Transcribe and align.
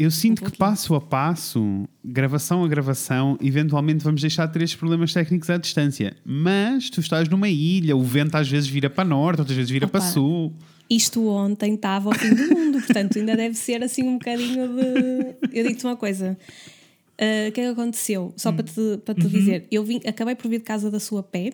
eu 0.00 0.10
sinto 0.10 0.42
que 0.42 0.56
passo 0.56 0.94
a 0.94 1.00
passo, 1.00 1.84
gravação 2.04 2.64
a 2.64 2.68
gravação, 2.68 3.36
eventualmente 3.42 4.02
vamos 4.02 4.20
deixar 4.22 4.46
de 4.46 4.52
ter 4.54 4.62
estes 4.62 4.78
problemas 4.78 5.12
técnicos 5.12 5.50
à 5.50 5.58
distância. 5.58 6.16
Mas 6.24 6.88
tu 6.88 7.00
estás 7.00 7.28
numa 7.28 7.48
ilha, 7.50 7.94
o 7.94 8.02
vento 8.02 8.34
às 8.34 8.48
vezes 8.48 8.68
vira 8.68 8.88
para 8.88 9.04
norte, 9.06 9.40
outras 9.40 9.56
vezes 9.56 9.70
vira 9.70 9.86
para 9.86 10.00
Opa. 10.00 10.08
sul. 10.08 10.54
Isto 10.88 11.28
ontem 11.28 11.74
estava 11.74 12.08
ao 12.08 12.14
fim 12.18 12.34
do 12.34 12.48
mundo, 12.48 12.80
portanto 12.80 13.18
ainda 13.18 13.36
deve 13.36 13.54
ser 13.54 13.82
assim 13.82 14.02
um 14.02 14.14
bocadinho 14.14 14.68
de. 14.68 15.36
Eu 15.56 15.66
digo-te 15.66 15.84
uma 15.84 15.96
coisa. 15.96 16.36
Ah, 17.18 17.48
O 17.48 17.52
que 17.52 17.60
é 17.60 17.64
que 17.64 17.70
aconteceu? 17.70 18.32
Só 18.36 18.50
para 18.50 18.64
te, 18.64 18.98
para 19.04 19.14
te 19.14 19.28
dizer, 19.28 19.66
eu 19.70 19.84
vim, 19.84 20.00
acabei 20.06 20.34
por 20.34 20.48
vir 20.48 20.58
de 20.58 20.64
casa 20.64 20.90
da 20.90 20.98
sua 20.98 21.22
pé, 21.22 21.52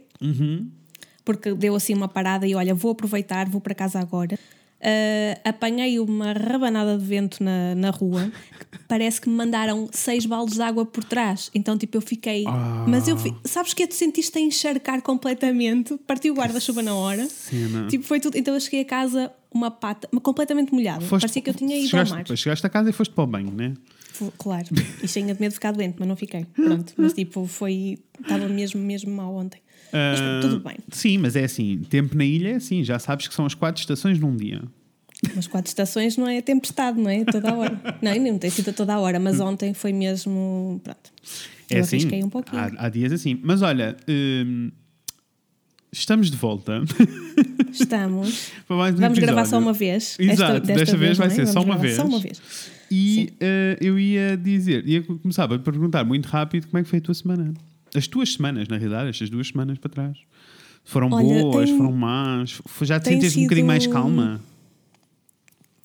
porque 1.25 1.53
deu 1.55 1.75
assim 1.75 1.93
uma 1.95 2.07
parada 2.09 2.47
e 2.47 2.55
olha, 2.55 2.73
vou 2.75 2.93
aproveitar, 2.93 3.49
vou 3.49 3.61
para 3.61 3.75
casa 3.75 3.99
agora. 3.99 4.39
Ah, 4.81 5.41
apanhei 5.49 5.99
uma 5.99 6.33
rabanada 6.33 6.99
de 6.99 7.05
vento 7.05 7.43
na, 7.43 7.75
na 7.75 7.91
rua, 7.91 8.31
que 8.71 8.79
parece 8.87 9.21
que 9.21 9.29
me 9.29 9.35
mandaram 9.35 9.89
seis 9.93 10.27
baldes 10.27 10.55
de 10.57 10.63
água 10.63 10.85
por 10.85 11.03
trás. 11.03 11.51
Então, 11.55 11.77
tipo, 11.79 11.97
eu 11.97 12.01
fiquei. 12.03 12.45
Mas 12.87 13.09
eu. 13.09 13.17
fi- 13.17 13.35
Sabes 13.45 13.73
que 13.75 13.83
é? 13.83 13.87
Tu 13.87 13.95
sentiste 13.95 14.37
a 14.39 14.41
encharcar 14.41 15.01
completamente, 15.03 15.97
partiu 16.07 16.35
o 16.35 16.37
guarda-chuva 16.37 16.83
na 16.83 16.95
hora. 16.95 17.27
Cena. 17.29 17.87
Tipo, 17.89 18.05
foi 18.05 18.21
tudo. 18.21 18.37
Então 18.37 18.55
eu 18.55 18.61
cheguei 18.61 18.83
a 18.83 18.85
casa 18.85 19.33
uma 19.53 19.71
pata, 19.71 20.07
completamente 20.21 20.73
molhada. 20.73 21.01
Foste- 21.01 21.23
Parecia 21.23 21.43
que 21.43 21.51
eu 21.51 21.55
tinha 21.55 21.77
ido 21.79 21.89
chegaste, 21.89 22.13
ao 22.13 22.19
mar. 22.29 22.37
chegaste 22.37 22.67
a 22.67 22.69
casa 22.71 22.91
e 22.91 22.93
foste 22.93 23.15
para 23.15 23.25
o 23.25 23.27
banho, 23.27 23.51
né? 23.51 23.73
Claro. 24.39 24.67
E 25.03 25.07
tinha 25.09 25.35
de 25.35 25.41
medo 25.41 25.51
de 25.51 25.55
ficar 25.57 25.73
doente, 25.73 25.97
mas 25.99 26.09
não 26.09 26.17
fiquei. 26.17 26.45
Pronto. 26.55 26.93
Mas 26.97 27.13
tipo, 27.13 27.47
foi. 27.47 27.99
Estava 28.21 28.47
mesmo, 28.49 28.81
mesmo 28.81 29.11
mal 29.15 29.35
ontem. 29.35 29.61
Mas 29.97 30.21
Ah, 30.21 30.39
tudo 30.43 30.61
bem. 30.61 30.77
Sim, 30.91 31.19
mas 31.19 31.37
é 31.37 31.45
assim: 31.45 31.79
tempo 31.89 32.17
na 32.17 32.25
ilha 32.25 32.49
é 32.51 32.55
assim, 32.57 32.85
já 32.85 32.99
sabes 32.99 33.27
que 33.29 33.35
são 33.35 33.47
as 33.47 33.55
quatro 33.55 33.81
estações 33.81 34.19
num 34.19 34.37
dia. 34.37 34.63
Mas 35.35 35.47
quatro 35.47 35.69
estações 35.69 36.17
não 36.17 36.29
é 36.29 36.43
tempestade, 36.43 37.01
não 37.01 37.11
é? 37.11 37.25
Toda 37.25 37.51
a 37.51 37.55
hora. 37.55 37.81
Não, 38.03 38.15
não 38.33 38.39
tem 38.39 38.51
sido 38.51 38.69
a 38.69 38.73
toda 38.73 38.95
a 38.95 39.01
hora, 39.01 39.19
mas 39.19 39.41
ontem 39.41 39.73
foi 39.73 39.93
mesmo. 39.93 40.79
Pronto. 40.85 41.11
É 41.71 41.79
Eu 41.79 41.81
assim, 41.81 41.97
arrisquei 41.97 42.23
um 42.23 42.29
pouquinho. 42.29 42.61
há, 42.61 42.87
há 42.87 42.89
dias 42.91 43.13
assim. 43.13 43.41
Mas 43.43 43.63
olha, 43.63 43.97
hum, 44.07 44.71
estamos 45.91 46.31
de 46.31 46.37
volta. 46.37 46.83
Estamos. 47.73 48.53
um 48.71 48.77
Vamos 48.77 49.19
gravar 49.19 49.43
episódio. 49.43 49.47
só 49.47 49.59
uma 49.59 49.73
vez. 49.73 50.17
Exato, 50.19 50.67
desta 50.67 50.97
vez 50.97 51.19
vai 51.19 51.27
é? 51.27 51.31
ser 51.31 51.47
só 51.47 51.61
uma 51.61 51.75
gravar 51.75 51.83
vez. 51.83 51.97
Só 51.97 52.05
uma 52.05 52.19
vez. 52.19 52.41
E 52.91 53.33
eh, 53.41 53.77
eu 53.81 53.99
ia 53.99 54.37
dizer, 54.37 54.87
ia 54.87 55.03
começar 55.03 55.45
a 55.53 55.59
perguntar 55.59 56.05
muito 56.05 56.27
rápido 56.27 56.69
como 56.69 56.79
é 56.79 56.83
que 56.83 56.89
foi 56.89 56.99
a 57.01 57.03
tua 57.03 57.15
semana. 57.15 57.53
As 57.97 58.07
tuas 58.07 58.33
semanas, 58.35 58.69
na 58.69 58.77
realidade, 58.77 59.09
estas 59.11 59.31
duas 59.31 59.49
semanas 59.49 59.79
para 59.79 59.91
trás. 59.91 60.19
Foram 60.85 61.11
Olha, 61.11 61.43
boas, 61.43 61.69
tem- 61.69 61.77
foram 61.79 61.93
más? 61.93 62.61
Já 62.83 63.01
te 63.01 63.05
tem 63.05 63.15
sentiste 63.15 63.39
um 63.41 63.43
bocadinho 63.43 63.67
mais 63.67 63.83
sido- 63.85 63.93
calma? 63.93 64.41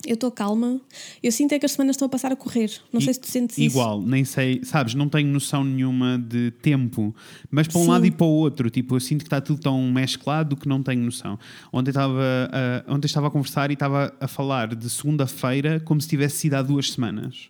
Eu 0.05 0.15
estou 0.15 0.31
calma. 0.31 0.81
Eu 1.21 1.31
sinto 1.31 1.51
é 1.53 1.59
que 1.59 1.65
as 1.65 1.73
semanas 1.73 1.93
estão 1.95 2.07
a 2.07 2.09
passar 2.09 2.31
a 2.31 2.35
correr. 2.35 2.71
Não 2.91 2.99
sei 2.99 3.13
se 3.13 3.19
tu 3.19 3.27
sentes 3.27 3.55
isso. 3.59 3.67
Igual, 3.77 4.01
nem 4.01 4.25
sei, 4.25 4.59
sabes, 4.63 4.95
não 4.95 5.07
tenho 5.07 5.27
noção 5.27 5.63
nenhuma 5.63 6.17
de 6.17 6.49
tempo, 6.59 7.15
mas 7.51 7.67
para 7.67 7.79
um 7.79 7.83
Sim. 7.83 7.89
lado 7.89 8.05
e 8.07 8.11
para 8.11 8.25
o 8.25 8.29
outro, 8.29 8.67
tipo, 8.71 8.95
eu 8.95 8.99
sinto 8.99 9.19
que 9.19 9.27
está 9.27 9.39
tudo 9.39 9.61
tão 9.61 9.79
mesclado 9.91 10.55
que 10.57 10.67
não 10.67 10.81
tenho 10.81 11.03
noção. 11.03 11.37
Ontem 11.71 11.91
estava, 11.91 12.19
a- 12.19 12.91
ontem 12.91 13.05
estava 13.05 13.27
a 13.27 13.29
conversar 13.29 13.69
e 13.69 13.73
estava 13.75 14.11
a 14.19 14.27
falar 14.27 14.73
de 14.75 14.89
segunda-feira 14.89 15.79
como 15.79 16.01
se 16.01 16.07
tivesse 16.07 16.37
sido 16.37 16.55
há 16.55 16.63
duas 16.63 16.91
semanas. 16.91 17.49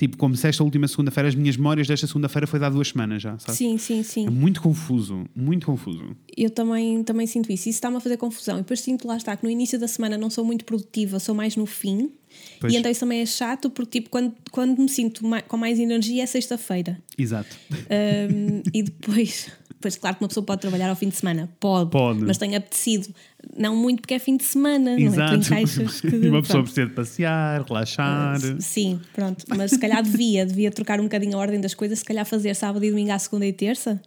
Tipo, 0.00 0.16
como 0.16 0.34
se 0.34 0.48
esta 0.48 0.64
última 0.64 0.88
segunda-feira, 0.88 1.28
as 1.28 1.34
minhas 1.34 1.58
memórias 1.58 1.86
desta 1.86 2.06
segunda-feira 2.06 2.46
foi 2.46 2.58
de 2.58 2.64
há 2.64 2.70
duas 2.70 2.88
semanas 2.88 3.20
já, 3.20 3.38
sabes? 3.38 3.56
Sim, 3.58 3.76
sim, 3.76 4.02
sim. 4.02 4.26
É 4.26 4.30
muito 4.30 4.62
confuso, 4.62 5.24
muito 5.36 5.66
confuso. 5.66 6.16
Eu 6.34 6.48
também, 6.48 7.04
também 7.04 7.26
sinto 7.26 7.52
isso. 7.52 7.68
Isso 7.68 7.76
está-me 7.76 7.98
a 7.98 8.00
fazer 8.00 8.16
confusão. 8.16 8.56
E 8.56 8.62
depois 8.62 8.80
sinto 8.80 9.06
lá 9.06 9.18
está 9.18 9.36
que 9.36 9.44
no 9.44 9.50
início 9.50 9.78
da 9.78 9.86
semana 9.86 10.16
não 10.16 10.30
sou 10.30 10.42
muito 10.42 10.64
produtiva, 10.64 11.18
sou 11.20 11.34
mais 11.34 11.54
no 11.54 11.66
fim. 11.66 12.10
Pois. 12.58 12.72
E 12.72 12.76
então 12.78 12.90
isso 12.90 13.00
também 13.00 13.20
é 13.20 13.26
chato 13.26 13.68
porque 13.68 13.98
tipo, 14.00 14.08
quando, 14.08 14.32
quando 14.50 14.80
me 14.80 14.88
sinto 14.88 15.26
ma- 15.26 15.42
com 15.42 15.58
mais 15.58 15.78
energia 15.78 16.22
é 16.22 16.26
sexta-feira. 16.26 16.98
Exato. 17.18 17.54
Um, 17.70 18.62
e 18.72 18.82
depois, 18.82 19.50
depois, 19.80 19.96
claro 19.96 20.16
que 20.16 20.22
uma 20.22 20.28
pessoa 20.28 20.44
pode 20.44 20.60
trabalhar 20.60 20.90
ao 20.90 20.94
fim 20.94 21.08
de 21.08 21.16
semana. 21.16 21.48
Pode. 21.58 21.90
Pode. 21.90 22.20
Mas 22.20 22.36
tem 22.36 22.54
apetecido. 22.54 23.08
Não 23.56 23.74
muito 23.74 24.02
porque 24.02 24.12
é 24.12 24.18
fim 24.18 24.36
de 24.36 24.44
semana. 24.44 24.90
Não 24.90 24.98
é? 24.98 25.00
Exato. 25.00 25.38
Tu 25.38 25.46
encaixas 25.46 26.00
que, 26.02 26.08
e 26.08 26.28
uma 26.28 26.42
pessoa 26.42 26.62
pronto. 26.62 26.64
precisa 26.64 26.86
de 26.86 26.92
passear, 26.92 27.62
relaxar. 27.62 28.38
Sim, 28.60 29.00
pronto. 29.14 29.46
Mas 29.56 29.70
se 29.70 29.78
calhar 29.78 30.02
devia, 30.02 30.44
devia 30.44 30.70
trocar 30.70 31.00
um 31.00 31.04
bocadinho 31.04 31.34
a 31.34 31.40
ordem 31.40 31.58
das 31.58 31.72
coisas, 31.72 32.00
se 32.00 32.04
calhar 32.04 32.26
fazer 32.26 32.54
sábado 32.54 32.84
e 32.84 32.90
domingo 32.90 33.10
à 33.10 33.18
segunda 33.18 33.46
e 33.46 33.54
terça. 33.54 33.98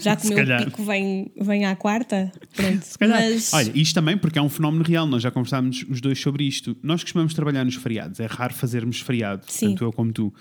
Já 0.00 0.14
que 0.20 0.26
o 0.26 0.28
meu 0.28 0.36
calhar. 0.36 0.66
pico 0.66 0.84
vem, 0.84 1.32
vem 1.40 1.64
à 1.64 1.74
quarta. 1.74 2.30
Pronto. 2.54 2.82
Se 2.82 2.98
calhar. 2.98 3.18
Mas 3.18 3.54
Olha, 3.54 3.72
isto 3.74 3.94
também 3.94 4.18
porque 4.18 4.38
é 4.38 4.42
um 4.42 4.50
fenómeno 4.50 4.84
real, 4.84 5.06
nós 5.06 5.22
já 5.22 5.30
conversámos 5.30 5.82
os 5.88 6.02
dois 6.02 6.20
sobre 6.20 6.44
isto. 6.44 6.76
Nós 6.82 7.02
costumamos 7.02 7.32
trabalhar 7.32 7.64
nos 7.64 7.76
feriados, 7.76 8.20
é 8.20 8.26
raro 8.26 8.52
fazermos 8.52 9.00
feriado, 9.00 9.46
Sim. 9.48 9.70
tanto 9.70 9.84
eu 9.84 9.92
como 9.94 10.12
tu. 10.12 10.34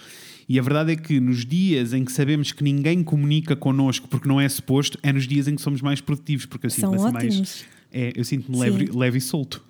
E 0.47 0.59
a 0.59 0.61
verdade 0.61 0.91
é 0.91 0.95
que 0.95 1.19
nos 1.19 1.45
dias 1.45 1.91
em 1.93 2.05
que 2.05 2.11
sabemos 2.11 2.51
que 2.51 2.63
ninguém 2.63 3.03
comunica 3.03 3.55
connosco 3.55 4.07
porque 4.07 4.27
não 4.27 4.39
é 4.39 4.47
suposto, 4.47 4.97
é 5.01 5.11
nos 5.11 5.27
dias 5.27 5.47
em 5.47 5.55
que 5.55 5.61
somos 5.61 5.81
mais 5.81 6.01
produtivos, 6.01 6.45
porque 6.45 6.67
eu 6.67 6.69
sinto-me 6.69 6.95
assim 6.97 7.11
mais. 7.11 7.65
É, 7.91 8.11
eu 8.15 8.23
sinto-me 8.23 8.57
leve, 8.59 8.91
leve 8.93 9.17
e 9.17 9.21
solto. 9.21 9.63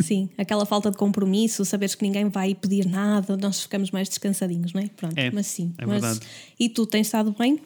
sim, 0.00 0.28
aquela 0.38 0.64
falta 0.64 0.90
de 0.90 0.96
compromisso, 0.96 1.64
saberes 1.64 1.94
que 1.94 2.02
ninguém 2.04 2.28
vai 2.28 2.54
pedir 2.54 2.86
nada, 2.86 3.36
nós 3.36 3.60
ficamos 3.62 3.90
mais 3.90 4.08
descansadinhos, 4.08 4.72
não 4.72 4.80
é? 4.80 4.88
Pronto, 4.96 5.16
É, 5.18 5.30
mas 5.30 5.46
sim. 5.46 5.72
é 5.76 5.84
mas, 5.86 6.00
verdade. 6.00 6.20
E 6.58 6.68
tu 6.68 6.86
tens 6.86 7.06
estado 7.06 7.34
bem? 7.38 7.60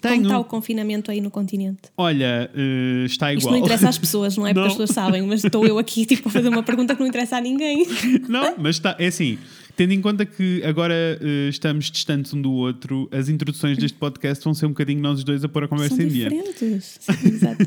Tenho. 0.00 0.14
Como 0.16 0.26
está 0.26 0.38
o 0.38 0.44
confinamento 0.44 1.10
aí 1.10 1.20
no 1.20 1.30
continente? 1.30 1.82
Olha, 1.96 2.50
eh, 2.54 3.04
está 3.06 3.32
Isto 3.32 3.40
igual. 3.46 3.54
não 3.54 3.60
interessa 3.64 3.88
às 3.88 3.96
pessoas, 3.98 4.36
não 4.36 4.46
é? 4.46 4.50
Porque 4.50 4.60
Não. 4.60 4.66
as 4.66 4.72
pessoas 4.74 4.90
sabem, 4.90 5.22
mas 5.22 5.42
estou 5.44 5.66
eu 5.66 5.78
aqui 5.78 6.04
tipo, 6.06 6.28
a 6.28 6.32
fazer 6.32 6.48
uma 6.48 6.62
pergunta 6.62 6.94
que 6.94 7.00
não 7.00 7.06
interessa 7.08 7.36
a 7.36 7.40
ninguém. 7.40 7.86
Não, 8.28 8.54
mas 8.58 8.76
está, 8.76 8.94
é 8.98 9.06
assim, 9.06 9.38
tendo 9.76 9.92
em 9.92 10.00
conta 10.00 10.24
que 10.24 10.62
agora 10.64 10.94
eh, 10.94 11.48
estamos 11.48 11.90
distantes 11.90 12.32
um 12.32 12.40
do 12.40 12.50
outro, 12.50 13.08
as 13.12 13.28
introduções 13.28 13.76
deste 13.76 13.98
podcast 13.98 14.42
vão 14.42 14.54
ser 14.54 14.66
um 14.66 14.70
bocadinho 14.70 15.00
nós 15.00 15.18
os 15.18 15.24
dois 15.24 15.44
a 15.44 15.48
pôr 15.48 15.64
a 15.64 15.68
conversa 15.68 15.96
São 15.96 16.04
em 16.04 16.08
dia. 16.08 16.30
diferentes. 16.30 16.98
Sim, 17.02 17.28
exato. 17.28 17.64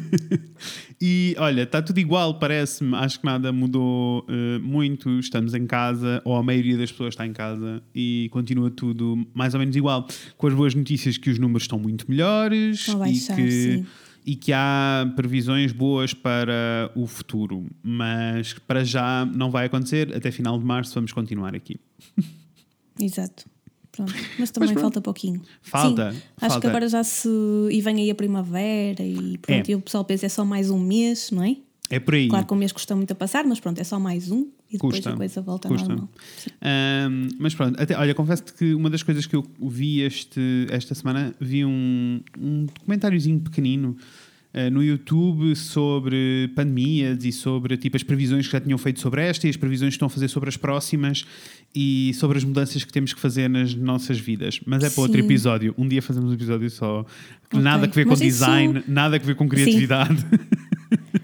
E 0.99 1.35
olha, 1.37 1.61
está 1.61 1.81
tudo 1.81 1.99
igual, 1.99 2.39
parece-me. 2.39 2.95
Acho 2.95 3.19
que 3.19 3.25
nada 3.25 3.51
mudou 3.51 4.25
eh, 4.27 4.59
muito. 4.59 5.19
Estamos 5.19 5.53
em 5.53 5.67
casa, 5.67 6.21
ou 6.25 6.35
a 6.35 6.43
maioria 6.43 6.77
das 6.77 6.91
pessoas 6.91 7.13
está 7.13 7.25
em 7.25 7.31
casa, 7.31 7.81
e 7.93 8.27
continua 8.31 8.71
tudo 8.71 9.25
mais 9.33 9.53
ou 9.53 9.59
menos 9.59 9.75
igual. 9.75 10.07
Com 10.35 10.47
as 10.47 10.53
boas 10.53 10.73
notícias 10.73 11.17
que 11.17 11.29
os 11.29 11.37
números 11.37 11.63
estão 11.63 11.79
muito 11.79 12.09
melhores 12.09 12.89
a 12.89 12.95
baixar, 12.95 13.39
e, 13.39 13.43
que, 13.43 13.51
sim. 13.51 13.85
e 14.25 14.35
que 14.35 14.51
há 14.51 15.11
previsões 15.15 15.71
boas 15.71 16.13
para 16.13 16.91
o 16.95 17.05
futuro. 17.05 17.67
Mas 17.83 18.53
para 18.67 18.83
já 18.83 19.25
não 19.25 19.51
vai 19.51 19.67
acontecer. 19.67 20.13
Até 20.15 20.31
final 20.31 20.57
de 20.57 20.65
março 20.65 20.93
vamos 20.95 21.13
continuar 21.13 21.55
aqui. 21.55 21.79
Exato. 22.99 23.45
Pronto. 23.91 24.13
Mas 24.37 24.51
também 24.51 24.73
falta 24.75 25.01
pouquinho. 25.01 25.41
Falta, 25.61 26.11
Sim, 26.11 26.17
acho 26.37 26.49
falta. 26.51 26.61
que 26.61 26.67
agora 26.67 26.87
já 26.87 27.03
se. 27.03 27.29
E 27.71 27.81
vem 27.81 27.97
aí 27.97 28.09
a 28.09 28.15
primavera 28.15 29.03
e 29.03 29.37
pronto. 29.37 29.69
É. 29.69 29.71
E 29.71 29.75
o 29.75 29.81
pessoal 29.81 30.05
pensa 30.05 30.25
é 30.25 30.29
só 30.29 30.45
mais 30.45 30.69
um 30.69 30.79
mês, 30.79 31.31
não 31.31 31.43
é? 31.43 31.57
É 31.89 31.99
por 31.99 32.13
aí. 32.13 32.27
Claro 32.27 32.45
que 32.45 32.53
o 32.53 32.55
mês 32.55 32.71
custa 32.71 32.95
muito 32.95 33.11
a 33.11 33.15
passar, 33.15 33.43
mas 33.45 33.59
pronto, 33.59 33.79
é 33.79 33.83
só 33.83 33.99
mais 33.99 34.29
um 34.29 34.47
e 34.69 34.73
depois 34.73 34.95
Custa. 34.97 35.09
a 35.09 35.17
coisa 35.17 35.41
volta 35.41 35.67
Custa. 35.67 35.87
normal. 35.87 36.09
Ahm, 36.61 37.29
mas 37.39 37.55
pronto, 37.55 37.81
até, 37.81 37.97
olha, 37.97 38.13
confesso-te 38.13 38.53
que 38.53 38.75
uma 38.75 38.89
das 38.91 39.01
coisas 39.01 39.25
que 39.25 39.35
eu 39.35 39.43
vi 39.59 40.01
este, 40.01 40.67
esta 40.69 40.93
semana, 40.93 41.33
vi 41.39 41.65
um, 41.65 42.21
um 42.37 42.65
documentáriozinho 42.65 43.39
pequenino 43.39 43.97
ah, 44.53 44.69
no 44.69 44.83
YouTube 44.83 45.55
sobre 45.55 46.49
pandemias 46.55 47.23
e 47.23 47.31
sobre 47.31 47.77
tipo, 47.77 47.95
as 47.95 48.03
previsões 48.03 48.45
que 48.47 48.51
já 48.53 48.59
tinham 48.59 48.77
feito 48.77 48.99
sobre 48.99 49.21
esta 49.21 49.45
e 49.47 49.49
as 49.49 49.57
previsões 49.57 49.91
que 49.91 49.95
estão 49.95 50.07
a 50.07 50.09
fazer 50.09 50.27
sobre 50.27 50.49
as 50.49 50.57
próximas 50.57 51.25
e 51.75 52.11
sobre 52.15 52.37
as 52.37 52.43
mudanças 52.43 52.83
que 52.83 52.91
temos 52.91 53.13
que 53.13 53.19
fazer 53.19 53.47
nas 53.47 53.75
nossas 53.75 54.19
vidas. 54.19 54.59
Mas 54.65 54.83
é 54.83 54.89
para 54.89 55.01
outro 55.01 55.19
Sim. 55.19 55.25
episódio. 55.25 55.75
Um 55.77 55.87
dia 55.87 56.01
fazemos 56.01 56.31
um 56.31 56.33
episódio 56.33 56.69
só. 56.69 57.05
Ok. 57.45 57.59
Nada 57.61 57.85
a 57.85 57.89
ver 57.89 58.03
com 58.05 58.09
Mas 58.11 58.21
isso- 58.21 58.39
design, 58.39 58.83
nada 58.87 59.15
a 59.15 59.19
ver 59.19 59.35
com 59.35 59.47
criatividade. 59.47 60.25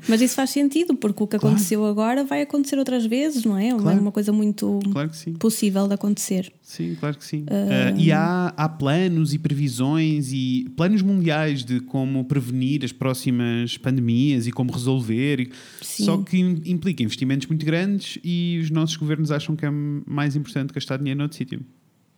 Mas 0.07 0.21
isso 0.21 0.35
faz 0.35 0.49
sentido, 0.51 0.95
porque 0.95 1.23
o 1.23 1.27
que 1.27 1.37
Claro. 1.37 1.55
aconteceu 1.55 1.85
agora 1.85 2.23
vai 2.23 2.41
acontecer 2.41 2.77
outras 2.77 3.05
vezes, 3.05 3.43
não 3.43 3.57
é? 3.57 3.69
É 3.69 3.75
Claro. 3.75 3.99
uma 4.01 4.11
coisa 4.11 4.31
muito 4.31 4.79
claro 4.91 5.09
possível 5.39 5.87
de 5.87 5.93
acontecer. 5.93 6.51
Sim, 6.61 6.95
claro 6.99 7.17
que 7.17 7.25
sim. 7.25 7.41
Uh, 7.43 7.97
e 7.97 8.11
há, 8.11 8.53
há 8.55 8.69
planos 8.69 9.33
e 9.33 9.39
previsões 9.39 10.31
e 10.31 10.67
planos 10.75 11.01
mundiais 11.01 11.63
de 11.63 11.79
como 11.79 12.23
prevenir 12.25 12.83
as 12.83 12.91
próximas 12.91 13.77
pandemias 13.77 14.47
e 14.47 14.51
como 14.51 14.71
resolver. 14.71 15.49
Sim. 15.81 16.05
Só 16.05 16.17
que 16.17 16.37
im- 16.37 16.61
implica 16.65 17.01
investimentos 17.03 17.47
muito 17.47 17.65
grandes 17.65 18.19
e 18.23 18.59
os 18.61 18.69
nossos 18.69 18.95
governos 18.97 19.31
acham 19.31 19.55
que 19.55 19.65
é 19.65 19.69
mais 19.71 20.35
importante 20.35 20.73
gastar 20.73 20.97
dinheiro 20.97 21.17
noutro 21.19 21.37
sítio. 21.37 21.61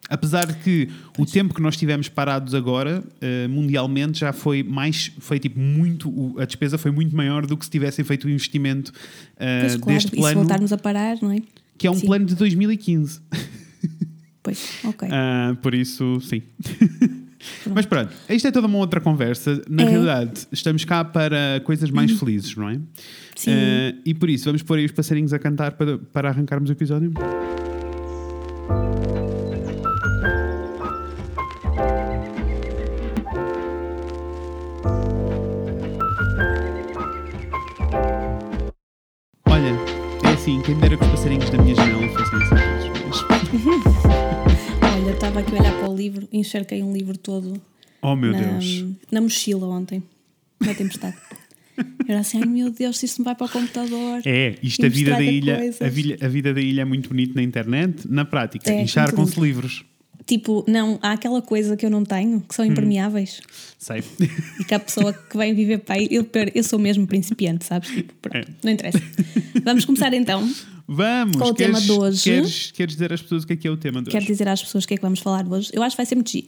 Apesar 0.10 0.46
de 0.46 0.54
que 0.60 0.90
o 1.18 1.26
tempo 1.26 1.54
que 1.54 1.62
nós 1.62 1.76
tivemos 1.76 2.08
parados 2.10 2.54
agora, 2.56 3.04
uh, 3.04 3.50
mundialmente, 3.50 4.20
já 4.20 4.32
foi 4.32 4.64
mais, 4.64 5.12
foi 5.20 5.40
tipo 5.40 5.60
muito, 5.60 6.10
o- 6.10 6.40
a 6.40 6.46
despesa 6.46 6.78
foi 6.78 6.92
muito 6.92 7.16
maior 7.16 7.46
do 7.46 7.58
que 7.58 7.66
se 7.66 7.72
tivessem 7.72 8.06
feito 8.06 8.26
o 8.26 8.30
investimento 8.30 8.90
uh, 8.92 8.94
Pois 9.62 9.76
claro, 9.76 9.94
deste 9.94 10.08
e 10.08 10.10
se 10.12 10.16
plano, 10.18 10.40
voltarmos 10.40 10.72
a 10.74 10.78
parar, 10.78 11.18
não 11.22 11.32
é? 11.32 11.38
que 11.78 11.86
é 11.86 11.92
um 11.92 11.96
Sim. 11.96 12.06
plano 12.08 12.26
de 12.26 12.36
2015. 12.36 13.20
Pois, 14.42 14.66
ok. 14.86 15.10
Ah, 15.12 15.58
por 15.62 15.74
isso, 15.76 16.22
sim. 16.22 16.42
Mas 17.76 17.86
pronto, 17.86 18.14
isto 18.30 18.48
é 18.48 18.52
toda 18.52 18.66
uma 18.66 18.78
outra 18.78 19.02
conversa. 19.02 19.62
Na 19.70 19.84
É. 19.84 19.86
Uhum. 19.86 19.92
realidade, 19.92 20.48
estamos 20.54 20.86
cá 20.86 21.04
para 21.04 21.60
coisas 21.66 21.90
mais 21.92 22.12
felizes, 22.18 22.56
não 22.56 22.70
é? 22.70 22.80
Sim. 23.36 23.52
Ah, 23.52 23.94
e 24.06 24.14
por 24.14 24.30
isso, 24.30 24.46
vamos 24.46 24.64
pôr 24.64 24.78
aí 24.78 24.86
os 24.86 24.94
passarinhos 24.94 25.34
a 25.34 25.40
cantar 25.40 25.74
para, 25.74 25.98
para 25.98 26.30
arrancarmos 26.30 26.70
o 26.70 26.72
episódio. 26.72 27.12
Quem 40.64 40.76
me 40.76 40.82
dera 40.82 40.98
que 40.98 41.04
os 41.04 41.10
passarinhos 41.12 41.50
da 41.50 41.58
minha 41.62 41.76
janela 41.76 42.08
fossem 42.10 42.40
assim 42.42 42.56
todos. 43.02 43.26
Mas- 43.30 43.44
Olha, 45.04 45.12
estava 45.12 45.40
aqui 45.40 45.56
a 45.56 45.60
olhar 45.60 45.74
para 45.80 45.90
o 45.90 45.96
livro, 45.96 46.28
encharquei 46.32 46.82
um 46.84 46.94
livro 46.94 47.18
todo 47.18 47.62
Oh 48.02 48.16
meu 48.16 48.32
na, 48.32 48.40
Deus. 48.40 48.86
na 49.12 49.22
mochila 49.22 49.68
ontem, 49.68 50.02
na 50.60 50.74
tempestade. 50.74 51.18
Eu 51.78 51.86
era 52.08 52.20
assim, 52.20 52.40
ai 52.42 52.48
meu 52.48 52.72
Deus, 52.72 52.98
se 52.98 53.06
isto 53.06 53.20
me 53.20 53.26
vai 53.26 53.36
para 53.36 53.46
o 53.46 53.50
computador. 53.50 54.22
É, 54.26 54.56
isto 54.64 54.86
a 54.86 54.90
vida 54.90 55.12
da 55.12 55.22
ilha, 55.24 55.60
a, 55.80 55.90
vilha- 55.90 56.18
a 56.22 56.28
vida 56.28 56.54
da 56.54 56.62
ilha 56.62 56.82
é 56.82 56.86
muito 56.86 57.10
bonito 57.10 57.36
na 57.36 57.44
internet, 57.44 58.08
na 58.10 58.26
prática, 58.26 58.72
É, 58.72 58.82
encharcam-se 58.82 59.40
livros. 59.40 59.84
Tipo, 60.28 60.64
não, 60.68 61.00
há 61.02 61.14
aquela 61.14 61.42
coisa 61.42 61.78
que 61.78 61.86
eu 61.86 61.90
não 61.90 62.04
tenho, 62.04 62.42
que 62.42 62.54
são 62.54 62.66
Hum. 62.66 62.70
impermeáveis. 62.70 63.40
Sei. 63.80 64.04
E 64.60 64.64
que 64.66 64.74
a 64.76 64.80
pessoa 64.80 65.14
que 65.14 65.38
vem 65.38 65.54
viver 65.56 65.78
para 65.80 65.96
aí, 65.96 66.08
eu, 66.12 66.28
eu 66.54 66.64
sou 66.64 66.78
mesmo 66.78 67.08
principiante, 67.08 67.64
sabes? 67.66 67.90
Tipo, 67.90 68.14
pronto, 68.22 68.38
É. 68.38 68.54
Não 68.62 68.72
interessa. 68.74 69.02
Vamos 69.64 69.86
começar 69.86 70.14
então. 70.14 70.48
Vamos! 70.86 71.38
Qual 71.38 71.52
o 71.52 71.56
queres, 71.56 71.74
tema 71.76 71.82
de 71.86 71.92
hoje? 71.92 72.24
Queres, 72.24 72.72
queres 72.72 72.94
dizer 72.96 73.14
às 73.14 73.22
pessoas 73.22 73.44
o 73.44 73.48
que 73.48 73.54
é 73.54 73.56
que 73.56 73.68
é 73.68 73.72
o 73.72 73.78
tema 73.78 74.02
de 74.02 74.10
Quero 74.10 74.24
hoje? 74.24 74.32
dizer 74.34 74.48
às 74.50 74.62
pessoas 74.62 74.84
o 74.84 74.88
que 74.88 74.94
é 74.96 74.98
que 74.98 75.04
vamos 75.04 75.20
falar 75.20 75.48
hoje. 75.48 75.70
Eu 75.74 75.82
acho 75.82 75.96
que 75.96 75.98
vai 75.98 76.06
ser 76.06 76.16
muito 76.16 76.30
giro. 76.32 76.48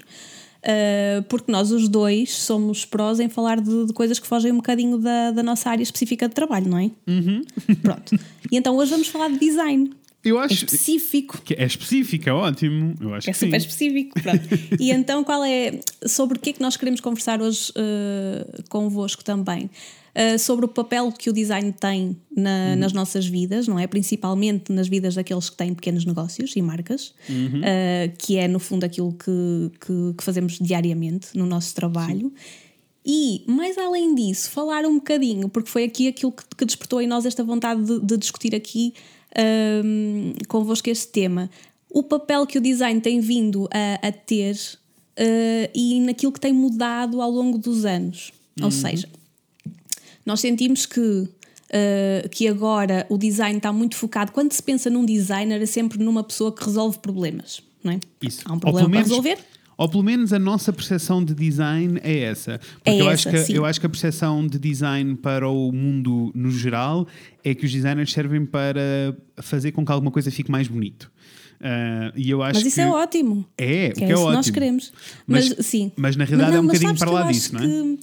Uh, 0.61 1.23
porque 1.29 1.49
nós 1.49 1.71
os 1.71 1.87
dois 1.87 2.33
somos 2.35 2.83
prós 2.83 3.21
em 3.21 3.29
falar 3.29 3.61
de, 3.61 3.85
de 3.85 3.93
coisas 3.93 4.19
que 4.19 4.27
fogem 4.27 4.51
um 4.51 4.57
bocadinho 4.57 4.97
da, 4.97 5.31
da 5.31 5.41
nossa 5.41 5.69
área 5.69 5.81
específica 5.83 6.27
de 6.27 6.35
trabalho, 6.35 6.67
não 6.69 6.77
é? 6.77 6.91
Uhum. 7.07 7.41
Pronto. 7.81 8.13
E 8.51 8.57
então 8.57 8.75
hoje 8.75 8.91
vamos 8.91 9.07
falar 9.07 9.29
de 9.29 9.39
design. 9.39 9.91
Eu 10.23 10.39
É 10.39 10.45
acho 10.45 10.53
específico. 10.65 11.41
que 11.43 11.53
é 11.53 11.65
específica, 11.65 12.33
ótimo. 12.35 12.93
Eu 12.99 13.13
acho 13.13 13.29
É 13.29 13.33
super 13.33 13.51
sim. 13.61 13.67
específico. 13.67 14.21
Pronto. 14.21 14.41
E 14.79 14.91
então, 14.91 15.23
qual 15.23 15.43
é. 15.43 15.79
Sobre 16.05 16.37
o 16.37 16.41
que 16.41 16.49
é 16.49 16.53
que 16.53 16.61
nós 16.61 16.75
queremos 16.75 16.99
conversar 16.99 17.41
hoje 17.41 17.71
uh, 17.71 18.63
convosco 18.69 19.23
também? 19.23 19.69
Uh, 20.15 20.37
sobre 20.37 20.65
o 20.65 20.67
papel 20.67 21.11
que 21.13 21.29
o 21.29 21.33
design 21.33 21.71
tem 21.71 22.17
na- 22.35 22.75
nas 22.75 22.91
nossas 22.91 23.25
vidas, 23.27 23.67
não 23.67 23.79
é? 23.79 23.87
Principalmente 23.87 24.71
nas 24.73 24.89
vidas 24.89 25.15
daqueles 25.15 25.49
que 25.49 25.55
têm 25.55 25.73
pequenos 25.73 26.03
negócios 26.03 26.53
e 26.55 26.61
marcas, 26.61 27.13
uh, 27.29 28.17
que 28.17 28.35
é 28.35 28.47
no 28.47 28.59
fundo 28.59 28.83
aquilo 28.83 29.13
que, 29.13 29.71
que, 29.79 30.13
que 30.17 30.23
fazemos 30.23 30.57
diariamente 30.59 31.27
no 31.35 31.45
nosso 31.45 31.73
trabalho. 31.75 32.33
E, 33.05 33.43
mais 33.47 33.77
além 33.77 34.13
disso, 34.13 34.51
falar 34.51 34.85
um 34.85 34.95
bocadinho, 34.95 35.47
porque 35.47 35.69
foi 35.69 35.85
aqui 35.85 36.07
aquilo 36.09 36.31
que, 36.33 36.43
que 36.57 36.65
despertou 36.65 36.99
em 37.01 37.07
nós 37.07 37.25
esta 37.25 37.43
vontade 37.43 37.81
de, 37.85 38.01
de 38.01 38.17
discutir 38.17 38.53
aqui 38.53 38.93
um, 39.83 40.33
convosco 40.47 40.89
este 40.89 41.07
tema. 41.07 41.49
O 41.89 42.03
papel 42.03 42.45
que 42.45 42.57
o 42.57 42.61
design 42.61 43.01
tem 43.01 43.19
vindo 43.19 43.67
a, 43.71 44.07
a 44.07 44.11
ter 44.11 44.55
uh, 44.55 45.71
e 45.73 45.99
naquilo 46.01 46.31
que 46.31 46.39
tem 46.39 46.53
mudado 46.53 47.21
ao 47.21 47.31
longo 47.31 47.57
dos 47.57 47.85
anos. 47.85 48.31
Ou 48.61 48.69
seja, 48.71 49.07
nós 50.25 50.39
sentimos 50.41 50.85
que, 50.85 50.99
uh, 50.99 52.29
que 52.29 52.47
agora 52.47 53.05
o 53.09 53.17
design 53.17 53.57
está 53.57 53.71
muito 53.71 53.95
focado. 53.95 54.31
Quando 54.31 54.51
se 54.51 54.61
pensa 54.61 54.89
num 54.89 55.05
designer, 55.05 55.61
é 55.61 55.65
sempre 55.65 55.97
numa 56.03 56.23
pessoa 56.23 56.51
que 56.51 56.63
resolve 56.63 56.99
problemas, 56.99 57.61
não 57.83 57.93
é? 57.93 57.99
Isso. 58.21 58.41
Há 58.45 58.53
um 58.53 58.59
problema 58.59 58.89
pelo 58.89 58.89
para 58.91 58.99
menos- 58.99 59.09
resolver. 59.09 59.39
Ou 59.79 59.87
pelo 59.87 60.03
menos 60.03 60.33
a 60.33 60.37
nossa 60.39 60.73
percepção 60.73 61.23
de 61.23 61.33
design 61.33 61.99
é 62.03 62.19
essa. 62.19 62.59
Porque 62.75 62.89
É 62.89 63.01
eu, 63.01 63.09
essa, 63.09 63.29
acho 63.29 63.29
que, 63.29 63.37
sim. 63.45 63.53
eu 63.53 63.63
acho 63.65 63.79
que 63.79 63.85
a 63.85 63.89
percepção 63.89 64.45
de 64.45 64.59
design 64.59 65.15
para 65.15 65.47
o 65.47 65.71
mundo 65.71 66.31
no 66.35 66.51
geral 66.51 67.07
é 67.45 67.55
que 67.55 67.65
os 67.65 67.71
designers 67.71 68.11
servem 68.11 68.45
para 68.45 69.15
fazer 69.37 69.71
com 69.71 69.85
que 69.85 69.91
alguma 69.93 70.11
coisa 70.11 70.29
fique 70.29 70.51
mais 70.51 70.67
bonito. 70.67 71.09
Ah, 71.61 72.11
e 72.15 72.29
eu 72.29 72.43
acho 72.43 72.59
Mas 72.59 72.65
isso 72.67 72.75
que 72.75 72.81
é 72.81 72.87
ótimo. 72.87 73.45
É, 73.57 73.87
o 73.87 73.93
Que 73.93 73.93
que 73.95 74.03
é 74.03 74.07
é 74.07 74.13
isso 74.13 74.23
que 74.25 74.29
nós 74.31 74.37
ótimo. 74.37 74.53
queremos. 74.53 74.93
Mas- 75.25 75.49
Mas, 75.55 75.65
sim. 75.65 75.91
mas 75.95 76.15
na 76.17 76.25
realidade 76.25 76.57
é 76.57 76.59
um 76.59 76.63
mas 76.63 76.77
bocadinho 76.79 76.99
para 76.99 77.07
que 77.07 77.13
lá 77.13 77.31
disso, 77.31 77.55
não 77.55 77.61
é? 77.61 77.65
que- 77.67 77.99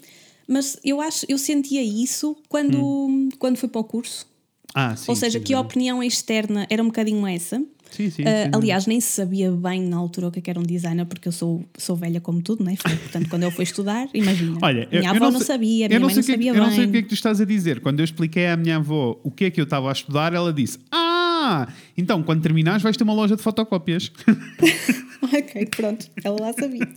mas 0.48 0.78
eu 0.84 1.00
acho, 1.00 1.26
eu 1.28 1.36
sentia 1.38 1.82
isso 1.82 2.36
quando, 2.48 2.78
Hum. 2.82 3.28
quando 3.38 3.56
fui 3.58 3.68
para 3.68 3.80
o 3.80 3.84
curso. 3.84 4.26
Ah, 4.74 4.94
sim, 4.96 5.04
Ou 5.08 5.16
seja, 5.16 5.38
sim, 5.38 5.44
que 5.44 5.54
a 5.54 5.60
opinião 5.60 6.02
externa 6.02 6.66
era 6.70 6.82
um 6.82 6.86
bocadinho 6.86 7.26
essa. 7.26 7.62
Sim, 7.90 8.10
sim, 8.10 8.24
sim. 8.24 8.50
aliás, 8.52 8.86
nem 8.86 9.00
se 9.00 9.08
sabia 9.08 9.50
bem 9.52 9.80
na 9.82 9.96
altura 9.96 10.28
o 10.28 10.30
que 10.30 10.38
é 10.38 10.42
que 10.42 10.50
era 10.50 10.58
um 10.60 10.62
designer, 10.62 11.06
porque 11.06 11.28
eu 11.28 11.32
sou, 11.32 11.64
sou 11.78 11.96
velha 11.96 12.20
como 12.20 12.42
tudo, 12.42 12.62
não 12.64 12.70
é? 12.72 12.76
Portanto, 12.76 13.28
quando 13.30 13.44
eu 13.44 13.50
fui 13.50 13.64
estudar, 13.64 14.08
imagina. 14.12 14.58
Olha, 14.62 14.86
minha 14.90 15.02
eu 15.10 15.14
avó 15.16 15.30
não, 15.30 15.40
sabia, 15.40 15.88
minha 15.88 16.00
mãe 16.00 16.08
não 16.14 16.14
que 16.14 16.18
é 16.20 16.22
que- 16.22 16.32
sabia 16.32 16.50
Eu 16.52 16.56
não 16.62 16.70
sei 16.70 16.78
bem. 16.80 16.88
o 16.88 16.92
que 16.92 16.98
é 16.98 17.02
que 17.02 17.08
tu 17.08 17.14
estás 17.14 17.40
a 17.40 17.44
dizer. 17.44 17.80
Quando 17.80 18.00
eu 18.00 18.04
expliquei 18.04 18.46
à 18.48 18.56
minha 18.56 18.76
avó 18.76 19.18
o 19.22 19.30
que 19.30 19.46
é 19.46 19.50
que 19.50 19.60
eu 19.60 19.64
estava 19.64 19.88
a 19.88 19.92
estudar, 19.92 20.34
ela 20.34 20.52
disse: 20.52 20.78
Ah, 20.90 21.68
então 21.96 22.22
quando 22.22 22.42
terminares 22.42 22.82
vais 22.82 22.96
ter 22.96 23.04
uma 23.04 23.14
loja 23.14 23.34
de 23.36 23.42
fotocópias. 23.42 24.12
ok, 25.22 25.66
pronto, 25.74 26.06
ela 26.22 26.36
lá 26.40 26.52
sabia. 26.52 26.88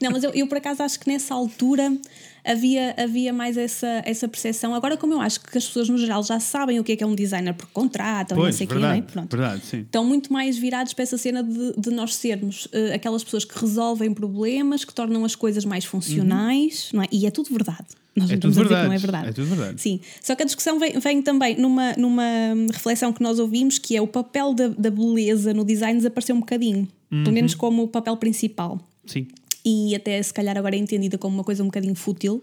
Não, 0.00 0.10
mas 0.10 0.24
eu, 0.24 0.30
eu 0.34 0.46
por 0.46 0.58
acaso 0.58 0.82
acho 0.82 0.98
que 0.98 1.08
nessa 1.08 1.34
altura 1.34 1.96
havia, 2.44 2.94
havia 2.96 3.32
mais 3.32 3.56
essa, 3.56 4.02
essa 4.04 4.28
percepção. 4.28 4.74
Agora, 4.74 4.96
como 4.96 5.14
eu 5.14 5.20
acho 5.20 5.40
que 5.40 5.56
as 5.56 5.66
pessoas 5.66 5.88
no 5.88 5.98
geral 5.98 6.22
já 6.22 6.40
sabem 6.40 6.78
o 6.78 6.84
que 6.84 6.92
é 6.92 6.96
que 6.96 7.04
é 7.04 7.06
um 7.06 7.14
designer 7.14 7.54
porque 7.54 7.72
contratam, 7.72 8.36
não 8.36 8.44
pois, 8.44 8.54
sei 8.54 8.66
o 8.66 8.68
quê, 8.68 8.74
não 8.76 8.90
é? 8.90 9.02
Pronto. 9.02 9.36
verdade, 9.36 9.62
sim. 9.64 9.80
Estão 9.80 10.04
muito 10.04 10.32
mais 10.32 10.56
virados 10.58 10.92
para 10.94 11.02
essa 11.02 11.18
cena 11.18 11.42
de, 11.42 11.74
de 11.76 11.90
nós 11.90 12.14
sermos 12.14 12.68
eh, 12.72 12.94
aquelas 12.94 13.24
pessoas 13.24 13.44
que 13.44 13.58
resolvem 13.58 14.12
problemas, 14.12 14.84
que 14.84 14.94
tornam 14.94 15.24
as 15.24 15.34
coisas 15.34 15.64
mais 15.64 15.84
funcionais, 15.84 16.90
não 16.92 17.02
é? 17.02 17.06
E 17.10 17.26
é 17.26 17.30
tudo 17.30 17.50
verdade. 17.50 17.86
Nós 18.16 18.28
Uhum. 18.28 18.32
É 18.32 18.34
não 18.34 18.40
tudo 18.40 18.50
estamos 18.50 18.58
a 18.58 18.62
dizer 18.62 18.62
que 18.62 18.68
verdade, 18.68 18.88
não 18.88 18.92
é 18.92 18.98
verdade. 18.98 19.28
é 19.28 19.32
tudo 19.32 19.46
verdade. 19.46 19.80
Sim. 19.80 20.00
Só 20.20 20.34
que 20.34 20.42
a 20.42 20.46
discussão 20.46 20.78
vem, 20.78 20.98
vem 20.98 21.22
também 21.22 21.56
numa, 21.56 21.92
numa 21.94 22.24
reflexão 22.72 23.12
que 23.12 23.22
nós 23.22 23.38
ouvimos, 23.38 23.78
que 23.78 23.96
é 23.96 24.02
o 24.02 24.06
papel 24.06 24.52
da, 24.52 24.68
da 24.68 24.90
beleza 24.90 25.54
no 25.54 25.64
design 25.64 25.96
desapareceu 25.96 26.34
um 26.34 26.40
bocadinho. 26.40 26.88
Uhum. 27.10 27.22
Pelo 27.24 27.34
menos 27.34 27.54
como 27.54 27.82
o 27.84 27.88
papel 27.88 28.16
principal 28.16 28.80
Sim. 29.06 29.26
E 29.64 29.94
até 29.94 30.22
se 30.22 30.32
calhar 30.32 30.56
agora 30.56 30.74
é 30.74 30.78
entendida 30.78 31.18
como 31.18 31.34
uma 31.34 31.44
coisa 31.44 31.62
um 31.62 31.66
bocadinho 31.66 31.94
fútil, 31.94 32.42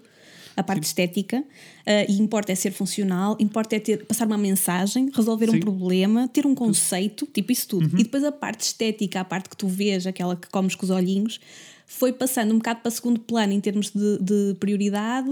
a 0.55 0.63
parte 0.63 0.83
estética, 0.83 1.43
eh, 1.85 2.07
e 2.09 2.19
importa 2.19 2.51
é 2.51 2.55
ser 2.55 2.71
funcional, 2.71 3.37
importa 3.39 3.75
é 3.75 3.79
ter, 3.79 4.05
passar 4.05 4.25
uma 4.25 4.39
mensagem, 4.39 5.11
resolver 5.13 5.49
um 5.49 5.53
Sim. 5.53 5.59
problema, 5.59 6.27
ter 6.27 6.47
um 6.47 6.55
conceito, 6.55 7.27
tipo 7.31 7.51
isso 7.51 7.67
tudo. 7.67 7.99
E 7.99 8.03
depois 8.03 8.23
a 8.23 8.31
parte 8.31 8.61
estética, 8.61 9.19
a 9.19 9.23
parte 9.23 9.49
que 9.49 9.55
tu 9.55 9.67
vês, 9.67 10.07
aquela 10.07 10.35
que 10.35 10.49
comes 10.49 10.73
com 10.73 10.83
os 10.83 10.89
olhinhos, 10.89 11.39
foi 11.85 12.11
passando 12.11 12.53
um 12.53 12.57
bocado 12.57 12.81
para 12.81 12.89
segundo 12.89 13.19
plano 13.19 13.53
em 13.53 13.61
termos 13.61 13.91
de, 13.91 14.17
de 14.19 14.55
prioridade. 14.59 15.29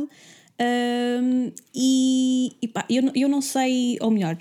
Ahm, 0.60 1.52
e 1.74 2.54
e 2.62 2.68
pá, 2.68 2.86
eu, 2.90 3.12
eu 3.16 3.28
não 3.28 3.42
sei, 3.42 3.98
ou 4.00 4.12
melhor, 4.12 4.38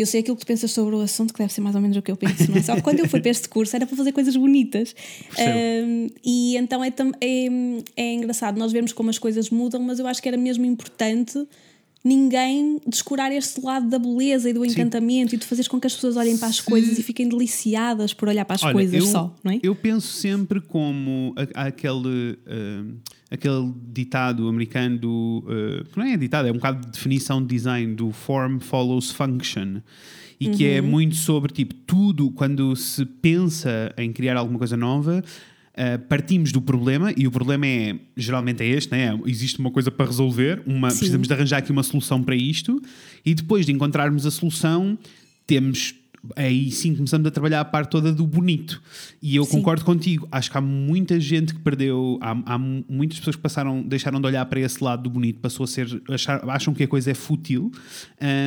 eu 0.00 0.06
sei 0.06 0.20
aquilo 0.20 0.36
que 0.36 0.44
tu 0.44 0.46
pensas 0.46 0.70
sobre 0.70 0.94
o 0.94 1.00
assunto, 1.00 1.32
que 1.32 1.38
deve 1.38 1.52
ser 1.52 1.60
mais 1.60 1.74
ou 1.76 1.80
menos 1.82 1.96
o 1.96 2.02
que 2.02 2.10
eu 2.10 2.16
penso, 2.16 2.50
não 2.50 2.56
é? 2.58 2.62
Só 2.62 2.74
que 2.76 2.82
quando 2.82 3.00
eu 3.00 3.08
fui 3.08 3.20
para 3.20 3.30
este 3.30 3.48
curso 3.48 3.74
era 3.76 3.86
para 3.86 3.96
fazer 3.96 4.12
coisas 4.12 4.34
bonitas. 4.36 4.94
Um, 5.38 6.06
e 6.24 6.56
então 6.56 6.82
é, 6.84 6.88
é, 7.20 7.46
é 7.96 8.14
engraçado 8.14 8.58
nós 8.58 8.72
vemos 8.72 8.92
como 8.92 9.10
as 9.10 9.18
coisas 9.18 9.50
mudam, 9.50 9.80
mas 9.82 9.98
eu 9.98 10.06
acho 10.06 10.22
que 10.22 10.28
era 10.28 10.36
mesmo 10.36 10.64
importante 10.64 11.38
ninguém 12.02 12.80
descurar 12.86 13.30
este 13.30 13.60
lado 13.60 13.88
da 13.88 13.98
beleza 13.98 14.48
e 14.48 14.52
do 14.54 14.64
encantamento 14.64 15.34
e 15.34 15.38
de 15.38 15.44
fazeres 15.46 15.68
com 15.68 15.78
que 15.78 15.86
as 15.86 15.94
pessoas 15.94 16.16
olhem 16.16 16.36
para 16.38 16.48
as 16.48 16.56
Se- 16.56 16.62
coisas 16.62 16.98
e 16.98 17.02
fiquem 17.02 17.28
deliciadas 17.28 18.14
por 18.14 18.28
olhar 18.28 18.44
para 18.46 18.56
as 18.56 18.62
Olha, 18.62 18.72
coisas 18.72 18.94
eu, 18.94 19.06
só, 19.06 19.34
não 19.44 19.52
é? 19.52 19.60
Eu 19.62 19.74
penso 19.74 20.08
sempre 20.08 20.60
como 20.62 21.34
a- 21.54 21.66
aquele, 21.66 22.38
ah, 22.46 22.84
aquele 23.30 23.72
ditado 23.92 24.48
americano 24.48 24.98
do. 24.98 25.44
ah, 25.48 25.84
que 25.90 25.98
não 25.98 26.06
é 26.06 26.16
ditado, 26.16 26.48
é 26.48 26.50
um 26.50 26.54
bocado 26.54 26.84
de 26.86 26.92
definição 26.92 27.40
de 27.40 27.48
design 27.48 27.94
do 27.94 28.10
form 28.12 28.58
follows 28.58 29.10
function. 29.10 29.80
E 30.38 30.48
que 30.48 30.64
Uhum. 30.64 30.70
é 30.76 30.80
muito 30.80 31.16
sobre 31.16 31.52
tipo 31.52 31.74
tudo 31.86 32.30
quando 32.30 32.74
se 32.74 33.04
pensa 33.04 33.92
em 33.98 34.10
criar 34.12 34.36
alguma 34.36 34.58
coisa 34.58 34.76
nova. 34.76 35.22
ah, 35.76 35.98
partimos 36.08 36.50
do 36.50 36.60
problema 36.60 37.12
e 37.16 37.26
o 37.26 37.30
problema 37.30 37.66
é 37.66 37.96
geralmente 38.16 38.62
é 38.62 38.66
este, 38.66 38.90
né? 38.90 39.18
existe 39.24 39.58
uma 39.60 39.70
coisa 39.70 39.90
para 39.90 40.04
resolver, 40.06 40.60
uma, 40.66 40.90
Sim. 40.90 40.98
precisamos 40.98 41.28
de 41.28 41.32
arranjar 41.34 41.58
aqui 41.58 41.70
uma 41.70 41.82
solução 41.82 42.22
para 42.22 42.34
isto 42.34 42.82
e 43.24 43.34
depois 43.34 43.64
de 43.66 43.72
encontrarmos 43.72 44.26
a 44.26 44.30
solução 44.30 44.98
temos 45.46 45.94
aí 46.36 46.70
sim 46.70 46.94
começamos 46.94 47.26
a 47.26 47.30
trabalhar 47.30 47.60
a 47.60 47.64
parte 47.64 47.90
toda 47.90 48.12
do 48.12 48.26
bonito. 48.26 48.80
E 49.22 49.36
eu 49.36 49.44
Sim. 49.44 49.52
concordo 49.52 49.84
contigo. 49.84 50.28
Acho 50.30 50.50
que 50.50 50.58
há 50.58 50.60
muita 50.60 51.18
gente 51.18 51.54
que 51.54 51.60
perdeu, 51.60 52.18
há, 52.20 52.54
há 52.54 52.58
muitas 52.58 53.18
pessoas 53.18 53.36
que 53.36 53.42
passaram, 53.42 53.82
deixaram 53.82 54.20
de 54.20 54.26
olhar 54.26 54.44
para 54.46 54.60
esse 54.60 54.82
lado 54.82 55.02
do 55.04 55.10
bonito, 55.10 55.40
passou 55.40 55.64
a 55.64 55.66
ser, 55.66 56.02
achar- 56.08 56.48
acham 56.48 56.74
que 56.74 56.82
a 56.82 56.88
coisa 56.88 57.10
é 57.10 57.14
fútil 57.14 57.70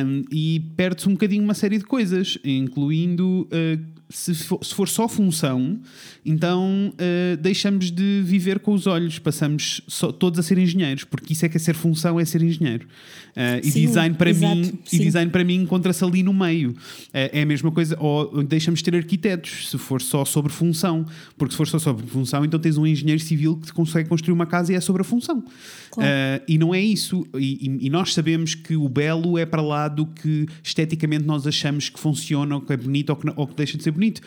hum, 0.06 0.22
e 0.30 0.60
perde-se 0.76 1.08
um 1.08 1.12
bocadinho 1.12 1.42
uma 1.42 1.54
série 1.54 1.78
de 1.78 1.84
coisas, 1.84 2.38
incluindo 2.44 3.48
uh, 3.52 3.94
se, 4.08 4.34
for, 4.34 4.64
se 4.64 4.74
for 4.74 4.88
só 4.88 5.08
função, 5.08 5.80
então 6.24 6.92
uh, 6.94 7.36
deixamos 7.38 7.90
de 7.90 8.22
viver 8.24 8.58
com 8.60 8.72
os 8.72 8.86
olhos, 8.86 9.18
passamos 9.18 9.80
só- 9.88 10.12
todos 10.12 10.38
a 10.38 10.42
ser 10.42 10.58
engenheiros, 10.58 11.04
porque 11.04 11.32
isso 11.32 11.44
é 11.44 11.48
que 11.48 11.56
é 11.56 11.60
ser 11.60 11.74
função, 11.74 12.18
é 12.20 12.24
ser 12.24 12.42
engenheiro. 12.42 12.86
Uh, 13.30 13.58
e 13.66 13.70
Sim, 13.70 13.86
design 13.86 14.14
para 14.14 14.30
exato, 14.30 14.54
mim, 14.56 14.78
e 14.86 14.96
sim. 14.96 14.98
design 15.02 15.30
para 15.30 15.42
mim 15.44 15.54
encontra-se 15.56 16.04
ali 16.04 16.22
no 16.22 16.32
meio. 16.32 16.74
É, 17.12 17.40
é 17.40 17.42
a 17.42 17.46
mesma 17.46 17.63
coisa, 17.72 17.96
ou 18.00 18.42
deixamos 18.42 18.80
de 18.80 18.84
ter 18.84 18.96
arquitetos, 18.96 19.70
se 19.70 19.78
for 19.78 20.00
só 20.02 20.24
sobre 20.24 20.52
função. 20.52 21.04
Porque 21.36 21.52
se 21.52 21.56
for 21.56 21.66
só 21.66 21.78
sobre 21.78 22.06
função, 22.06 22.44
então 22.44 22.58
tens 22.60 22.76
um 22.76 22.86
engenheiro 22.86 23.20
civil 23.20 23.56
que 23.56 23.72
consegue 23.72 24.08
construir 24.08 24.32
uma 24.34 24.46
casa 24.46 24.72
e 24.72 24.76
é 24.76 24.80
sobre 24.80 25.02
a 25.02 25.04
função. 25.04 25.44
Claro. 25.90 26.10
Ah, 26.12 26.42
e 26.48 26.58
não 26.58 26.74
é 26.74 26.80
isso. 26.80 27.26
E, 27.36 27.66
e- 27.68 27.86
e 27.86 27.90
nós 27.90 28.12
sabemos 28.14 28.54
que 28.54 28.74
o 28.76 28.88
belo 28.88 29.36
é 29.38 29.46
para 29.46 29.62
lá 29.62 29.88
do 29.88 30.06
que 30.06 30.46
esteticamente 30.62 31.24
nós 31.24 31.46
achamos 31.46 31.88
que 31.88 31.98
funciona, 32.00 32.54
ou 32.56 32.60
que 32.60 32.72
é 32.72 32.76
bonito, 32.76 33.10
ou 33.10 33.16
que, 33.16 33.26
não- 33.26 33.34
ou 33.36 33.46
que 33.46 33.54
deixa 33.54 33.76
de 33.76 33.82
ser 33.82 33.90
bonito. 33.90 34.20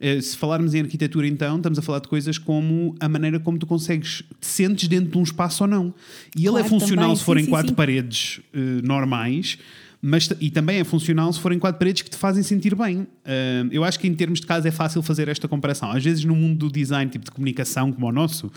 Eh, 0.00 0.20
se 0.20 0.36
falarmos 0.36 0.74
em 0.74 0.80
arquitetura, 0.80 1.26
então, 1.26 1.56
estamos 1.56 1.78
a 1.78 1.82
falar 1.82 2.00
de 2.00 2.08
coisas 2.08 2.36
como 2.36 2.94
a 2.98 3.08
maneira 3.08 3.38
como 3.38 3.56
tu 3.58 3.66
consegues, 3.66 4.24
te 4.40 4.46
sentes 4.46 4.88
dentro 4.88 5.10
de 5.12 5.16
um 5.18 5.22
espaço 5.22 5.62
ou 5.64 5.70
não. 5.70 5.94
E 6.36 6.40
ele 6.40 6.48
é 6.48 6.50
Claro, 6.50 6.68
funcional 6.68 7.04
também. 7.04 7.16
se 7.16 7.24
forem 7.24 7.46
quatro 7.46 7.68
sim. 7.68 7.74
paredes 7.74 8.40
eh, 8.52 8.58
normais, 8.82 9.56
mas, 10.06 10.28
e 10.38 10.50
também 10.50 10.80
é 10.80 10.84
funcional 10.84 11.32
se 11.32 11.40
forem 11.40 11.58
quatro 11.58 11.78
paredes 11.78 12.02
que 12.02 12.10
te 12.10 12.16
fazem 12.18 12.42
sentir 12.42 12.74
bem. 12.74 12.98
Uh, 12.98 13.72
eu 13.72 13.82
acho 13.82 13.98
que 13.98 14.06
em 14.06 14.14
termos 14.14 14.38
de 14.38 14.46
casa 14.46 14.68
é 14.68 14.70
fácil 14.70 15.00
fazer 15.00 15.28
esta 15.28 15.48
comparação. 15.48 15.90
Às 15.90 16.04
vezes 16.04 16.26
no 16.26 16.36
mundo 16.36 16.66
do 16.66 16.70
design, 16.70 17.10
tipo 17.10 17.24
de 17.24 17.30
comunicação 17.30 17.90
como 17.90 18.06
o 18.06 18.12
nosso, 18.12 18.52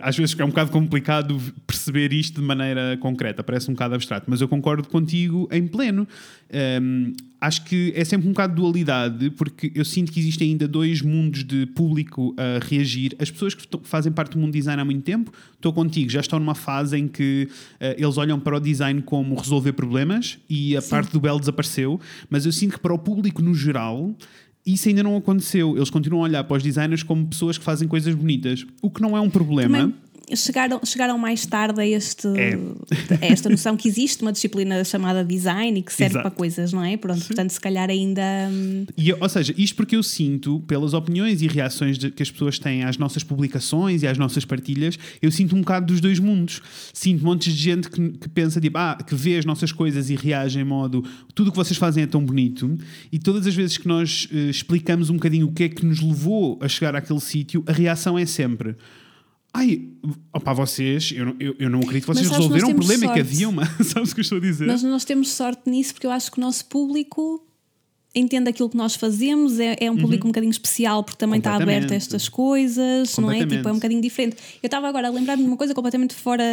às 0.00 0.16
vezes 0.16 0.38
é 0.38 0.44
um 0.44 0.48
bocado 0.48 0.70
complicado 0.70 1.40
perceber 1.66 2.12
isto 2.12 2.40
de 2.40 2.46
maneira 2.46 2.96
concreta, 2.98 3.42
parece 3.42 3.70
um 3.70 3.74
bocado 3.74 3.94
abstrato, 3.94 4.26
mas 4.28 4.40
eu 4.40 4.48
concordo 4.48 4.88
contigo 4.88 5.48
em 5.52 5.66
pleno. 5.66 6.08
Um, 6.50 6.56
ehm, 6.56 7.12
acho 7.40 7.64
que 7.64 7.92
é 7.94 8.04
sempre 8.04 8.26
um 8.26 8.32
bocado 8.32 8.54
dualidade, 8.54 9.30
porque 9.30 9.70
eu 9.74 9.84
sinto 9.84 10.10
que 10.10 10.18
existem 10.18 10.50
ainda 10.50 10.66
dois 10.66 11.02
mundos 11.02 11.44
de 11.44 11.66
público 11.66 12.34
a 12.36 12.64
reagir. 12.64 13.14
As 13.18 13.30
pessoas 13.30 13.54
que 13.54 13.64
fazem 13.84 14.10
parte 14.10 14.32
do 14.32 14.38
mundo 14.38 14.52
design 14.52 14.80
há 14.80 14.84
muito 14.84 15.02
tempo, 15.02 15.32
estou 15.54 15.72
contigo, 15.72 16.10
já 16.10 16.20
estão 16.20 16.38
numa 16.38 16.54
fase 16.54 16.96
em 16.96 17.06
que 17.06 17.48
uh, 17.74 17.94
eles 17.96 18.16
olham 18.16 18.40
para 18.40 18.56
o 18.56 18.60
design 18.60 19.02
como 19.02 19.34
resolver 19.36 19.72
problemas 19.72 20.38
e 20.48 20.76
a 20.76 20.80
Sim. 20.80 20.90
parte 20.90 21.12
do 21.12 21.20
belo 21.20 21.38
desapareceu, 21.38 22.00
mas 22.28 22.44
eu 22.44 22.52
sinto 22.52 22.72
que 22.72 22.80
para 22.80 22.92
o 22.92 22.98
público 22.98 23.40
no 23.42 23.54
geral 23.54 24.14
isso 24.72 24.88
ainda 24.88 25.02
não 25.02 25.16
aconteceu. 25.16 25.76
Eles 25.76 25.90
continuam 25.90 26.22
a 26.22 26.28
olhar 26.28 26.44
para 26.44 26.56
os 26.56 26.62
designers 26.62 27.02
como 27.02 27.26
pessoas 27.26 27.56
que 27.58 27.64
fazem 27.64 27.88
coisas 27.88 28.14
bonitas, 28.14 28.66
o 28.82 28.90
que 28.90 29.00
não 29.00 29.16
é 29.16 29.20
um 29.20 29.30
problema. 29.30 29.78
Também 29.78 30.07
chegaram, 30.36 30.80
chegaram 30.84 31.18
mais 31.18 31.44
tarde 31.46 31.80
a, 31.80 31.86
este, 31.86 32.28
é. 32.28 32.58
a 33.20 33.26
esta 33.26 33.48
noção 33.48 33.76
que 33.76 33.88
existe 33.88 34.22
uma 34.22 34.32
disciplina 34.32 34.82
chamada 34.84 35.24
design 35.24 35.78
e 35.78 35.82
que 35.82 35.92
serve 35.92 36.12
Exato. 36.12 36.28
para 36.28 36.30
coisas, 36.30 36.72
não 36.72 36.84
é? 36.84 36.96
Pronto, 36.96 37.24
portanto, 37.24 37.50
se 37.50 37.60
calhar 37.60 37.88
ainda. 37.90 38.22
Hum, 38.50 38.86
e, 38.96 39.12
ou 39.12 39.28
seja, 39.28 39.54
isto 39.56 39.76
porque 39.76 39.96
eu 39.96 40.02
sinto, 40.02 40.60
pelas 40.60 40.94
opiniões 40.94 41.42
e 41.42 41.46
reações 41.46 41.98
de, 41.98 42.10
que 42.10 42.22
as 42.22 42.30
pessoas 42.30 42.58
têm 42.58 42.84
às 42.84 42.98
nossas 42.98 43.22
publicações 43.22 44.02
e 44.02 44.06
às 44.06 44.18
nossas 44.18 44.44
partilhas, 44.44 44.98
eu 45.20 45.30
sinto 45.30 45.56
um 45.56 45.60
bocado 45.60 45.86
dos 45.86 46.00
dois 46.00 46.18
mundos. 46.18 46.60
Sinto 46.92 47.24
montes 47.24 47.54
de 47.54 47.62
gente 47.62 47.90
que, 47.90 48.10
que 48.10 48.28
pensa, 48.28 48.60
tipo, 48.60 48.78
ah, 48.78 48.98
que 49.06 49.14
vê 49.14 49.36
as 49.36 49.44
nossas 49.44 49.72
coisas 49.72 50.10
e 50.10 50.16
reage 50.16 50.58
em 50.58 50.64
modo 50.64 51.04
tudo 51.34 51.48
o 51.48 51.50
que 51.52 51.56
vocês 51.56 51.78
fazem 51.78 52.02
é 52.02 52.06
tão 52.06 52.24
bonito, 52.24 52.76
e 53.12 53.18
todas 53.18 53.46
as 53.46 53.54
vezes 53.54 53.78
que 53.78 53.86
nós 53.86 54.28
uh, 54.32 54.50
explicamos 54.50 55.08
um 55.10 55.14
bocadinho 55.14 55.46
o 55.46 55.52
que 55.52 55.64
é 55.64 55.68
que 55.68 55.86
nos 55.86 56.00
levou 56.00 56.58
a 56.60 56.68
chegar 56.68 56.96
àquele 56.96 57.20
sítio, 57.20 57.62
a 57.66 57.72
reação 57.72 58.18
é 58.18 58.26
sempre 58.26 58.76
Ai, 59.58 59.88
opa, 60.32 60.52
vocês, 60.52 61.12
eu, 61.12 61.34
eu, 61.40 61.56
eu 61.58 61.68
não 61.68 61.80
acredito 61.80 62.06
que 62.06 62.14
vocês 62.14 62.30
resolveram 62.30 62.68
um 62.68 62.74
problema 62.74 63.06
sorte. 63.06 63.14
que 63.14 63.20
havia 63.20 63.48
uma. 63.48 63.66
Sabes 63.82 64.12
o 64.12 64.14
que 64.14 64.20
eu 64.20 64.22
estou 64.22 64.38
a 64.38 64.40
dizer? 64.40 64.68
Mas 64.68 64.84
nós 64.84 65.04
temos 65.04 65.32
sorte 65.32 65.68
nisso 65.68 65.94
porque 65.94 66.06
eu 66.06 66.12
acho 66.12 66.30
que 66.30 66.38
o 66.38 66.40
nosso 66.40 66.64
público 66.66 67.44
entende 68.14 68.48
aquilo 68.48 68.70
que 68.70 68.76
nós 68.76 68.94
fazemos, 68.94 69.58
é, 69.58 69.76
é 69.80 69.90
um 69.90 69.96
público 69.96 70.24
uhum. 70.24 70.28
um 70.28 70.32
bocadinho 70.32 70.50
especial 70.50 71.02
porque 71.02 71.18
também 71.18 71.38
está 71.38 71.56
aberto 71.56 71.90
a 71.92 71.96
estas 71.96 72.28
coisas, 72.28 73.16
não 73.18 73.32
é? 73.32 73.44
Tipo, 73.44 73.68
é 73.68 73.72
um 73.72 73.76
bocadinho 73.76 74.00
diferente. 74.00 74.36
Eu 74.62 74.68
estava 74.68 74.88
agora 74.88 75.08
a 75.08 75.10
lembrar-me 75.10 75.42
de 75.42 75.48
uma 75.48 75.56
coisa 75.56 75.74
completamente 75.74 76.14
fora 76.14 76.44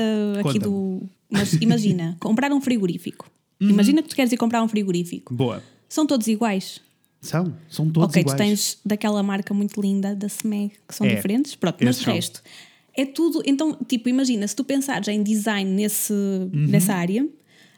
aqui 0.43 0.57
do. 0.57 1.03
Mas 1.29 1.53
imagina, 1.53 2.17
comprar 2.19 2.51
um 2.51 2.59
frigorífico. 2.59 3.29
Uhum. 3.61 3.69
Imagina 3.69 4.01
que 4.01 4.09
tu 4.09 4.15
queres 4.15 4.31
ir 4.31 4.37
comprar 4.37 4.63
um 4.63 4.67
frigorífico. 4.67 5.31
Boa. 5.31 5.61
São 5.87 6.07
todos 6.07 6.25
iguais. 6.25 6.81
São, 7.21 7.55
são 7.69 7.87
todos 7.87 8.09
okay, 8.09 8.21
iguais. 8.21 8.39
Ok, 8.39 8.45
tu 8.45 8.49
tens 8.49 8.79
daquela 8.83 9.21
marca 9.21 9.53
muito 9.53 9.79
linda 9.79 10.15
da 10.15 10.27
SMEG 10.27 10.73
que 10.87 10.95
são 10.95 11.05
é. 11.05 11.13
diferentes. 11.13 11.53
Pronto, 11.53 11.77
mas 11.83 12.01
o 12.01 12.05
resto 12.05 12.41
é 12.97 13.05
tudo. 13.05 13.41
Então, 13.45 13.77
tipo, 13.87 14.09
imagina, 14.09 14.47
se 14.47 14.55
tu 14.55 14.63
pensares 14.63 15.07
em 15.07 15.21
design 15.21 15.69
nesse, 15.69 16.13
uhum. 16.13 16.67
nessa 16.67 16.93
área, 16.93 17.27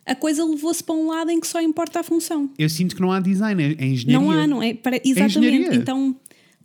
a 0.06 0.16
coisa 0.16 0.46
levou-se 0.46 0.84
para 0.84 0.96
um 0.96 1.08
lado 1.08 1.32
em 1.32 1.40
que 1.40 1.48
só 1.48 1.62
importa 1.62 2.00
a 2.00 2.04
função. 2.04 2.50
Eu 2.58 2.70
sinto 2.70 2.96
que 2.96 3.02
não 3.02 3.12
há 3.12 3.20
design, 3.20 3.62
é 3.62 3.86
engenharia. 3.86 4.20
Não 4.20 4.32
há, 4.32 4.48
não 4.48 4.64
é? 4.64 4.74
Para, 4.74 5.02
exatamente. 5.04 5.70
É 5.70 5.76
então, 5.76 6.16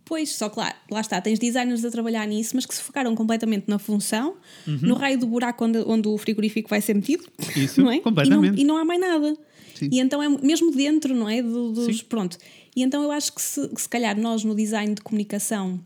pois, 0.05 0.35
só 0.35 0.49
que 0.49 0.59
lá, 0.59 0.75
lá 0.91 1.01
está, 1.01 1.21
tens 1.21 1.39
designers 1.39 1.85
a 1.85 1.91
trabalhar 1.91 2.27
nisso, 2.27 2.53
mas 2.55 2.67
que 2.67 2.75
se 2.75 2.83
focaram 2.83 3.15
completamente 3.15 3.65
na 3.67 3.79
função, 3.79 4.37
uhum. 4.67 4.79
no 4.83 4.95
raio 4.95 5.19
do 5.19 5.27
buraco 5.27 5.65
onde, 5.65 5.79
onde 5.79 6.09
o 6.09 6.17
frigorífico 6.19 6.69
vai 6.69 6.81
ser 6.81 6.95
metido. 6.95 7.25
Isso, 7.57 7.81
não 7.83 7.91
é? 7.91 7.99
completamente. 8.01 8.61
E 8.61 8.65
não, 8.65 8.75
e 8.75 8.77
não 8.77 8.77
há 8.77 8.85
mais 8.85 9.01
nada. 9.01 9.37
Sim. 9.75 9.89
E 9.91 9.99
então 9.99 10.23
é 10.23 10.29
mesmo 10.29 10.71
dentro, 10.71 11.15
não 11.15 11.29
é? 11.29 11.43
Do, 11.43 11.73
dos, 11.73 11.99
Sim. 11.99 12.05
pronto. 12.09 12.39
E 12.77 12.83
então 12.83 13.03
eu 13.03 13.11
acho 13.11 13.33
que 13.33 13.43
se, 13.43 13.69
que 13.69 13.83
se 13.83 13.89
calhar 13.89 14.19
nós 14.19 14.45
no 14.45 14.55
design 14.55 14.95
de 14.95 15.01
comunicação 15.01 15.81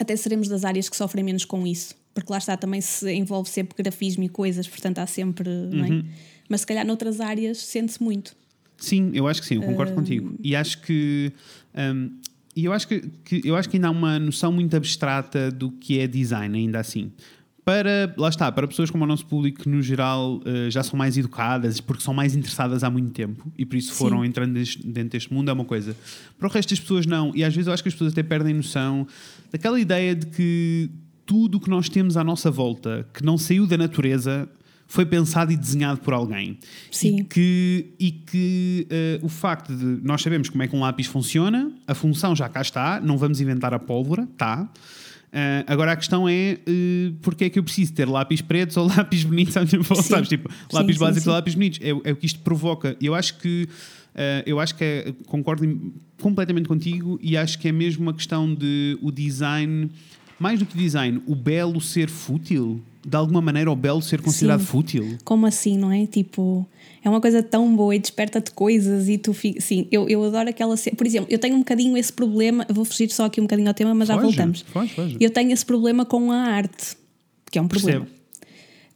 até 0.00 0.16
seremos 0.16 0.48
das 0.48 0.64
áreas 0.64 0.88
que 0.88 0.96
sofrem 0.96 1.22
menos 1.22 1.44
com 1.44 1.66
isso, 1.66 1.94
porque 2.14 2.32
lá 2.32 2.38
está 2.38 2.56
também 2.56 2.80
se 2.80 3.12
envolve 3.12 3.48
sempre 3.48 3.80
grafismo 3.82 4.24
e 4.24 4.28
coisas, 4.28 4.66
portanto 4.66 4.98
há 4.98 5.06
sempre, 5.06 5.48
uhum. 5.48 5.84
é? 5.84 5.88
Uhum. 5.90 6.04
Mas 6.48 6.62
se 6.62 6.66
calhar 6.66 6.86
noutras 6.86 7.20
áreas 7.20 7.58
sente-se 7.58 8.02
muito. 8.02 8.34
Sim, 8.78 9.10
eu 9.14 9.28
acho 9.28 9.42
que 9.42 9.46
sim, 9.46 9.56
eu 9.56 9.62
concordo 9.62 9.92
uh... 9.92 9.94
contigo. 9.94 10.34
E 10.42 10.56
acho 10.56 10.80
que 10.80 11.32
um, 11.76 12.10
e 12.56 12.64
eu 12.64 12.72
acho 12.72 12.88
que, 12.88 13.00
que, 13.24 13.42
eu 13.44 13.54
acho 13.56 13.68
que 13.68 13.76
ainda 13.76 13.88
há 13.88 13.90
uma 13.90 14.18
noção 14.18 14.50
muito 14.50 14.76
abstrata 14.76 15.50
do 15.50 15.70
que 15.70 16.00
é 16.00 16.06
design, 16.06 16.58
ainda 16.58 16.80
assim. 16.80 17.12
Para, 17.64 18.12
lá 18.16 18.28
está, 18.28 18.50
para 18.50 18.66
pessoas 18.66 18.90
como 18.90 19.04
o 19.04 19.06
nosso 19.06 19.26
público 19.26 19.62
que 19.62 19.68
no 19.68 19.82
geral 19.82 20.38
uh, 20.38 20.70
já 20.70 20.82
são 20.82 20.98
mais 20.98 21.16
educadas 21.18 21.80
porque 21.80 22.02
são 22.02 22.14
mais 22.14 22.34
interessadas 22.34 22.82
há 22.82 22.90
muito 22.90 23.10
tempo 23.10 23.52
e 23.56 23.66
por 23.66 23.76
isso 23.76 23.92
foram 23.92 24.22
Sim. 24.22 24.28
entrando 24.28 24.54
dentro 24.54 25.10
deste 25.10 25.32
mundo 25.32 25.50
é 25.50 25.52
uma 25.52 25.64
coisa. 25.64 25.94
Para 26.38 26.48
o 26.48 26.50
resto 26.50 26.70
das 26.70 26.80
pessoas 26.80 27.06
não, 27.06 27.32
e 27.34 27.44
às 27.44 27.54
vezes 27.54 27.66
eu 27.66 27.72
acho 27.72 27.82
que 27.82 27.88
as 27.88 27.94
pessoas 27.94 28.12
até 28.12 28.22
perdem 28.22 28.54
noção 28.54 29.06
daquela 29.52 29.78
ideia 29.78 30.14
de 30.14 30.26
que 30.26 30.90
tudo 31.26 31.58
o 31.58 31.60
que 31.60 31.70
nós 31.70 31.88
temos 31.88 32.16
à 32.16 32.24
nossa 32.24 32.50
volta, 32.50 33.06
que 33.14 33.24
não 33.24 33.38
saiu 33.38 33.66
da 33.66 33.76
natureza, 33.76 34.48
foi 34.90 35.06
pensado 35.06 35.52
e 35.52 35.56
desenhado 35.56 36.00
por 36.00 36.12
alguém. 36.12 36.58
Sim. 36.90 37.20
E 37.20 37.24
que, 37.24 37.94
e 38.00 38.10
que 38.10 38.88
uh, 39.22 39.24
o 39.24 39.28
facto 39.28 39.72
de 39.72 39.84
nós 40.02 40.20
sabemos 40.20 40.48
como 40.48 40.64
é 40.64 40.66
que 40.66 40.74
um 40.74 40.80
lápis 40.80 41.06
funciona, 41.06 41.70
a 41.86 41.94
função 41.94 42.34
já 42.34 42.48
cá 42.48 42.60
está, 42.60 43.00
não 43.00 43.16
vamos 43.16 43.40
inventar 43.40 43.72
a 43.72 43.78
pólvora, 43.78 44.26
tá. 44.36 44.68
Uh, 45.30 45.62
agora 45.68 45.92
a 45.92 45.96
questão 45.96 46.28
é 46.28 46.58
uh, 46.66 47.14
porque 47.22 47.44
é 47.44 47.50
que 47.50 47.56
eu 47.56 47.62
preciso 47.62 47.92
ter 47.92 48.08
lápis 48.08 48.40
pretos 48.40 48.76
ou 48.76 48.88
lápis 48.90 49.22
bonitos 49.22 49.56
à 49.56 49.64
minha 49.64 49.80
volta, 49.80 50.02
sabes? 50.02 50.28
Tipo, 50.28 50.50
lápis 50.72 50.96
sim, 50.96 51.00
básicos 51.00 51.22
sim, 51.22 51.28
ou 51.28 51.34
lápis 51.36 51.54
bonitos. 51.54 51.78
É, 51.80 51.90
é, 51.90 52.12
o 52.12 52.16
que 52.16 52.26
isto 52.26 52.40
provoca. 52.40 52.96
Eu 53.00 53.14
acho 53.14 53.38
que 53.38 53.68
uh, 54.14 54.42
eu 54.44 54.58
acho 54.58 54.74
que 54.74 54.82
é, 54.82 55.14
concordo 55.26 55.92
completamente 56.20 56.66
contigo 56.66 57.18
e 57.22 57.36
acho 57.36 57.58
que 57.58 57.68
é 57.68 57.72
mesmo 57.72 58.02
uma 58.02 58.12
questão 58.12 58.52
de 58.52 58.98
o 59.00 59.12
design, 59.12 59.90
mais 60.38 60.58
do 60.58 60.66
que 60.66 60.76
design, 60.76 61.22
o 61.26 61.36
belo 61.36 61.80
ser 61.80 62.08
fútil. 62.08 62.82
De 63.06 63.16
alguma 63.16 63.40
maneira, 63.40 63.70
o 63.70 63.76
belo 63.76 64.02
ser 64.02 64.20
considerado 64.20 64.60
fútil. 64.60 65.16
Como 65.24 65.46
assim, 65.46 65.78
não 65.78 65.90
é? 65.90 66.06
Tipo 66.06 66.66
é 67.02 67.08
uma 67.08 67.20
coisa 67.20 67.42
tão 67.42 67.74
boa 67.74 67.94
e 67.94 67.98
desperta-te 67.98 68.50
coisas 68.50 69.08
e 69.08 69.16
tu 69.16 69.32
fica. 69.32 69.60
Sim, 69.60 69.86
eu, 69.90 70.08
eu 70.08 70.22
adoro 70.22 70.50
aquela 70.50 70.76
cena. 70.76 70.96
Por 70.96 71.06
exemplo, 71.06 71.28
eu 71.30 71.38
tenho 71.38 71.56
um 71.56 71.60
bocadinho 71.60 71.96
esse 71.96 72.12
problema, 72.12 72.66
vou 72.68 72.84
fugir 72.84 73.10
só 73.10 73.24
aqui 73.24 73.40
um 73.40 73.44
bocadinho 73.44 73.68
ao 73.68 73.74
tema, 73.74 73.94
mas 73.94 74.08
foge, 74.08 74.18
já 74.18 74.22
voltamos. 74.22 74.60
Foge, 74.62 74.94
foge. 74.94 75.16
Eu 75.18 75.30
tenho 75.30 75.50
esse 75.50 75.64
problema 75.64 76.04
com 76.04 76.30
a 76.30 76.36
arte, 76.36 76.96
que 77.50 77.58
é 77.58 77.62
um 77.62 77.68
problema. 77.68 78.06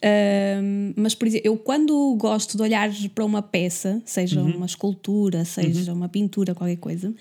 Uh, 0.05 0.93
mas, 0.97 1.15
por 1.15 1.27
exemplo, 1.27 1.47
eu 1.47 1.57
quando 1.57 2.15
gosto 2.17 2.59
de 2.59 2.63
olhar 2.63 2.91
para 3.15 3.25
uma 3.25 3.41
peça, 3.41 4.03
seja 4.05 4.43
uhum. 4.43 4.55
uma 4.55 4.67
escultura, 4.67 5.47
seja 5.47 5.93
uhum. 5.93 5.99
uma 5.99 6.09
pintura, 6.11 6.55
qualquer 6.55 6.77
coisa, 6.77 7.09
uh, 7.09 7.15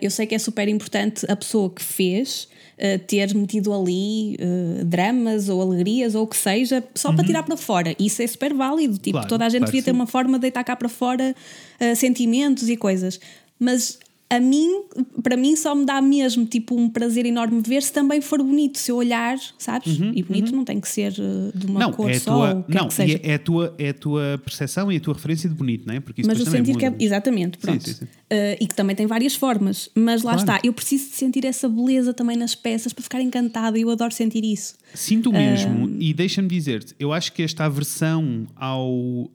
eu 0.00 0.10
sei 0.10 0.26
que 0.26 0.34
é 0.34 0.38
super 0.38 0.66
importante 0.66 1.30
a 1.30 1.36
pessoa 1.36 1.68
que 1.68 1.82
fez 1.82 2.48
uh, 2.78 2.98
ter 3.06 3.34
metido 3.34 3.72
ali 3.72 4.36
uh, 4.36 4.84
dramas 4.84 5.48
ou 5.48 5.60
alegrias 5.60 6.14
ou 6.14 6.24
o 6.24 6.26
que 6.26 6.36
seja, 6.36 6.82
só 6.94 7.10
uhum. 7.10 7.16
para 7.16 7.24
tirar 7.24 7.42
para 7.42 7.56
fora. 7.56 7.94
Isso 7.98 8.22
é 8.22 8.26
super 8.26 8.54
válido. 8.54 8.98
Tipo, 8.98 9.12
claro, 9.12 9.28
toda 9.28 9.46
a 9.46 9.48
gente 9.48 9.60
claro 9.60 9.72
devia 9.72 9.84
ter 9.84 9.92
uma 9.92 10.06
forma 10.06 10.38
de 10.38 10.42
deitar 10.42 10.64
cá 10.64 10.76
para 10.76 10.88
fora 10.88 11.34
uh, 11.80 11.96
sentimentos 11.96 12.68
e 12.68 12.76
coisas. 12.76 13.20
Mas 13.58 13.98
a 14.28 14.40
mim, 14.40 14.82
para 15.22 15.36
mim, 15.36 15.54
só 15.54 15.72
me 15.72 15.86
dá 15.86 16.02
mesmo 16.02 16.44
tipo 16.46 16.74
um 16.74 16.88
prazer 16.88 17.24
enorme 17.24 17.62
ver 17.64 17.80
se 17.80 17.92
também 17.92 18.20
for 18.20 18.42
bonito, 18.42 18.76
se 18.76 18.90
eu 18.90 18.96
olhar, 18.96 19.38
sabes? 19.56 20.00
Uhum, 20.00 20.12
e 20.16 20.22
bonito 20.22 20.50
uhum. 20.50 20.56
não 20.56 20.64
tem 20.64 20.80
que 20.80 20.88
ser 20.88 21.12
eh, 21.12 21.56
de 21.56 21.66
uma 21.66 21.78
não, 21.78 21.92
cor 21.92 22.10
é 22.10 22.18
só. 22.18 22.32
Tua, 22.32 22.64
não, 22.66 22.88
é, 22.98 23.30
é, 23.30 23.34
a 23.34 23.38
tua, 23.38 23.74
é 23.78 23.88
a 23.90 23.94
tua 23.94 24.40
percepção 24.44 24.90
e 24.90 24.96
a 24.96 25.00
tua 25.00 25.14
referência 25.14 25.48
de 25.48 25.54
bonito, 25.54 25.86
não 25.86 25.94
é? 25.94 26.00
Porque 26.00 26.22
isso 26.22 26.28
Mas 26.28 26.40
o 26.40 26.50
sentir 26.50 26.76
que 26.76 26.84
é. 26.84 26.94
Exatamente, 26.98 27.58
pronto. 27.58 27.84
Sim, 27.84 27.92
sim, 27.92 27.98
sim. 28.00 28.04
Uh, 28.04 28.58
e 28.60 28.66
que 28.66 28.74
também 28.74 28.96
tem 28.96 29.06
várias 29.06 29.36
formas. 29.36 29.88
Mas 29.94 30.24
lá 30.24 30.32
claro. 30.32 30.56
está, 30.56 30.66
eu 30.66 30.72
preciso 30.72 31.10
de 31.10 31.14
sentir 31.14 31.44
essa 31.44 31.68
beleza 31.68 32.12
também 32.12 32.36
nas 32.36 32.56
peças 32.56 32.92
para 32.92 33.04
ficar 33.04 33.20
encantada 33.20 33.78
e 33.78 33.82
eu 33.82 33.90
adoro 33.90 34.12
sentir 34.12 34.44
isso. 34.44 34.74
Sinto 34.92 35.32
mesmo, 35.32 35.86
uh, 35.86 35.96
e 36.00 36.12
deixa-me 36.12 36.48
dizer-te, 36.48 36.96
eu 36.98 37.12
acho 37.12 37.32
que 37.32 37.42
esta 37.42 37.64
aversão 37.64 38.46
ao 38.56 38.90
uh, 38.90 39.30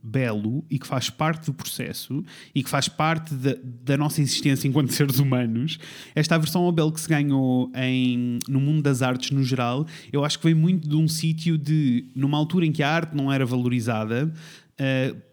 belo 0.00 0.64
e 0.70 0.78
que 0.78 0.86
faz 0.86 1.10
parte 1.10 1.46
do 1.46 1.54
processo 1.54 2.24
e 2.54 2.62
que 2.62 2.70
faz 2.70 2.88
parte 2.88 3.34
da, 3.34 3.56
da 3.84 3.96
nossa 3.96 4.22
existência 4.28 4.68
enquanto 4.68 4.92
seres 4.94 5.18
humanos, 5.18 5.78
esta 6.14 6.34
aversão 6.34 6.62
ao 6.62 6.72
belo 6.72 6.92
que 6.92 7.00
se 7.00 7.08
ganhou 7.08 7.70
em, 7.74 8.38
no 8.48 8.60
mundo 8.60 8.82
das 8.82 9.02
artes 9.02 9.30
no 9.30 9.42
geral, 9.42 9.86
eu 10.12 10.24
acho 10.24 10.38
que 10.38 10.46
vem 10.46 10.54
muito 10.54 10.88
de 10.88 10.96
um 10.96 11.08
sítio 11.08 11.58
de, 11.58 12.06
numa 12.14 12.38
altura 12.38 12.66
em 12.66 12.72
que 12.72 12.82
a 12.82 12.90
arte 12.90 13.16
não 13.16 13.32
era 13.32 13.44
valorizada, 13.44 14.32
uh, 14.80 15.28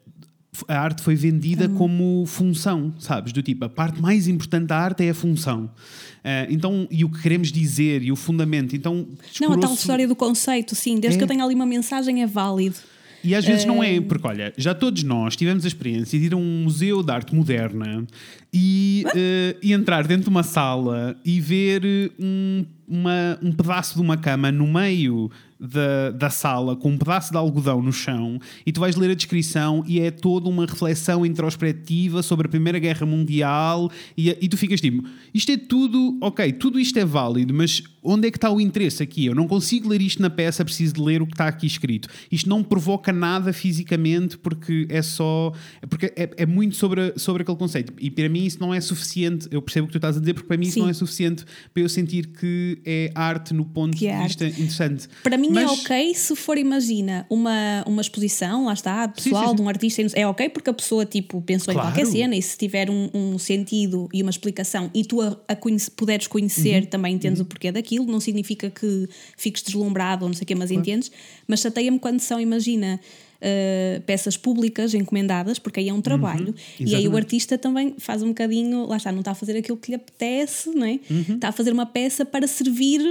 a 0.67 0.79
arte 0.79 1.01
foi 1.01 1.15
vendida 1.15 1.67
uhum. 1.67 1.75
como 1.75 2.25
função, 2.25 2.93
sabes? 2.97 3.33
Do 3.33 3.41
tipo, 3.41 3.65
a 3.65 3.69
parte 3.69 4.01
mais 4.01 4.27
importante 4.27 4.67
da 4.67 4.77
arte 4.77 5.03
é 5.03 5.09
a 5.09 5.13
função. 5.13 5.65
Uh, 5.65 6.47
então, 6.49 6.87
e 6.89 7.03
o 7.03 7.09
que 7.09 7.21
queremos 7.21 7.51
dizer 7.51 8.01
e 8.01 8.11
o 8.11 8.15
fundamento. 8.15 8.75
Então, 8.75 9.07
não, 9.41 9.53
a 9.53 9.57
tal 9.57 9.73
história 9.73 10.07
do 10.07 10.15
conceito, 10.15 10.73
sim, 10.73 10.99
desde 10.99 11.15
é. 11.15 11.17
que 11.17 11.23
eu 11.23 11.27
tenha 11.27 11.43
ali 11.43 11.53
uma 11.53 11.65
mensagem 11.65 12.23
é 12.23 12.27
válido. 12.27 12.77
E 13.25 13.33
às 13.33 13.43
vezes 13.43 13.65
não 13.65 13.83
é, 13.83 13.99
porque 13.99 14.27
olha, 14.27 14.53
já 14.55 14.75
todos 14.75 15.03
nós 15.03 15.35
tivemos 15.35 15.65
a 15.65 15.67
experiência 15.67 16.19
de 16.19 16.25
ir 16.25 16.33
a 16.33 16.37
um 16.37 16.63
museu 16.63 17.01
de 17.01 17.11
arte 17.11 17.33
moderna 17.33 18.05
e, 18.53 19.03
uh, 19.07 19.59
e 19.61 19.73
entrar 19.73 20.05
dentro 20.05 20.25
de 20.25 20.29
uma 20.29 20.43
sala 20.43 21.19
e 21.25 21.41
ver 21.41 22.11
um 22.19 22.65
uma, 22.87 23.37
um 23.41 23.51
pedaço 23.51 23.95
de 23.95 24.01
uma 24.01 24.17
cama 24.17 24.51
no 24.51 24.67
meio 24.67 25.29
da, 25.59 26.11
da 26.11 26.29
sala 26.29 26.75
com 26.75 26.91
um 26.91 26.97
pedaço 26.97 27.31
de 27.31 27.37
algodão 27.37 27.81
no 27.81 27.91
chão 27.91 28.39
e 28.65 28.71
tu 28.71 28.79
vais 28.81 28.95
ler 28.95 29.11
a 29.11 29.13
descrição 29.13 29.83
e 29.87 29.99
é 29.99 30.11
toda 30.11 30.49
uma 30.49 30.65
reflexão 30.65 31.25
introspectiva 31.25 32.21
sobre 32.21 32.47
a 32.47 32.49
Primeira 32.49 32.77
Guerra 32.77 33.05
Mundial 33.05 33.89
e, 34.17 34.29
e 34.29 34.49
tu 34.49 34.57
ficas 34.57 34.81
tipo, 34.81 35.07
isto 35.33 35.51
é 35.51 35.57
tudo, 35.57 36.17
ok, 36.21 36.51
tudo 36.53 36.79
isto 36.79 36.99
é 36.99 37.05
válido, 37.05 37.53
mas 37.53 37.81
onde 38.05 38.27
é 38.27 38.31
que 38.31 38.37
está 38.37 38.51
o 38.51 38.61
interesse 38.61 39.01
aqui? 39.01 39.25
Eu 39.25 39.33
não 39.33 39.47
consigo 39.47 39.89
ler 39.89 40.01
isto 40.01 40.21
na 40.21 40.29
peça, 40.29 40.63
preciso 40.63 40.93
de 40.93 41.01
ler 41.01 41.21
o 41.21 41.25
que 41.25 41.33
está 41.33 41.47
aqui 41.47 41.65
escrito. 41.65 42.07
Isto 42.31 42.47
não 42.47 42.63
provoca 42.63 43.11
nada 43.11 43.51
fisicamente 43.51 44.37
porque 44.37 44.85
é 44.89 45.01
só. 45.01 45.51
Porque 45.89 46.13
é, 46.15 46.29
é 46.37 46.45
muito 46.45 46.75
sobre, 46.75 47.17
sobre 47.17 47.41
aquele 47.41 47.57
conceito. 47.57 47.93
E 47.99 48.11
para 48.11 48.29
mim 48.29 48.45
isso 48.45 48.59
não 48.59 48.73
é 48.73 48.79
suficiente. 48.79 49.47
Eu 49.49 49.61
percebo 49.61 49.85
o 49.85 49.87
que 49.87 49.93
tu 49.93 49.97
estás 49.97 50.17
a 50.17 50.19
dizer, 50.19 50.33
porque 50.33 50.47
para 50.47 50.57
mim 50.57 50.65
Sim. 50.65 50.69
isso 50.69 50.79
não 50.79 50.89
é 50.89 50.93
suficiente 50.93 51.43
para 51.73 51.81
eu 51.81 51.89
sentir 51.89 52.27
que 52.27 52.74
é 52.85 53.11
arte 53.13 53.53
no 53.53 53.65
ponto 53.65 53.93
que 53.93 53.99
de 53.99 54.07
é 54.07 54.23
vista 54.23 54.45
arte. 54.45 54.61
interessante. 54.61 55.07
Para 55.23 55.37
mim 55.37 55.47
é 55.47 55.51
Mas... 55.51 55.63
é 55.69 55.73
ok 55.73 56.13
se 56.15 56.35
for, 56.35 56.57
imagina, 56.57 57.25
uma, 57.29 57.83
uma 57.85 58.01
exposição, 58.01 58.65
lá 58.65 58.73
está, 58.73 59.07
pessoal, 59.07 59.35
sim, 59.35 59.41
sim, 59.41 59.49
sim. 59.49 59.55
de 59.55 59.61
um 59.61 59.69
artista, 59.69 60.01
é 60.13 60.27
ok 60.27 60.49
porque 60.49 60.69
a 60.69 60.73
pessoa 60.73 61.05
tipo, 61.05 61.41
pensou 61.41 61.73
claro. 61.73 61.89
em 61.89 61.91
qualquer 61.91 62.05
cena 62.11 62.35
e 62.35 62.41
se 62.41 62.57
tiver 62.57 62.89
um, 62.89 63.09
um, 63.13 63.37
sentido 63.37 64.09
e 64.13 64.21
uma 64.21 64.31
explicação 64.31 64.89
e 64.93 65.03
tu 65.03 65.21
a, 65.21 65.37
a 65.47 65.55
conhece, 65.55 65.89
puderes 65.91 66.27
conhecer, 66.27 66.83
uhum. 66.83 66.89
também 66.89 67.15
entendes 67.15 67.39
uhum. 67.39 67.45
o 67.45 67.49
porquê 67.49 67.71
daquilo, 67.71 68.05
não 68.05 68.19
significa 68.19 68.69
que 68.69 69.07
fiques 69.37 69.61
deslumbrado 69.61 70.25
ou 70.25 70.29
não 70.29 70.35
sei 70.35 70.43
o 70.43 70.47
quê, 70.47 70.55
mas 70.55 70.69
claro. 70.69 70.81
entendes. 70.81 71.11
Mas 71.47 71.59
chateia-me 71.59 71.99
quando 71.99 72.19
são, 72.19 72.39
imagina. 72.39 72.99
Uh, 73.35 74.01
peças 74.01 74.37
públicas 74.37 74.93
encomendadas, 74.93 75.59
porque 75.59 75.79
aí 75.79 75.89
é 75.89 75.93
um 75.93 76.01
trabalho, 76.01 76.55
uhum, 76.79 76.85
e 76.87 76.95
aí 76.95 77.07
o 77.07 77.15
artista 77.15 77.57
também 77.57 77.93
faz 77.97 78.23
um 78.23 78.29
bocadinho, 78.29 78.85
lá 78.87 78.97
está, 78.97 79.11
não 79.11 79.19
está 79.19 79.31
a 79.31 79.35
fazer 79.35 79.57
aquilo 79.57 79.77
que 79.77 79.91
lhe 79.91 79.95
apetece, 79.95 80.69
não 80.69 80.85
é? 80.85 80.99
Uhum. 81.09 81.35
está 81.35 81.49
a 81.49 81.51
fazer 81.51 81.71
uma 81.71 81.85
peça 81.85 82.25
para 82.25 82.47
servir 82.47 83.01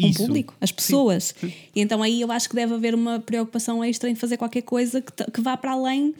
o 0.00 0.14
público, 0.14 0.54
as 0.60 0.70
pessoas. 0.70 1.34
Sim. 1.38 1.52
E 1.74 1.80
então 1.80 2.02
aí 2.02 2.20
eu 2.20 2.30
acho 2.30 2.48
que 2.48 2.54
deve 2.54 2.74
haver 2.74 2.94
uma 2.94 3.18
preocupação 3.20 3.82
extra 3.82 4.08
em 4.08 4.14
fazer 4.14 4.36
qualquer 4.36 4.62
coisa 4.62 5.00
que, 5.00 5.12
que 5.30 5.40
vá 5.40 5.56
para 5.56 5.72
além 5.72 6.14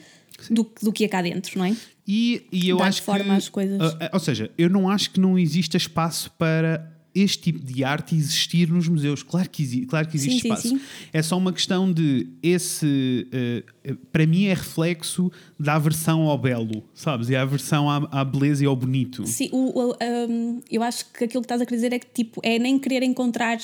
do, 0.49 0.69
do 0.81 0.91
que 0.91 1.05
é 1.05 1.07
cá 1.07 1.21
dentro, 1.21 1.57
não 1.57 1.65
é? 1.65 1.75
E, 2.07 2.45
e 2.51 2.69
eu 2.69 2.77
Dar 2.77 2.87
acho 2.87 3.01
forma 3.01 3.23
que, 3.25 3.31
às 3.31 3.49
coisas. 3.49 3.93
Uh, 3.93 3.97
ou 4.11 4.19
seja, 4.19 4.51
eu 4.57 4.69
não 4.69 4.89
acho 4.89 5.11
que 5.11 5.19
não 5.19 5.39
exista 5.39 5.77
espaço 5.77 6.31
para 6.37 6.92
este 7.15 7.39
tipo 7.39 7.63
de 7.63 7.83
arte 7.83 8.15
existir 8.15 8.69
nos 8.69 8.87
museus. 8.87 9.21
Claro 9.21 9.49
que, 9.49 9.61
existe, 9.61 9.85
claro 9.85 10.07
que 10.07 10.15
existe 10.15 10.41
sim, 10.41 10.47
espaço. 10.47 10.67
Sim, 10.69 10.77
sim. 10.77 10.83
É 11.11 11.21
só 11.21 11.37
uma 11.37 11.53
questão 11.53 11.91
de 11.91 12.27
esse. 12.41 13.27
Uh, 13.85 13.95
para 14.11 14.25
mim, 14.25 14.45
é 14.45 14.53
reflexo 14.53 15.31
da 15.59 15.75
aversão 15.75 16.23
ao 16.23 16.37
belo, 16.37 16.83
sabes? 16.93 17.29
E 17.29 17.35
a 17.35 17.41
aversão 17.41 17.89
à, 17.89 17.97
à 18.11 18.25
beleza 18.25 18.63
e 18.63 18.67
ao 18.67 18.75
bonito. 18.75 19.25
Sim, 19.27 19.49
o, 19.51 19.89
o 19.89 19.95
um, 20.29 20.61
eu 20.71 20.81
acho 20.81 21.05
que 21.11 21.25
aquilo 21.25 21.41
que 21.41 21.45
estás 21.45 21.61
a 21.61 21.65
querer 21.65 21.77
dizer 21.77 21.93
é 21.93 21.99
que 21.99 22.07
tipo, 22.07 22.41
é 22.43 22.57
nem 22.57 22.79
querer 22.79 23.03
encontrar 23.03 23.59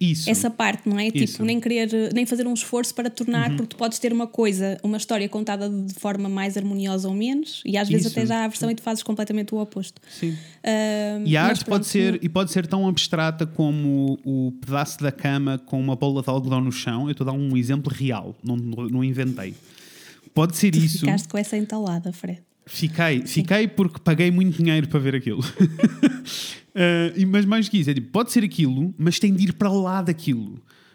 isso. 0.00 0.30
essa 0.30 0.48
parte, 0.48 0.88
não 0.88 0.98
é? 0.98 1.06
Tipo, 1.06 1.18
Isso. 1.18 1.32
Tipo, 1.34 1.44
nem 1.44 1.60
querer, 1.60 2.12
nem 2.14 2.24
fazer 2.24 2.46
um 2.46 2.54
esforço 2.54 2.94
para 2.94 3.10
tornar, 3.10 3.50
uhum. 3.50 3.56
porque 3.56 3.74
tu 3.74 3.76
podes 3.76 3.98
ter 3.98 4.12
uma 4.12 4.26
coisa, 4.26 4.78
uma 4.82 4.96
história 4.96 5.28
contada 5.28 5.68
de 5.68 5.94
forma 5.94 6.28
mais 6.28 6.56
harmoniosa 6.56 7.08
ou 7.08 7.14
menos, 7.14 7.62
e 7.64 7.76
às 7.76 7.88
vezes 7.88 8.06
Isso. 8.06 8.18
até 8.18 8.26
já 8.26 8.40
há 8.40 8.44
a 8.44 8.48
versão 8.48 8.70
e 8.70 8.74
tu 8.74 8.82
fazes 8.82 9.02
completamente 9.02 9.54
o 9.54 9.58
oposto. 9.58 10.00
Sim. 10.08 10.30
Uh, 10.30 11.26
e 11.26 11.36
a 11.36 11.44
arte 11.44 11.64
pronto, 11.64 11.78
pode 11.78 11.86
ser, 11.86 12.18
e 12.22 12.28
pode 12.28 12.52
ser 12.52 12.66
tão 12.66 12.86
abstrata 12.86 13.46
como 13.46 14.18
o, 14.24 14.52
pedaço 14.64 15.02
da 15.02 15.10
cama 15.10 15.58
com 15.58 15.80
uma 15.80 15.96
bola 15.96 16.22
de 16.22 16.30
algodão 16.30 16.60
no 16.60 16.72
chão. 16.72 17.06
Eu 17.06 17.12
estou 17.12 17.26
a 17.26 17.32
dar 17.32 17.36
um 17.36 17.56
exemplo 17.56 17.92
real, 17.92 18.36
não, 18.42 18.56
não 18.56 19.02
inventei. 19.02 19.54
Pode 20.32 20.56
ser 20.56 20.70
tu 20.70 20.78
isso. 20.78 21.00
Ficaste 21.00 21.28
com 21.28 21.38
essa 21.38 21.56
entalada, 21.56 22.12
Fred. 22.12 22.42
Fiquei, 22.66 23.22
fiquei 23.26 23.66
porque 23.66 23.98
paguei 23.98 24.30
muito 24.30 24.58
dinheiro 24.58 24.86
para 24.88 25.00
ver 25.00 25.14
aquilo. 25.14 25.42
uh, 26.78 27.26
mas 27.26 27.44
mais 27.44 27.68
que 27.68 27.78
isso, 27.78 27.90
é 27.90 27.94
tipo, 27.94 28.10
pode 28.10 28.32
ser 28.32 28.44
aquilo, 28.44 28.94
mas 28.96 29.18
tem 29.18 29.34
de 29.34 29.44
ir 29.44 29.52
para 29.52 29.70
lá 29.70 30.02
daquilo. 30.02 30.54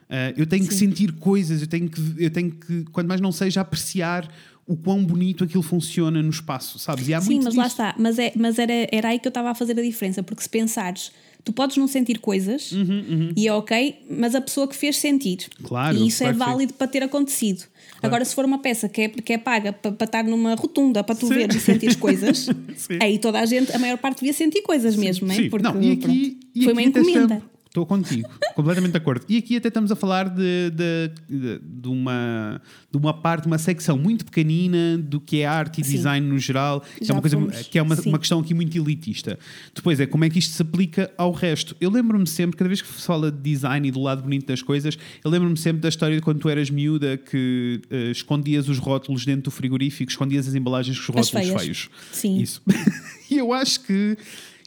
Uh, 0.09 0.33
eu 0.37 0.45
tenho 0.45 0.63
Sim. 0.63 0.69
que 0.69 0.75
sentir 0.75 1.11
coisas, 1.13 1.61
eu 1.61 1.67
tenho 1.67 1.89
que, 1.89 2.01
eu 2.17 2.29
tenho 2.29 2.51
que, 2.51 2.85
quando 2.91 3.07
mais 3.07 3.19
não 3.19 3.31
seja, 3.31 3.61
apreciar 3.61 4.29
o 4.65 4.75
quão 4.75 5.03
bonito 5.03 5.43
aquilo 5.43 5.63
funciona 5.63 6.21
no 6.21 6.29
espaço, 6.29 6.79
sabes? 6.79 7.07
E 7.07 7.13
há 7.13 7.19
Sim, 7.19 7.41
mas 7.43 7.55
lá 7.55 7.67
está. 7.67 7.95
Mas, 7.97 8.17
é, 8.17 8.31
mas 8.35 8.57
era, 8.57 8.87
era 8.91 9.09
aí 9.09 9.19
que 9.19 9.27
eu 9.27 9.31
estava 9.31 9.51
a 9.51 9.55
fazer 9.55 9.77
a 9.77 9.81
diferença, 9.81 10.23
porque 10.23 10.41
se 10.41 10.49
pensares, 10.49 11.11
tu 11.43 11.51
podes 11.51 11.75
não 11.77 11.87
sentir 11.87 12.19
coisas 12.19 12.71
uhum, 12.71 13.05
uhum. 13.09 13.33
e 13.35 13.47
é 13.47 13.53
ok, 13.53 14.05
mas 14.09 14.35
a 14.35 14.41
pessoa 14.41 14.67
que 14.67 14.75
fez 14.75 14.97
sentir. 14.97 15.49
Claro. 15.63 15.97
E 15.97 16.07
isso 16.07 16.23
é 16.23 16.31
válido 16.31 16.73
para 16.73 16.87
ter 16.87 17.03
acontecido. 17.03 17.65
Agora, 18.03 18.25
se 18.25 18.35
for 18.35 18.45
uma 18.45 18.59
peça 18.59 18.89
que 18.89 19.01
é, 19.01 19.09
que 19.09 19.33
é 19.33 19.37
paga 19.37 19.71
para, 19.71 19.91
para 19.91 20.05
estar 20.05 20.23
numa 20.23 20.55
rotunda 20.55 21.03
para 21.03 21.15
tu 21.15 21.27
ver 21.27 21.49
e 21.49 21.59
sentir 21.59 21.97
coisas, 21.97 22.49
aí 23.01 23.17
toda 23.17 23.39
a 23.39 23.45
gente, 23.45 23.73
a 23.73 23.79
maior 23.79 23.97
parte 23.97 24.19
devia 24.19 24.33
sentir 24.33 24.61
coisas 24.61 24.95
mesmo, 24.95 25.27
não 25.27 25.33
é? 25.33 25.49
Porque 25.49 25.67
não, 25.67 25.81
e 25.81 25.91
aqui, 25.93 26.39
e 26.53 26.63
foi 26.63 26.73
uma 26.73 26.81
encomenda. 26.81 27.41
Estou 27.73 27.87
contigo, 27.87 28.29
completamente 28.53 28.91
de 28.91 28.97
acordo. 28.97 29.25
E 29.27 29.35
aqui 29.35 29.57
até 29.57 29.67
estamos 29.67 29.91
a 29.91 29.95
falar 29.95 30.29
de, 30.29 30.69
de, 30.69 31.11
de, 31.27 31.59
de, 31.59 31.87
uma, 31.87 32.61
de 32.91 32.95
uma 32.95 33.15
parte, 33.15 33.47
uma 33.47 33.57
secção 33.57 33.97
muito 33.97 34.25
pequenina 34.25 34.95
do 34.99 35.19
que 35.19 35.41
é 35.41 35.47
arte 35.47 35.81
e 35.81 35.83
Sim. 35.83 35.93
design 35.93 36.27
no 36.27 36.37
geral, 36.37 36.81
que 36.81 37.09
é 37.09 37.11
uma, 37.11 37.21
coisa, 37.21 37.63
que 37.63 37.79
é 37.79 37.81
uma, 37.81 37.95
uma 38.05 38.19
questão 38.19 38.39
aqui 38.39 38.53
muito 38.53 38.77
elitista. 38.77 39.39
Depois 39.73 39.99
é 39.99 40.05
como 40.05 40.23
é 40.23 40.29
que 40.29 40.37
isto 40.37 40.53
se 40.53 40.61
aplica 40.61 41.11
ao 41.17 41.31
resto. 41.31 41.75
Eu 41.81 41.89
lembro-me 41.89 42.27
sempre, 42.27 42.55
cada 42.55 42.67
vez 42.67 42.79
que 42.79 42.87
se 42.87 43.07
fala 43.07 43.31
de 43.31 43.39
design 43.39 43.87
e 43.87 43.89
do 43.89 44.03
lado 44.03 44.21
bonito 44.21 44.45
das 44.45 44.61
coisas, 44.61 44.95
eu 45.25 45.31
lembro-me 45.31 45.57
sempre 45.57 45.81
da 45.81 45.89
história 45.89 46.15
de 46.15 46.21
quando 46.21 46.41
tu 46.41 46.49
eras 46.49 46.69
miúda 46.69 47.17
que 47.17 47.81
uh, 47.91 48.11
escondias 48.11 48.69
os 48.69 48.77
rótulos 48.77 49.25
dentro 49.25 49.45
do 49.45 49.51
frigorífico, 49.51 50.11
escondias 50.11 50.47
as 50.47 50.53
embalagens 50.53 50.99
com 50.99 51.19
os 51.19 51.27
rótulos 51.27 51.29
feios. 51.49 51.59
feios. 51.59 51.89
Sim. 52.11 52.39
Isso. 52.39 52.61
e 53.31 53.39
eu 53.39 53.51
acho 53.51 53.79
que 53.79 54.15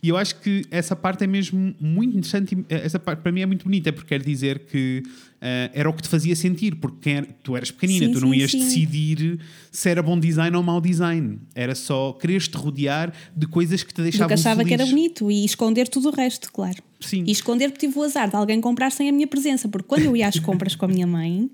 e 0.02 0.09
eu 0.09 0.16
acho 0.16 0.40
que 0.40 0.64
essa 0.70 0.94
parte 0.94 1.24
é 1.24 1.26
mesmo 1.26 1.74
muito 1.80 2.16
interessante. 2.16 2.56
Essa 2.68 2.98
parte 2.98 3.20
para 3.20 3.32
mim 3.32 3.40
é 3.40 3.46
muito 3.46 3.64
bonita, 3.64 3.92
porque 3.92 4.09
quer 4.09 4.22
dizer 4.22 4.61
que 4.61 5.02
uh, 5.06 5.70
era 5.72 5.88
o 5.88 5.92
que 5.92 6.02
te 6.02 6.09
fazia 6.09 6.37
sentir, 6.37 6.76
porque 6.76 7.22
tu 7.42 7.56
eras 7.56 7.70
pequenina, 7.70 8.06
sim, 8.06 8.12
tu 8.12 8.20
não 8.20 8.30
sim, 8.30 8.37
ias 8.37 8.50
sim. 8.50 8.59
decidir 8.59 9.40
se 9.70 9.88
era 9.88 10.02
bom 10.02 10.18
design 10.18 10.54
ou 10.56 10.62
mau 10.62 10.80
design. 10.80 11.38
Era 11.54 11.74
só 11.74 12.12
quereres-te 12.12 12.56
rodear 12.56 13.12
de 13.35 13.46
coisas 13.46 13.82
que 13.82 13.92
te 13.92 14.02
deixavam 14.02 14.28
Porque 14.28 14.40
achava 14.40 14.56
feliz. 14.56 14.68
que 14.68 14.74
era 14.74 14.87
bonito 14.87 15.30
e 15.30 15.44
esconder 15.44 15.88
tudo 15.88 16.09
o 16.09 16.12
resto, 16.12 16.52
claro. 16.52 16.82
Sim. 17.00 17.24
E 17.26 17.32
esconder 17.32 17.70
porque 17.70 17.87
tive 17.87 17.98
o 17.98 18.02
azar 18.02 18.28
de 18.28 18.37
alguém 18.37 18.61
comprar 18.61 18.92
sem 18.92 19.09
a 19.09 19.12
minha 19.12 19.26
presença, 19.26 19.68
porque 19.68 19.88
quando 19.88 20.04
eu 20.04 20.16
ia 20.16 20.28
às 20.28 20.38
compras 20.38 20.74
com 20.74 20.85
a 20.85 20.88
minha 20.88 21.06
mãe. 21.06 21.50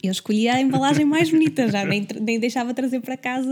Eu 0.00 0.12
escolhia 0.12 0.54
a 0.54 0.60
embalagem 0.60 1.04
mais 1.04 1.30
bonita, 1.30 1.68
já 1.68 1.84
nem, 1.84 2.06
nem 2.20 2.38
deixava 2.38 2.72
trazer 2.72 3.00
para 3.00 3.16
casa 3.16 3.50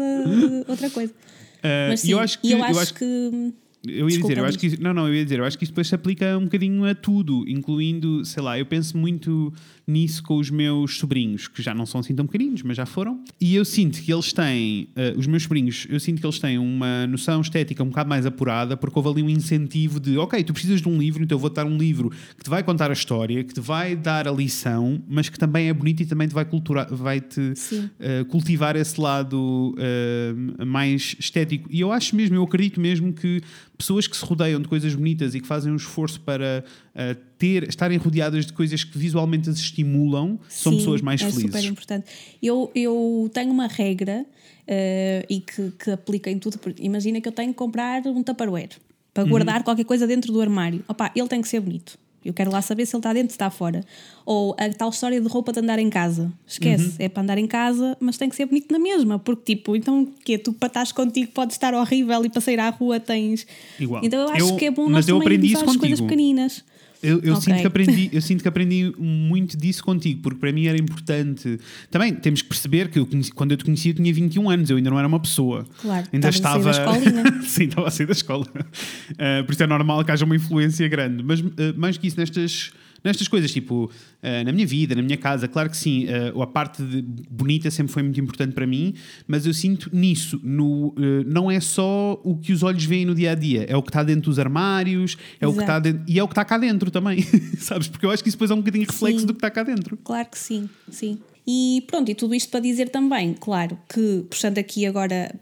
outra 0.68 0.88
coisa. 0.88 1.12
Uh, 1.12 1.88
Mas 1.88 2.00
sim, 2.00 2.12
eu 2.12 2.20
acho 2.20 2.38
que, 2.38 2.52
eu 2.52 2.62
acho, 2.62 2.74
eu 2.74 2.80
acho 2.80 2.94
que 2.94 3.52
eu 3.88 4.08
ia 4.08 4.18
dizer, 4.18 4.38
eu 4.38 4.44
acho 4.44 4.58
que 4.58 4.80
não, 4.80 4.92
não, 4.92 5.08
eu 5.08 5.14
ia 5.14 5.24
dizer, 5.24 5.38
eu 5.38 5.44
acho 5.44 5.56
que 5.56 5.64
isto 5.64 5.72
depois 5.72 5.88
se 5.88 5.94
aplica 5.94 6.36
um 6.36 6.44
bocadinho 6.44 6.84
a 6.84 6.94
tudo, 6.94 7.44
incluindo, 7.48 8.24
sei 8.24 8.42
lá, 8.42 8.58
eu 8.58 8.66
penso 8.66 8.96
muito 8.96 9.52
nisso 9.86 10.22
com 10.22 10.36
os 10.36 10.50
meus 10.50 10.98
sobrinhos, 10.98 11.46
que 11.46 11.62
já 11.62 11.72
não 11.72 11.86
são 11.86 12.00
assim 12.00 12.14
tão 12.14 12.26
pequeninos, 12.26 12.62
mas 12.62 12.76
já 12.76 12.84
foram. 12.84 13.22
E 13.40 13.54
eu 13.54 13.64
sinto 13.64 14.02
que 14.02 14.12
eles 14.12 14.32
têm, 14.32 14.88
uh, 14.96 15.18
os 15.18 15.26
meus 15.26 15.44
sobrinhos, 15.44 15.86
eu 15.88 16.00
sinto 16.00 16.20
que 16.20 16.26
eles 16.26 16.38
têm 16.38 16.58
uma 16.58 17.06
noção 17.06 17.40
estética 17.40 17.84
um 17.84 17.88
bocado 17.88 18.08
mais 18.08 18.26
apurada, 18.26 18.76
porque 18.76 18.98
houve 18.98 19.10
ali 19.10 19.22
um 19.22 19.30
incentivo 19.30 20.00
de, 20.00 20.18
ok, 20.18 20.42
tu 20.42 20.52
precisas 20.52 20.80
de 20.80 20.88
um 20.88 20.98
livro, 20.98 21.22
então 21.22 21.36
eu 21.36 21.40
vou-te 21.40 21.54
dar 21.54 21.66
um 21.66 21.76
livro 21.76 22.10
que 22.36 22.42
te 22.42 22.50
vai 22.50 22.62
contar 22.62 22.90
a 22.90 22.92
história, 22.92 23.44
que 23.44 23.54
te 23.54 23.60
vai 23.60 23.94
dar 23.94 24.26
a 24.26 24.32
lição, 24.32 25.00
mas 25.08 25.28
que 25.28 25.38
também 25.38 25.68
é 25.68 25.72
bonito 25.72 26.02
e 26.02 26.06
também 26.06 26.26
te 26.26 26.34
vai, 26.34 26.44
culturar, 26.44 26.92
vai 26.92 27.20
-te, 27.20 27.40
uh, 27.40 28.24
cultivar 28.26 28.74
esse 28.74 29.00
lado 29.00 29.74
uh, 29.76 30.66
mais 30.66 31.16
estético. 31.18 31.68
E 31.70 31.80
eu 31.80 31.92
acho 31.92 32.16
mesmo, 32.16 32.34
eu 32.34 32.42
acredito 32.42 32.80
mesmo 32.80 33.12
que 33.12 33.40
pessoas 33.76 34.06
que 34.06 34.16
se 34.16 34.24
rodeiam 34.24 34.60
de 34.60 34.68
coisas 34.68 34.94
bonitas 34.94 35.34
e 35.34 35.40
que 35.40 35.46
fazem 35.46 35.72
um 35.72 35.76
esforço 35.76 36.20
para 36.20 36.64
uh, 36.94 37.20
ter, 37.38 37.68
estarem 37.68 37.98
rodeadas 37.98 38.46
de 38.46 38.52
coisas 38.52 38.84
que 38.84 38.96
visualmente 38.98 39.48
as 39.48 39.56
estimulam, 39.56 40.38
Sim, 40.48 40.62
são 40.62 40.76
pessoas 40.76 41.00
mais 41.00 41.20
é 41.20 41.24
felizes. 41.24 41.44
É 41.44 41.46
super 41.48 41.64
importante. 41.64 42.06
Eu, 42.42 42.70
eu 42.74 43.30
tenho 43.32 43.50
uma 43.50 43.66
regra 43.66 44.24
uh, 44.24 45.26
e 45.28 45.40
que, 45.40 45.70
que 45.72 45.90
aplica 45.90 46.30
em 46.30 46.38
tudo. 46.38 46.58
Imagina 46.78 47.20
que 47.20 47.28
eu 47.28 47.32
tenho 47.32 47.52
que 47.52 47.58
comprar 47.58 48.06
um 48.06 48.22
tupperware 48.22 48.70
para 49.12 49.24
uhum. 49.24 49.30
guardar 49.30 49.62
qualquer 49.62 49.84
coisa 49.84 50.06
dentro 50.06 50.32
do 50.32 50.40
armário. 50.40 50.84
Opa, 50.88 51.10
ele 51.14 51.28
tem 51.28 51.40
que 51.40 51.48
ser 51.48 51.60
bonito. 51.60 51.98
Eu 52.26 52.34
quero 52.34 52.50
lá 52.50 52.60
saber 52.60 52.84
se 52.86 52.96
ele 52.96 52.98
está 52.98 53.12
dentro, 53.12 53.28
se 53.28 53.34
está 53.34 53.50
fora. 53.50 53.84
Ou 54.24 54.56
a 54.58 54.68
tal 54.70 54.90
história 54.90 55.20
de 55.20 55.28
roupa 55.28 55.52
de 55.52 55.60
andar 55.60 55.78
em 55.78 55.88
casa. 55.88 56.32
Esquece, 56.44 56.84
uhum. 56.84 56.94
é 56.98 57.08
para 57.08 57.22
andar 57.22 57.38
em 57.38 57.46
casa, 57.46 57.96
mas 58.00 58.18
tem 58.18 58.28
que 58.28 58.34
ser 58.34 58.46
bonito 58.46 58.66
na 58.72 58.80
mesma. 58.80 59.16
Porque, 59.16 59.54
tipo, 59.54 59.76
então, 59.76 60.04
que 60.24 60.36
Tu 60.36 60.52
para 60.52 60.66
estar 60.66 60.92
contigo 60.92 61.30
pode 61.30 61.52
estar 61.52 61.72
horrível 61.72 62.24
e 62.24 62.28
para 62.28 62.40
sair 62.40 62.58
à 62.58 62.68
rua 62.68 62.98
tens. 62.98 63.46
Igual. 63.78 64.04
Então 64.04 64.22
eu 64.22 64.28
acho 64.30 64.48
eu, 64.50 64.56
que 64.56 64.64
é 64.64 64.70
bom 64.72 64.88
nós 64.88 65.06
também 65.06 65.22
aprendi 65.22 65.56
as 65.56 65.76
coisas 65.76 66.00
pequeninas. 66.00 66.64
Eu, 67.02 67.20
eu, 67.20 67.34
okay. 67.34 67.54
sinto 67.54 67.60
que 67.60 67.66
aprendi, 67.66 68.10
eu 68.12 68.20
sinto 68.22 68.42
que 68.42 68.48
aprendi 68.48 68.92
muito 68.98 69.56
disso 69.56 69.82
contigo, 69.84 70.20
porque 70.22 70.38
para 70.38 70.52
mim 70.52 70.66
era 70.66 70.78
importante. 70.78 71.58
Também 71.90 72.14
temos 72.14 72.42
que 72.42 72.48
perceber 72.48 72.88
que 72.88 72.98
eu 72.98 73.06
conheci, 73.06 73.32
quando 73.32 73.52
eu 73.52 73.56
te 73.56 73.64
conheci 73.64 73.90
eu 73.90 73.94
tinha 73.94 74.12
21 74.12 74.50
anos, 74.50 74.70
eu 74.70 74.76
ainda 74.76 74.90
não 74.90 74.98
era 74.98 75.06
uma 75.06 75.20
pessoa. 75.20 75.66
Claro, 75.80 76.06
ainda 76.12 76.28
estava. 76.28 76.72
Sim, 77.44 77.64
estava 77.64 77.88
a 77.88 77.90
sair 77.90 78.06
da 78.06 78.12
escola. 78.12 78.46
Uh, 78.46 79.44
por 79.46 79.52
isso 79.52 79.62
é 79.62 79.66
normal 79.66 80.04
que 80.04 80.10
haja 80.10 80.24
uma 80.24 80.36
influência 80.36 80.86
grande. 80.88 81.22
Mas 81.22 81.40
uh, 81.40 81.54
mais 81.76 81.98
que 81.98 82.06
isso, 82.06 82.18
nestas 82.18 82.72
nestas 83.06 83.28
coisas, 83.28 83.50
tipo, 83.50 83.84
uh, 83.86 84.44
na 84.44 84.52
minha 84.52 84.66
vida, 84.66 84.94
na 84.94 85.02
minha 85.02 85.16
casa, 85.16 85.48
claro 85.48 85.70
que 85.70 85.76
sim, 85.76 86.06
uh, 86.06 86.42
a 86.42 86.46
parte 86.46 86.82
bonita 87.30 87.70
sempre 87.70 87.92
foi 87.92 88.02
muito 88.02 88.20
importante 88.20 88.52
para 88.52 88.66
mim, 88.66 88.94
mas 89.26 89.46
eu 89.46 89.54
sinto 89.54 89.88
nisso, 89.92 90.40
no, 90.42 90.88
uh, 90.88 90.94
não 91.26 91.50
é 91.50 91.60
só 91.60 92.20
o 92.22 92.36
que 92.36 92.52
os 92.52 92.62
olhos 92.62 92.84
veem 92.84 93.06
no 93.06 93.14
dia 93.14 93.32
a 93.32 93.34
dia, 93.34 93.64
é 93.68 93.76
o 93.76 93.82
que 93.82 93.88
está 93.88 94.02
dentro 94.02 94.30
dos 94.30 94.38
armários, 94.38 95.16
é 95.40 95.44
Exato. 95.44 95.50
o 95.50 95.54
que 95.54 95.60
está 95.60 95.78
dentro, 95.78 96.02
e 96.06 96.18
é 96.18 96.22
o 96.22 96.28
que 96.28 96.32
está 96.32 96.44
cá 96.44 96.58
dentro 96.58 96.90
também, 96.90 97.22
sabes? 97.58 97.88
Porque 97.88 98.04
eu 98.04 98.10
acho 98.10 98.22
que 98.22 98.28
isso 98.28 98.36
depois 98.36 98.50
é 98.50 98.54
um 98.54 98.58
bocadinho 98.58 98.86
reflexo 98.86 99.20
sim. 99.20 99.26
do 99.26 99.32
que 99.32 99.38
está 99.38 99.50
cá 99.50 99.62
dentro. 99.62 99.96
Claro 100.04 100.28
que 100.28 100.38
sim, 100.38 100.68
sim. 100.90 101.18
E 101.46 101.84
pronto, 101.86 102.10
e 102.10 102.14
tudo 102.14 102.34
isto 102.34 102.50
para 102.50 102.60
dizer 102.60 102.88
também, 102.88 103.32
claro, 103.32 103.78
que 103.88 104.24
puxando 104.28 104.58
aqui 104.58 104.84
agora. 104.84 105.32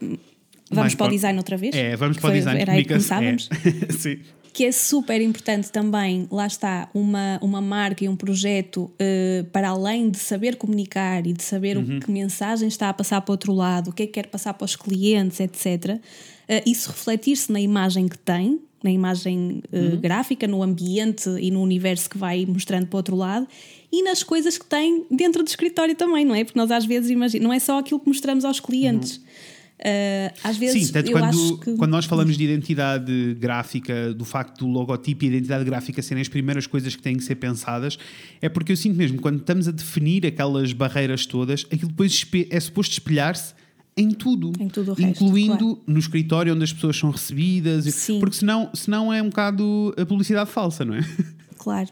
Vamos 0.70 0.92
Mais 0.92 0.94
para 0.94 1.06
o 1.06 1.10
design 1.10 1.38
outra 1.38 1.56
vez? 1.56 1.74
É, 1.74 1.94
vamos 1.96 2.18
para 2.18 2.30
o 2.30 2.32
design. 2.32 2.60
Era 2.60 2.72
aí 2.72 2.82
que 2.82 2.88
começávamos. 2.88 3.48
É. 3.64 3.92
sim 3.92 4.18
que 4.54 4.64
é 4.64 4.70
super 4.70 5.20
importante 5.20 5.70
também, 5.72 6.28
lá 6.30 6.46
está, 6.46 6.88
uma, 6.94 7.40
uma 7.42 7.60
marca 7.60 8.04
e 8.04 8.08
um 8.08 8.14
projeto 8.14 8.84
uh, 8.84 9.44
para 9.50 9.70
além 9.70 10.08
de 10.08 10.18
saber 10.18 10.54
comunicar 10.54 11.26
e 11.26 11.32
de 11.32 11.42
saber 11.42 11.76
uhum. 11.76 11.96
o 11.96 12.00
que 12.00 12.08
mensagem 12.08 12.68
está 12.68 12.88
a 12.88 12.94
passar 12.94 13.20
para 13.20 13.32
o 13.32 13.34
outro 13.34 13.52
lado, 13.52 13.90
o 13.90 13.92
que 13.92 14.04
é 14.04 14.06
que 14.06 14.12
quer 14.12 14.28
passar 14.28 14.54
para 14.54 14.64
os 14.64 14.76
clientes, 14.76 15.40
etc. 15.40 15.96
Uh, 15.96 16.00
eh, 16.46 16.62
isso 16.66 16.88
refletir-se 16.88 17.50
na 17.50 17.60
imagem 17.60 18.06
que 18.06 18.16
tem, 18.16 18.60
na 18.80 18.92
imagem 18.92 19.60
uh, 19.72 19.76
uhum. 19.76 20.00
gráfica, 20.00 20.46
no 20.46 20.62
ambiente 20.62 21.28
e 21.40 21.50
no 21.50 21.60
universo 21.60 22.08
que 22.08 22.16
vai 22.16 22.46
mostrando 22.46 22.86
para 22.86 22.96
o 22.96 22.98
outro 22.98 23.16
lado 23.16 23.48
e 23.90 24.04
nas 24.04 24.22
coisas 24.22 24.56
que 24.56 24.66
tem 24.66 25.04
dentro 25.10 25.42
do 25.42 25.48
escritório 25.48 25.96
também, 25.96 26.24
não 26.24 26.34
é? 26.34 26.44
Porque 26.44 26.58
nós 26.58 26.70
às 26.70 26.84
vezes 26.84 27.10
imaginamos, 27.10 27.44
não 27.44 27.52
é 27.52 27.58
só 27.58 27.80
aquilo 27.80 27.98
que 27.98 28.06
mostramos 28.06 28.44
aos 28.44 28.60
clientes. 28.60 29.16
Uhum. 29.16 29.53
Uh, 29.84 30.32
às 30.42 30.56
vezes 30.56 30.86
Sim, 30.86 30.92
tanto 30.94 31.10
eu 31.10 31.12
quando, 31.12 31.24
acho 31.24 31.58
que... 31.58 31.76
quando 31.76 31.90
nós 31.90 32.06
falamos 32.06 32.38
de 32.38 32.44
identidade 32.44 33.34
gráfica, 33.38 34.14
do 34.14 34.24
facto 34.24 34.60
do 34.60 34.66
logotipo 34.66 35.24
e 35.24 35.28
identidade 35.28 35.62
gráfica 35.62 36.00
serem 36.00 36.22
as 36.22 36.28
primeiras 36.28 36.66
coisas 36.66 36.96
que 36.96 37.02
têm 37.02 37.18
que 37.18 37.22
ser 37.22 37.34
pensadas, 37.34 37.98
é 38.40 38.48
porque 38.48 38.72
eu 38.72 38.76
sinto 38.78 38.96
mesmo, 38.96 39.20
quando 39.20 39.40
estamos 39.40 39.68
a 39.68 39.70
definir 39.70 40.24
aquelas 40.24 40.72
barreiras 40.72 41.26
todas, 41.26 41.66
aquilo 41.70 41.88
depois 41.88 42.26
é 42.48 42.60
suposto 42.60 42.92
espelhar-se 42.94 43.52
em 43.94 44.10
tudo, 44.10 44.52
em 44.58 44.68
tudo 44.68 44.92
incluindo 44.98 45.52
resto, 45.52 45.76
claro. 45.76 45.82
no 45.86 45.98
escritório 45.98 46.54
onde 46.54 46.64
as 46.64 46.72
pessoas 46.72 46.96
são 46.96 47.10
recebidas, 47.10 47.84
Sim. 47.94 48.18
porque 48.20 48.36
senão, 48.36 48.70
senão 48.72 49.12
é 49.12 49.22
um 49.22 49.28
bocado 49.28 49.94
a 49.98 50.06
publicidade 50.06 50.50
falsa, 50.50 50.84
não 50.84 50.94
é? 50.94 51.00
Claro. 51.56 51.88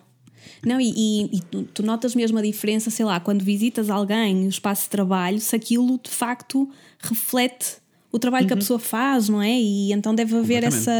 Não, 0.65 0.79
e, 0.79 0.93
e, 0.95 1.37
e 1.37 1.41
tu, 1.41 1.63
tu, 1.63 1.83
notas 1.83 2.15
mesmo 2.15 2.37
a 2.37 2.43
diferença, 2.43 2.91
sei 2.91 3.07
lá, 3.07 3.19
quando 3.19 3.43
visitas 3.43 3.89
alguém, 3.89 4.45
o 4.45 4.49
espaço 4.49 4.85
de 4.85 4.91
trabalho, 4.91 5.41
se 5.41 5.57
aquilo 5.57 5.99
de 6.03 6.11
facto 6.11 6.69
reflete 6.99 7.82
o 8.13 8.19
trabalho 8.19 8.45
uhum. 8.45 8.49
que 8.49 8.53
a 8.53 8.57
uhum. 8.57 8.61
pessoa 8.61 8.79
faz, 8.79 9.29
não 9.29 9.43
é? 9.43 9.59
E 9.59 9.93
então 9.93 10.15
deve 10.15 10.37
haver 10.37 10.63
essa. 10.63 10.93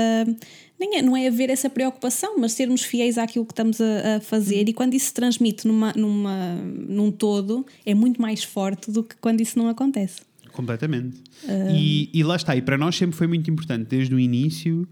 Nem 0.81 0.97
é, 0.97 1.03
não 1.03 1.17
é 1.17 1.29
haver 1.29 1.51
essa 1.51 1.71
preocupação, 1.71 2.39
mas 2.39 2.53
sermos 2.53 2.83
fiéis 2.83 3.17
àquilo 3.17 3.45
que 3.45 3.53
estamos 3.53 3.81
a, 3.81 4.17
a 4.17 4.21
fazer 4.21 4.63
uhum. 4.63 4.69
e 4.69 4.73
quando 4.73 4.95
isso 4.95 5.07
se 5.07 5.15
transmite 5.15 5.69
numa, 5.69 5.93
numa, 5.93 6.57
num 6.89 7.13
todo 7.13 7.65
é 7.87 7.95
muito 7.95 8.21
mais 8.21 8.43
forte 8.43 8.91
do 8.91 9.05
que 9.05 9.15
quando 9.21 9.41
isso 9.43 9.57
não 9.59 9.69
acontece. 9.69 10.23
Completamente. 10.53 11.19
Uh... 11.45 11.77
E, 11.77 12.11
e 12.13 12.25
lá 12.25 12.37
está, 12.37 12.57
e 12.57 12.63
para 12.63 12.77
nós 12.77 12.97
sempre 12.97 13.17
foi 13.17 13.27
muito 13.27 13.49
importante, 13.51 13.87
desde 13.89 14.15
o 14.15 14.19
início, 14.19 14.89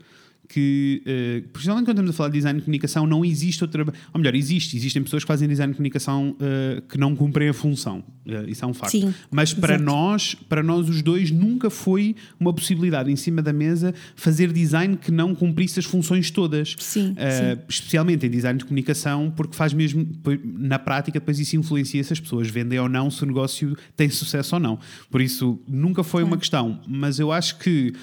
que, 0.52 1.00
uh, 1.06 1.48
principalmente 1.50 1.84
quando 1.84 1.98
estamos 1.98 2.10
a 2.10 2.12
falar 2.12 2.28
de 2.28 2.38
design 2.38 2.58
de 2.58 2.64
comunicação, 2.64 3.06
não 3.06 3.24
existe 3.24 3.62
outra. 3.62 3.84
Ou 4.12 4.18
melhor, 4.18 4.34
existe, 4.34 4.76
existem 4.76 5.00
pessoas 5.00 5.22
que 5.22 5.28
fazem 5.28 5.48
design 5.48 5.72
de 5.72 5.76
comunicação 5.76 6.30
uh, 6.30 6.82
que 6.82 6.98
não 6.98 7.14
cumprem 7.14 7.48
a 7.48 7.54
função. 7.54 8.02
Uh, 8.26 8.48
isso 8.48 8.64
é 8.64 8.68
um 8.68 8.74
facto. 8.74 8.90
Sim, 8.90 9.14
Mas 9.30 9.54
para 9.54 9.78
nós, 9.78 10.34
para 10.34 10.60
nós 10.60 10.88
os 10.88 11.02
dois, 11.02 11.30
nunca 11.30 11.70
foi 11.70 12.16
uma 12.38 12.52
possibilidade 12.52 13.12
em 13.12 13.16
cima 13.16 13.40
da 13.40 13.52
mesa 13.52 13.94
fazer 14.16 14.52
design 14.52 14.96
que 14.96 15.12
não 15.12 15.36
cumprisse 15.36 15.78
as 15.78 15.84
funções 15.84 16.32
todas. 16.32 16.74
Sim, 16.80 17.14
sim. 17.14 17.62
Especialmente 17.68 18.26
em 18.26 18.30
design 18.30 18.58
de 18.58 18.64
comunicação, 18.64 19.32
porque 19.36 19.54
faz 19.54 19.72
mesmo, 19.72 20.04
na 20.44 20.80
prática, 20.80 21.20
depois 21.20 21.38
isso 21.38 21.54
influencia 21.54 22.02
se 22.02 22.12
as 22.12 22.18
pessoas 22.18 22.48
vendem 22.48 22.78
ou 22.80 22.88
não, 22.88 23.08
se 23.08 23.22
o 23.22 23.26
negócio 23.26 23.76
tem 23.96 24.10
sucesso 24.10 24.56
ou 24.56 24.60
não. 24.60 24.80
Por 25.10 25.20
isso, 25.20 25.60
nunca 25.68 26.02
foi 26.02 26.24
uma 26.24 26.36
questão. 26.36 26.80
Mas 26.88 27.20
eu 27.20 27.30
acho 27.30 27.58
que 27.58 27.94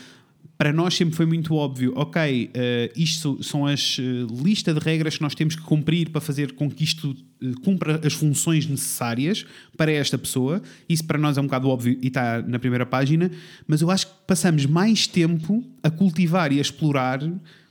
para 0.58 0.74
nós 0.74 0.96
sempre 0.96 1.16
foi 1.16 1.26
muito 1.26 1.54
óbvio, 1.54 1.94
ok, 1.96 2.50
uh, 2.50 3.00
isto 3.00 3.44
são 3.44 3.66
as 3.68 4.00
uh, 4.00 4.02
lista 4.44 4.74
de 4.74 4.80
regras 4.80 5.16
que 5.18 5.22
nós 5.22 5.36
temos 5.36 5.56
que 5.56 5.62
cumprir 5.62 6.10
para 6.10 6.20
fazer 6.20 6.54
com 6.54 6.70
que 6.70 6.84
isto 6.84 7.12
uh, 7.12 7.62
cumpra 7.62 8.02
as 8.04 8.14
funções 8.14 8.66
necessárias 8.66 9.46
para 9.78 9.92
esta 9.92 10.18
pessoa. 10.18 10.62
Isso 10.90 11.04
para 11.06 11.20
nós 11.20 11.38
é 11.38 11.42
um 11.42 11.44
bocado 11.44 11.70
óbvio 11.70 12.00
e 12.02 12.08
está 12.08 12.42
na 12.42 12.58
primeira 12.58 12.88
página, 12.88 13.30
mas 13.68 13.82
eu 13.82 13.92
acho 13.92 14.08
que 14.08 14.14
passamos 14.26 14.66
mais 14.66 15.06
tempo 15.06 15.64
a 15.84 15.92
cultivar 15.92 16.52
e 16.52 16.58
a 16.58 16.62
explorar 16.62 17.20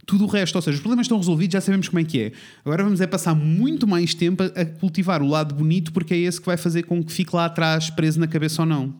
tudo 0.06 0.22
o 0.22 0.28
resto. 0.28 0.54
Ou 0.54 0.62
seja, 0.62 0.76
os 0.76 0.80
problemas 0.80 1.06
estão 1.06 1.18
resolvidos, 1.18 1.54
já 1.54 1.60
sabemos 1.60 1.88
como 1.88 1.98
é 1.98 2.04
que 2.04 2.20
é. 2.20 2.32
Agora 2.64 2.84
vamos 2.84 3.00
é 3.00 3.06
passar 3.08 3.34
muito 3.34 3.84
mais 3.86 4.14
tempo 4.14 4.44
a, 4.44 4.64
cultivar 4.64 5.22
o 5.22 5.26
lado 5.26 5.56
bonito, 5.56 5.92
porque 5.92 6.14
é 6.14 6.18
esse 6.18 6.40
que 6.40 6.46
vai 6.46 6.56
fazer 6.56 6.84
com 6.84 7.02
que 7.02 7.12
fique 7.12 7.34
lá 7.34 7.46
atrás 7.46 7.90
preso 7.90 8.20
na 8.20 8.28
cabeça 8.28 8.62
ou 8.62 8.66
não. 8.66 8.94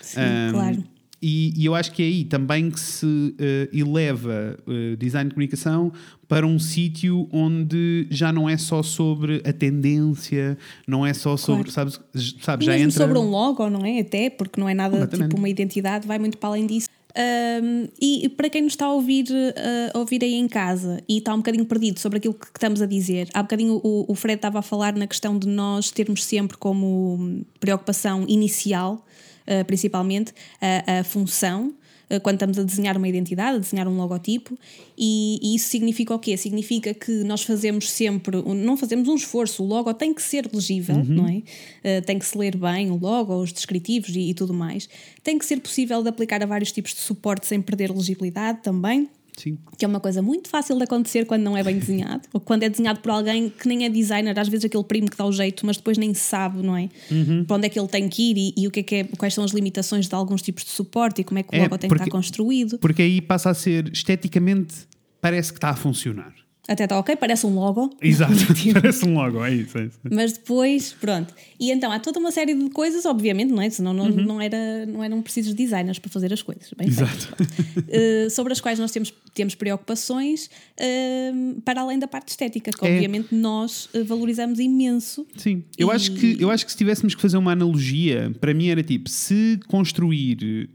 Sim, 0.00 0.20
um, 0.20 0.52
claro. 0.52 0.84
E, 1.22 1.54
e, 1.56 1.64
eu 1.64 1.74
acho 1.74 1.92
que 1.92 2.02
é 2.02 2.06
aí 2.06 2.24
também 2.24 2.68
que 2.68 2.80
se 2.80 3.06
uh, 3.06 3.36
eleva 3.72 4.58
uh, 4.66 4.96
design 4.96 5.28
de 5.28 5.34
comunicação 5.34 5.92
para 6.26 6.44
um 6.44 6.58
sítio 6.58 7.28
onde 7.30 8.08
já 8.10 8.32
não 8.32 8.48
é 8.48 8.56
só 8.56 8.82
sobre 8.82 9.40
a 9.46 9.52
tendência, 9.52 10.58
não 10.84 11.06
é 11.06 11.14
só 11.14 11.36
sobre, 11.36 11.70
claro. 11.70 11.90
sabes, 11.90 12.34
sabes 12.40 12.66
já 12.66 12.76
entra... 12.76 12.90
sobre 12.90 13.18
um 13.18 13.30
logo, 13.30 13.70
não 13.70 13.84
é? 13.84 14.00
Até, 14.00 14.30
porque 14.30 14.60
não 14.60 14.68
é 14.68 14.74
nada 14.74 15.06
tipo 15.06 15.36
uma 15.36 15.48
identidade, 15.48 16.08
vai 16.08 16.18
muito 16.18 16.38
para 16.38 16.48
além 16.48 16.66
disso. 16.66 16.88
Um, 17.14 17.88
e 18.00 18.28
para 18.30 18.48
quem 18.48 18.62
nos 18.62 18.72
está 18.72 18.86
a 18.86 18.92
ouvir, 18.92 19.26
uh, 19.30 19.98
ouvir 19.98 20.24
aí 20.24 20.34
em 20.34 20.48
casa 20.48 21.02
e 21.06 21.18
está 21.18 21.34
um 21.34 21.38
bocadinho 21.38 21.66
perdido 21.66 22.00
sobre 22.00 22.18
aquilo 22.18 22.32
que, 22.32 22.46
estamos 22.46 22.80
a 22.80 22.86
dizer, 22.86 23.28
há 23.34 23.42
bocadinho 23.42 23.80
o, 23.84 24.10
o 24.10 24.14
Fred 24.14 24.36
estava 24.36 24.60
a 24.60 24.62
falar 24.62 24.94
na 24.94 25.06
questão 25.06 25.38
de 25.38 25.46
nós 25.46 25.90
termos 25.90 26.24
sempre 26.24 26.56
como 26.56 27.44
preocupação 27.60 28.24
inicial 28.26 29.04
uh, 29.46 29.64
principalmente, 29.64 30.32
a, 30.60 31.04
função 31.04 31.74
quando 32.20 32.36
estamos 32.36 32.58
a 32.58 32.62
desenhar 32.62 32.96
uma 32.96 33.08
identidade, 33.08 33.56
a 33.56 33.58
desenhar 33.58 33.88
um 33.88 33.96
logotipo, 33.96 34.58
e, 34.96 35.38
e, 35.42 35.54
isso 35.56 35.68
significa 35.68 36.14
o 36.14 36.18
quê? 36.18 36.36
Significa 36.36 36.92
que 36.92 37.24
nós 37.24 37.42
fazemos 37.42 37.90
sempre, 37.90 38.42
não 38.42 38.76
fazemos 38.76 39.08
um 39.08 39.14
esforço, 39.14 39.62
o 39.62 39.66
logo 39.66 39.92
tem 39.94 40.12
que 40.12 40.22
ser 40.22 40.48
legível, 40.52 40.96
uhum. 40.96 41.04
não 41.04 41.28
é? 41.28 41.36
Uh, 41.38 42.02
tem 42.04 42.18
que 42.18 42.26
se 42.26 42.36
ler 42.36 42.56
bem 42.56 42.90
o 42.90 42.96
logo, 42.96 43.34
os 43.34 43.52
descritivos 43.52 44.14
e, 44.14 44.30
e 44.30 44.34
tudo 44.34 44.52
mais. 44.52 44.88
Tem 45.22 45.38
que 45.38 45.46
ser 45.46 45.60
possível 45.60 46.02
de 46.02 46.08
aplicar 46.08 46.42
a 46.42 46.46
vários 46.46 46.72
tipos 46.72 46.94
de 46.94 47.00
suporte 47.00 47.46
sem 47.46 47.60
perder 47.60 47.90
legibilidade 47.90 48.60
também. 48.62 49.08
Sim. 49.36 49.58
Que 49.78 49.84
é 49.84 49.88
uma 49.88 50.00
coisa 50.00 50.20
muito 50.20 50.48
fácil 50.48 50.76
de 50.76 50.84
acontecer 50.84 51.24
quando 51.24 51.42
não 51.42 51.56
é 51.56 51.62
bem 51.62 51.78
desenhado, 51.78 52.28
ou 52.32 52.40
quando 52.40 52.64
é 52.64 52.68
desenhado 52.68 53.00
por 53.00 53.10
alguém 53.10 53.48
que 53.48 53.66
nem 53.66 53.84
é 53.84 53.88
designer, 53.88 54.38
às 54.38 54.48
vezes 54.48 54.64
aquele 54.66 54.84
primo 54.84 55.10
que 55.10 55.16
dá 55.16 55.24
o 55.24 55.32
jeito, 55.32 55.64
mas 55.64 55.76
depois 55.76 55.96
nem 55.96 56.12
sabe, 56.12 56.62
não 56.62 56.76
é? 56.76 56.88
Uhum. 57.10 57.44
Para 57.44 57.56
onde 57.56 57.66
é 57.66 57.68
que 57.68 57.78
ele 57.78 57.88
tem 57.88 58.08
que 58.08 58.30
ir 58.30 58.36
e, 58.36 58.62
e 58.62 58.68
o 58.68 58.70
que 58.70 58.80
é 58.80 58.82
que 58.82 58.94
é, 58.96 59.04
quais 59.04 59.34
são 59.34 59.42
as 59.42 59.52
limitações 59.52 60.06
de 60.06 60.14
alguns 60.14 60.42
tipos 60.42 60.64
de 60.64 60.70
suporte 60.70 61.22
e 61.22 61.24
como 61.24 61.38
é 61.38 61.42
que 61.42 61.54
o 61.54 61.56
é, 61.56 61.62
logo 61.62 61.78
tem 61.78 61.88
porque, 61.88 62.04
que 62.04 62.08
estar 62.08 62.16
construído. 62.16 62.78
Porque 62.78 63.02
aí 63.02 63.20
passa 63.20 63.50
a 63.50 63.54
ser 63.54 63.90
esteticamente 63.92 64.86
parece 65.20 65.52
que 65.52 65.58
está 65.58 65.70
a 65.70 65.76
funcionar. 65.76 66.34
Até 66.68 66.84
está 66.84 66.96
ok, 66.96 67.16
parece 67.16 67.44
um 67.44 67.54
logo. 67.54 67.90
Exato, 68.00 68.34
parece 68.72 69.04
um 69.04 69.14
logo, 69.14 69.44
é 69.44 69.52
isso, 69.52 69.76
é 69.78 69.86
isso. 69.86 69.98
Mas 70.08 70.34
depois, 70.34 70.92
pronto. 70.92 71.34
E 71.58 71.72
então 71.72 71.90
há 71.90 71.98
toda 71.98 72.20
uma 72.20 72.30
série 72.30 72.54
de 72.54 72.70
coisas, 72.70 73.04
obviamente, 73.04 73.52
não 73.52 73.60
é? 73.60 73.68
Senão 73.68 73.92
não, 73.92 74.04
uhum. 74.04 74.24
não, 74.24 74.40
era, 74.40 74.86
não 74.86 75.02
eram 75.02 75.20
precisos 75.22 75.54
designers 75.54 75.98
para 75.98 76.08
fazer 76.08 76.32
as 76.32 76.40
coisas. 76.40 76.70
Bem 76.76 76.86
Exato. 76.86 77.34
uh, 77.36 78.30
sobre 78.30 78.52
as 78.52 78.60
quais 78.60 78.78
nós 78.78 78.92
temos, 78.92 79.12
temos 79.34 79.56
preocupações, 79.56 80.46
uh, 80.78 81.60
para 81.62 81.80
além 81.80 81.98
da 81.98 82.06
parte 82.06 82.28
estética, 82.28 82.70
que 82.70 82.86
é. 82.86 82.94
obviamente 82.94 83.34
nós 83.34 83.88
uh, 83.92 84.04
valorizamos 84.04 84.60
imenso. 84.60 85.26
Sim, 85.36 85.64
eu, 85.76 85.88
e... 85.88 85.90
acho 85.90 86.12
que, 86.12 86.36
eu 86.38 86.48
acho 86.48 86.64
que 86.64 86.70
se 86.70 86.78
tivéssemos 86.78 87.16
que 87.16 87.20
fazer 87.20 87.38
uma 87.38 87.52
analogia, 87.52 88.32
para 88.40 88.54
mim 88.54 88.68
era 88.68 88.84
tipo: 88.84 89.10
se 89.10 89.58
construir 89.66 90.68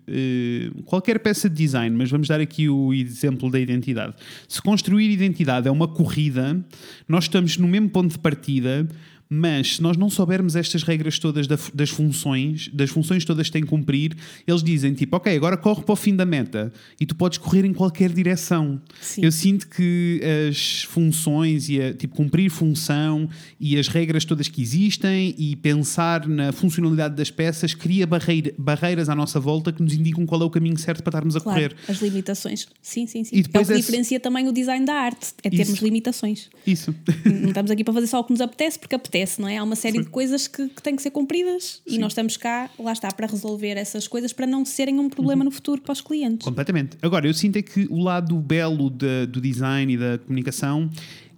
qualquer 0.85 1.19
peça 1.19 1.49
de 1.49 1.55
design, 1.55 1.95
mas 1.95 2.09
vamos 2.09 2.27
dar 2.27 2.41
aqui 2.41 2.67
o 2.67 2.93
exemplo 2.93 3.49
da 3.49 3.59
identidade, 3.59 4.15
se 4.49 4.61
construir 4.61 5.09
identidade 5.09 5.67
é 5.67 5.76
uma 5.77 5.87
corrida, 5.87 6.63
nós 7.07 7.25
estamos 7.25 7.57
no 7.57 7.67
mesmo 7.67 7.89
ponto 7.89 8.11
de 8.11 8.19
partida, 8.19 8.87
mas 9.29 9.75
se 9.75 9.81
nós 9.81 9.97
não 9.97 10.09
soubermos 10.09 10.55
estas 10.55 10.83
regras 10.83 11.19
todas 11.19 11.47
das 11.47 11.89
funções, 11.89 12.69
das 12.73 12.89
funções 12.89 13.25
todas 13.25 13.47
que 13.47 13.53
têm 13.53 13.61
que 13.61 13.67
cumprir, 13.67 14.15
eles 14.45 14.63
dizem 14.63 14.93
tipo, 14.93 15.15
ok, 15.17 15.35
agora 15.35 15.57
corre 15.57 15.83
para 15.83 15.93
o 15.93 15.95
fim 15.95 16.15
da 16.15 16.25
meta 16.25 16.71
e 16.99 17.05
tu 17.05 17.15
podes 17.15 17.37
correr 17.37 17.65
em 17.65 17.73
qualquer 17.73 18.11
direção. 18.11 18.81
Sim. 19.01 19.23
Eu 19.23 19.31
sinto 19.31 19.67
que 19.67 20.21
as 20.49 20.83
funções 20.83 21.69
e 21.69 21.81
a, 21.81 21.93
tipo, 21.93 22.15
cumprir 22.15 22.49
função 22.49 23.29
e 23.59 23.77
as 23.77 23.87
regras 23.87 24.23
todas 24.23 24.47
que 24.47 24.61
existem 24.61 25.35
e 25.37 25.55
pensar 25.55 26.27
na 26.27 26.51
funcionalidade 26.51 27.15
das 27.15 27.29
peças 27.29 27.73
cria 27.73 28.07
barreira, 28.07 28.53
barreiras 28.57 29.09
à 29.09 29.15
nossa 29.15 29.39
volta 29.39 29.71
que 29.71 29.81
nos 29.81 29.93
indicam 29.93 30.25
qual 30.25 30.41
é 30.41 30.45
o 30.45 30.49
caminho 30.49 30.77
certo 30.77 31.03
para 31.03 31.11
estarmos 31.11 31.35
a 31.35 31.41
claro, 31.41 31.59
correr. 31.59 31.75
As 31.87 32.01
limitações. 32.01 32.67
Sim, 32.81 33.05
sim, 33.07 33.23
sim. 33.23 33.35
E 33.35 33.43
depois 33.43 33.69
é 33.69 33.73
o 33.73 33.75
que 33.75 33.81
é... 33.81 33.85
diferencia 33.85 34.19
também 34.19 34.47
o 34.47 34.51
design 34.51 34.85
da 34.85 34.93
arte, 34.93 35.33
é 35.43 35.49
termos 35.49 35.75
Isso. 35.75 35.83
limitações. 35.83 36.49
Isso. 36.65 36.95
Não 37.25 37.49
estamos 37.49 37.71
aqui 37.71 37.83
para 37.83 37.93
fazer 37.93 38.07
só 38.07 38.19
o 38.19 38.23
que 38.23 38.31
nos 38.31 38.41
apetece, 38.41 38.79
porque 38.79 38.95
apetece 38.95 39.16
acontece, 39.17 39.41
não 39.41 39.47
é? 39.47 39.57
Há 39.57 39.63
uma 39.63 39.75
série 39.75 39.97
Sim. 39.97 40.03
de 40.03 40.09
coisas 40.09 40.47
que, 40.47 40.67
que, 40.69 40.81
têm 40.81 40.95
que 40.95 41.01
ser 41.01 41.11
cumpridas 41.11 41.81
Sim. 41.87 41.95
e 41.95 41.97
nós 41.97 42.11
estamos 42.11 42.37
cá, 42.37 42.69
lá 42.77 42.91
está, 42.91 43.11
para 43.11 43.27
resolver 43.27 43.77
essas 43.77 44.07
coisas 44.07 44.31
para 44.31 44.45
não 44.45 44.63
serem 44.63 44.99
um 44.99 45.09
problema 45.09 45.41
uhum. 45.41 45.45
no 45.45 45.51
futuro 45.51 45.81
para 45.81 45.93
os 45.93 46.01
clientes. 46.01 46.45
Completamente. 46.45 46.97
Agora, 47.01 47.27
eu 47.27 47.33
sinto 47.33 47.57
é 47.57 47.61
que 47.61 47.87
o 47.89 47.99
lado 47.99 48.35
belo 48.35 48.89
de, 48.89 49.25
do 49.27 49.41
design 49.41 49.93
e 49.93 49.97
da 49.97 50.17
comunicação 50.19 50.89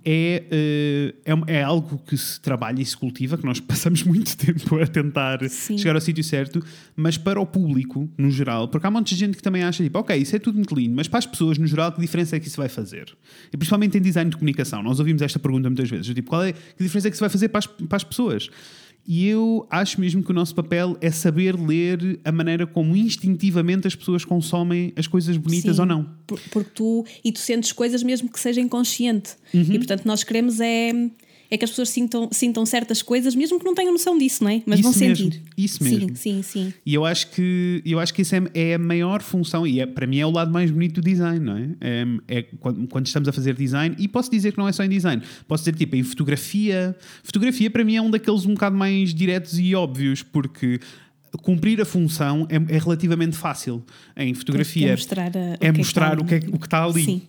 é, 0.03 0.43
eh, 0.49 1.15
é, 1.25 1.59
é, 1.59 1.63
algo 1.63 1.97
que 2.05 2.17
se 2.17 2.39
trabalha 2.39 2.81
e 2.81 2.85
se 2.85 2.95
cultiva, 2.95 3.37
que 3.37 3.45
nós 3.45 3.59
passamos 3.61 4.03
muito 4.03 4.35
tempo 4.37 4.77
a 4.79 4.87
tentar 4.87 5.47
Sim. 5.49 5.77
chegar 5.77 5.95
ao 5.95 6.01
sítio 6.01 6.23
certo, 6.23 6.63
mas 6.95 7.17
para 7.17 7.39
o 7.39 7.45
público, 7.45 8.09
no 8.17 8.29
geral, 8.31 8.67
porque 8.67 8.85
há 8.85 8.89
um 8.89 8.93
monte 8.93 9.09
de 9.09 9.15
gente 9.15 9.35
que 9.37 9.43
também 9.43 9.63
acha, 9.63 9.83
tipo, 9.83 9.99
ok, 9.99 10.15
isso 10.15 10.35
é 10.35 10.39
tudo 10.39 10.55
muito 10.55 10.73
lindo, 10.73 10.95
mas 10.95 11.07
para 11.07 11.19
as 11.19 11.25
pessoas, 11.25 11.57
no 11.57 11.67
geral, 11.67 11.91
que 11.91 11.99
diferença 11.99 12.35
é 12.35 12.39
que 12.39 12.47
isso 12.47 12.57
vai 12.57 12.69
fazer? 12.69 13.15
E 13.51 13.57
principalmente 13.57 13.97
em 13.97 14.01
design 14.01 14.29
de 14.29 14.37
comunicação, 14.37 14.81
nós 14.81 14.99
ouvimos 14.99 15.21
esta 15.21 15.39
pergunta 15.39 15.69
muitas 15.69 15.89
vezes, 15.89 16.13
tipo, 16.13 16.29
qual 16.29 16.43
é, 16.43 16.53
que 16.53 16.83
diferença 16.83 17.07
é 17.07 17.11
que 17.11 17.15
isso 17.15 17.23
vai 17.23 17.29
fazer 17.29 17.49
para 17.49 17.59
as, 17.59 17.67
para 17.67 17.95
as 17.97 18.03
pessoas? 18.03 18.49
E 19.07 19.27
eu 19.27 19.67
acho 19.71 19.99
mesmo 19.99 20.23
que 20.23 20.29
o 20.29 20.33
nosso 20.33 20.53
papel 20.53 20.95
é 21.01 21.09
saber 21.09 21.59
ler 21.59 22.19
a 22.23 22.31
maneira 22.31 22.67
como 22.67 22.95
instintivamente 22.95 23.87
as 23.87 23.95
pessoas 23.95 24.23
consomem 24.23 24.93
as 24.95 25.07
coisas 25.07 25.35
bonitas 25.35 25.77
Sim, 25.77 25.81
ou 25.81 25.87
não. 25.87 26.09
Porque 26.51 26.69
tu, 26.75 27.05
e 27.23 27.31
tu 27.31 27.39
sentes 27.39 27.71
coisas 27.71 28.03
mesmo 28.03 28.29
que 28.29 28.39
seja 28.39 28.61
inconsciente. 28.61 29.31
Uhum. 29.53 29.61
E 29.61 29.77
portanto 29.77 30.05
nós 30.05 30.23
queremos 30.23 30.59
é 30.59 30.91
é 31.51 31.57
que 31.57 31.65
as 31.65 31.71
pessoas 31.71 31.89
sintam, 31.89 32.29
sintam 32.31 32.65
certas 32.65 33.01
coisas, 33.01 33.35
mesmo 33.35 33.59
que 33.59 33.65
não 33.65 33.73
tenham 33.73 33.91
noção 33.91 34.17
disso, 34.17 34.43
não 34.43 34.51
é? 34.51 34.61
Mas 34.65 34.79
isso 34.79 34.91
vão 34.91 34.99
mesmo, 34.99 35.15
sentir. 35.15 35.41
Isso 35.57 35.83
mesmo. 35.83 36.09
Sim, 36.09 36.15
sim, 36.15 36.41
sim. 36.43 36.73
E 36.85 36.93
eu 36.93 37.05
acho 37.05 37.31
que, 37.31 37.81
eu 37.85 37.99
acho 37.99 38.13
que 38.13 38.21
isso 38.21 38.35
é, 38.35 38.41
é 38.53 38.73
a 38.75 38.79
maior 38.79 39.21
função, 39.21 39.65
e 39.65 39.79
é, 39.79 39.85
para 39.85 40.05
mim 40.05 40.19
é 40.19 40.25
o 40.25 40.31
lado 40.31 40.51
mais 40.51 40.69
bonito 40.69 41.01
do 41.01 41.01
design, 41.01 41.39
não 41.39 41.57
é? 41.57 41.69
É, 41.81 42.05
é 42.27 42.41
quando, 42.59 42.87
quando, 42.87 43.07
estamos 43.07 43.27
a 43.27 43.31
fazer 43.31 43.55
design, 43.55 43.95
e 43.97 44.07
posso 44.07 44.29
dizer 44.29 44.51
que 44.51 44.57
não 44.57 44.67
é 44.67 44.71
só 44.71 44.83
em 44.83 44.89
design, 44.89 45.23
posso 45.47 45.63
dizer 45.63 45.75
tipo 45.75 45.95
em 45.95 46.03
fotografia. 46.03 46.95
Fotografia 47.23 47.69
para 47.71 47.83
mim 47.83 47.95
é 47.95 48.01
um 48.01 48.11
daqueles 48.11 48.45
um 48.45 48.53
bocado 48.53 48.77
mais 48.77 49.13
diretos 49.13 49.57
e 49.57 49.73
óbvios, 49.73 50.21
porque 50.21 50.79
cumprir 51.41 51.81
a 51.81 51.85
função 51.85 52.47
é, 52.49 52.55
é 52.55 52.77
relativamente 52.77 53.35
fácil. 53.35 53.83
Em 54.15 54.33
fotografia 54.33 54.89
é 54.89 54.91
mostrar, 54.91 55.31
a, 55.35 55.57
é 55.59 55.71
mostrar 55.71 56.19
o 56.19 56.25
que, 56.25 56.35
é, 56.35 56.37
o 56.51 56.59
que 56.59 56.65
está 56.65 56.83
ali. 56.83 57.05
Sim. 57.05 57.21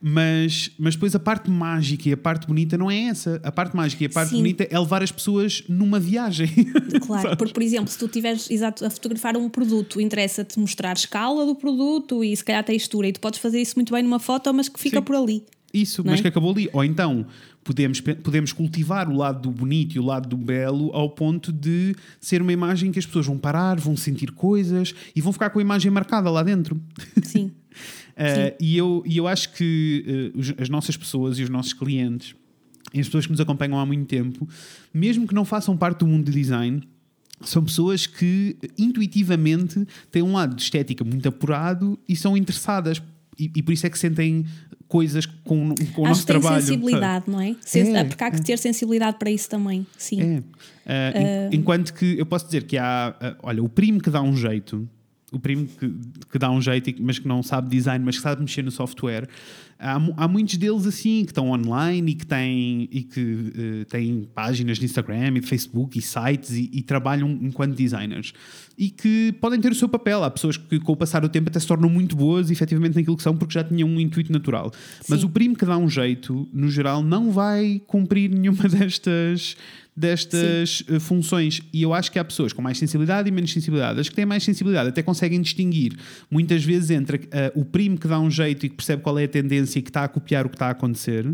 Mas, 0.00 0.70
mas 0.78 0.94
depois 0.94 1.14
a 1.14 1.18
parte 1.18 1.50
mágica 1.50 2.08
e 2.08 2.12
a 2.12 2.16
parte 2.16 2.46
bonita 2.46 2.76
não 2.76 2.90
é 2.90 3.04
essa. 3.04 3.40
A 3.42 3.50
parte 3.50 3.74
mágica 3.74 4.04
e 4.04 4.06
a 4.06 4.10
parte 4.10 4.30
Sim. 4.30 4.36
bonita 4.36 4.66
é 4.70 4.78
levar 4.78 5.02
as 5.02 5.10
pessoas 5.10 5.64
numa 5.68 5.98
viagem. 5.98 6.48
Claro, 7.06 7.36
porque, 7.36 7.52
por 7.52 7.62
exemplo, 7.62 7.88
se 7.88 7.98
tu 7.98 8.06
estiveres 8.06 8.48
a 8.62 8.90
fotografar 8.90 9.36
um 9.36 9.48
produto, 9.48 10.00
interessa-te 10.00 10.58
mostrar 10.58 10.90
a 10.90 10.92
escala 10.94 11.46
do 11.46 11.54
produto 11.54 12.24
e 12.24 12.36
se 12.36 12.44
calhar 12.44 12.60
a 12.60 12.64
textura, 12.64 13.06
e 13.06 13.12
tu 13.12 13.20
podes 13.20 13.38
fazer 13.38 13.60
isso 13.60 13.76
muito 13.76 13.92
bem 13.92 14.02
numa 14.02 14.18
foto, 14.18 14.52
mas 14.52 14.68
que 14.68 14.80
fica 14.80 14.98
Sim. 14.98 15.04
por 15.04 15.14
ali. 15.14 15.44
Isso, 15.72 16.02
mas 16.04 16.18
é? 16.18 16.22
que 16.22 16.28
acabou 16.28 16.52
ali. 16.52 16.68
Ou 16.72 16.84
então 16.84 17.26
podemos, 17.62 18.00
podemos 18.00 18.52
cultivar 18.52 19.08
o 19.08 19.16
lado 19.16 19.42
do 19.42 19.50
bonito 19.50 19.96
e 19.96 19.98
o 19.98 20.04
lado 20.04 20.28
do 20.28 20.36
belo 20.36 20.90
ao 20.92 21.10
ponto 21.10 21.52
de 21.52 21.94
ser 22.20 22.40
uma 22.40 22.52
imagem 22.52 22.92
que 22.92 22.98
as 22.98 23.06
pessoas 23.06 23.26
vão 23.26 23.36
parar, 23.36 23.78
vão 23.78 23.96
sentir 23.96 24.32
coisas 24.32 24.94
e 25.14 25.20
vão 25.20 25.32
ficar 25.32 25.50
com 25.50 25.58
a 25.58 25.62
imagem 25.62 25.90
marcada 25.90 26.30
lá 26.30 26.42
dentro. 26.42 26.80
Sim. 27.22 27.52
Uh, 28.16 28.56
e, 28.58 28.74
eu, 28.74 29.02
e 29.04 29.18
eu 29.18 29.28
acho 29.28 29.52
que 29.52 30.32
uh, 30.34 30.62
as 30.62 30.70
nossas 30.70 30.96
pessoas 30.96 31.38
e 31.38 31.42
os 31.42 31.50
nossos 31.50 31.74
clientes 31.74 32.34
e 32.94 33.00
as 33.00 33.06
pessoas 33.06 33.26
que 33.26 33.32
nos 33.32 33.40
acompanham 33.40 33.78
há 33.78 33.84
muito 33.84 34.06
tempo, 34.06 34.48
mesmo 34.92 35.26
que 35.26 35.34
não 35.34 35.44
façam 35.44 35.76
parte 35.76 35.98
do 35.98 36.06
mundo 36.06 36.24
de 36.24 36.32
design, 36.32 36.82
são 37.42 37.62
pessoas 37.62 38.06
que 38.06 38.56
intuitivamente 38.78 39.86
têm 40.10 40.22
um 40.22 40.32
lado 40.32 40.56
de 40.56 40.62
estética 40.62 41.04
muito 41.04 41.28
apurado 41.28 41.98
e 42.08 42.16
são 42.16 42.36
interessadas. 42.36 43.02
E, 43.38 43.50
e 43.56 43.62
por 43.62 43.72
isso 43.72 43.86
é 43.86 43.90
que 43.90 43.98
sentem 43.98 44.46
coisas 44.88 45.26
com, 45.26 45.74
com 45.94 46.02
o 46.02 46.08
nosso 46.08 46.20
que 46.20 46.32
tem 46.32 46.40
trabalho. 46.40 46.62
sensibilidade, 46.62 47.24
não 47.28 47.40
é? 47.40 47.50
é 47.50 48.04
porque 48.04 48.24
há 48.24 48.30
que 48.30 48.40
é. 48.40 48.42
ter 48.42 48.58
sensibilidade 48.58 49.18
para 49.18 49.30
isso 49.30 49.48
também. 49.48 49.86
Sim. 49.98 50.42
É. 50.86 51.48
Uh, 51.50 51.54
enquanto 51.54 51.92
que 51.92 52.18
eu 52.18 52.24
posso 52.24 52.46
dizer 52.46 52.64
que 52.64 52.78
há, 52.78 53.36
olha, 53.42 53.62
o 53.62 53.68
primo 53.68 54.00
que 54.00 54.10
dá 54.10 54.22
um 54.22 54.36
jeito 54.36 54.88
o 55.36 55.40
primo 55.40 55.66
que, 55.66 55.94
que 56.30 56.38
dá 56.38 56.50
um 56.50 56.60
jeito, 56.60 56.94
mas 57.02 57.18
que 57.18 57.28
não 57.28 57.42
sabe 57.42 57.68
design, 57.68 58.04
mas 58.04 58.16
que 58.16 58.22
sabe 58.22 58.40
mexer 58.40 58.62
no 58.62 58.70
software. 58.70 59.28
Há, 59.78 59.96
há 60.16 60.26
muitos 60.28 60.56
deles 60.56 60.86
assim 60.86 61.22
que 61.24 61.32
estão 61.32 61.50
online 61.50 62.12
e 62.12 62.14
que 62.14 62.26
têm, 62.26 62.88
e 62.90 63.02
que, 63.02 63.20
uh, 63.20 63.84
têm 63.84 64.26
páginas 64.34 64.78
de 64.78 64.86
Instagram 64.86 65.36
e 65.36 65.40
de 65.40 65.46
Facebook 65.46 65.98
e 65.98 66.02
sites 66.02 66.52
e, 66.52 66.70
e, 66.72 66.82
trabalham 66.82 67.28
enquanto 67.42 67.74
designers 67.74 68.32
e 68.78 68.88
que 68.88 69.34
podem 69.38 69.60
ter 69.60 69.70
o 69.70 69.74
seu 69.74 69.88
papel. 69.88 70.24
Há 70.24 70.30
pessoas 70.30 70.56
que, 70.56 70.80
com 70.80 70.92
o 70.92 70.96
passar 70.96 71.20
do 71.20 71.28
tempo, 71.28 71.50
até 71.50 71.60
se 71.60 71.66
tornam 71.66 71.90
muito 71.90 72.16
boas 72.16 72.50
efetivamente 72.50 72.96
naquilo 72.96 73.16
que 73.16 73.22
são 73.22 73.36
porque 73.36 73.52
já 73.52 73.62
tinham 73.62 73.86
um 73.86 74.00
intuito 74.00 74.32
natural. 74.32 74.72
Sim. 74.72 75.06
Mas 75.10 75.22
o 75.22 75.28
primo 75.28 75.54
que 75.54 75.66
dá 75.66 75.76
um 75.76 75.90
jeito, 75.90 76.48
no 76.52 76.70
geral, 76.70 77.02
não 77.02 77.30
vai 77.30 77.82
cumprir 77.86 78.30
nenhuma 78.30 78.66
destas 78.68 79.56
destas 79.96 80.84
Sim. 80.86 80.96
Eh, 80.96 81.00
funções. 81.00 81.62
E 81.72 81.82
eu 81.82 81.94
acho 81.94 82.12
que 82.12 82.18
há 82.18 82.24
pessoas 82.24 82.52
com 82.52 82.60
mais 82.60 82.76
sensibilidade 82.76 83.28
e 83.28 83.32
menos 83.32 83.52
sensibilidade. 83.52 83.98
As 83.98 84.08
que 84.08 84.14
têm 84.14 84.26
mais 84.26 84.44
sensibilidade 84.44 84.90
até 84.90 85.02
conseguem 85.02 85.40
distinguir 85.40 85.96
muitas 86.30 86.62
vezes 86.62 86.90
entre 86.90 87.16
uh, 87.16 87.60
o 87.60 87.64
primo 87.64 87.96
que 87.96 88.06
dá 88.06 88.20
um 88.20 88.30
jeito 88.30 88.66
e 88.66 88.68
que 88.68 88.76
percebe 88.76 89.02
qual 89.02 89.18
é 89.18 89.24
a 89.24 89.28
tendência 89.28 89.78
e 89.78 89.82
que 89.82 89.88
está 89.88 90.04
a 90.04 90.08
copiar 90.08 90.44
o 90.44 90.50
que 90.50 90.56
está 90.56 90.66
a 90.66 90.70
acontecer, 90.70 91.26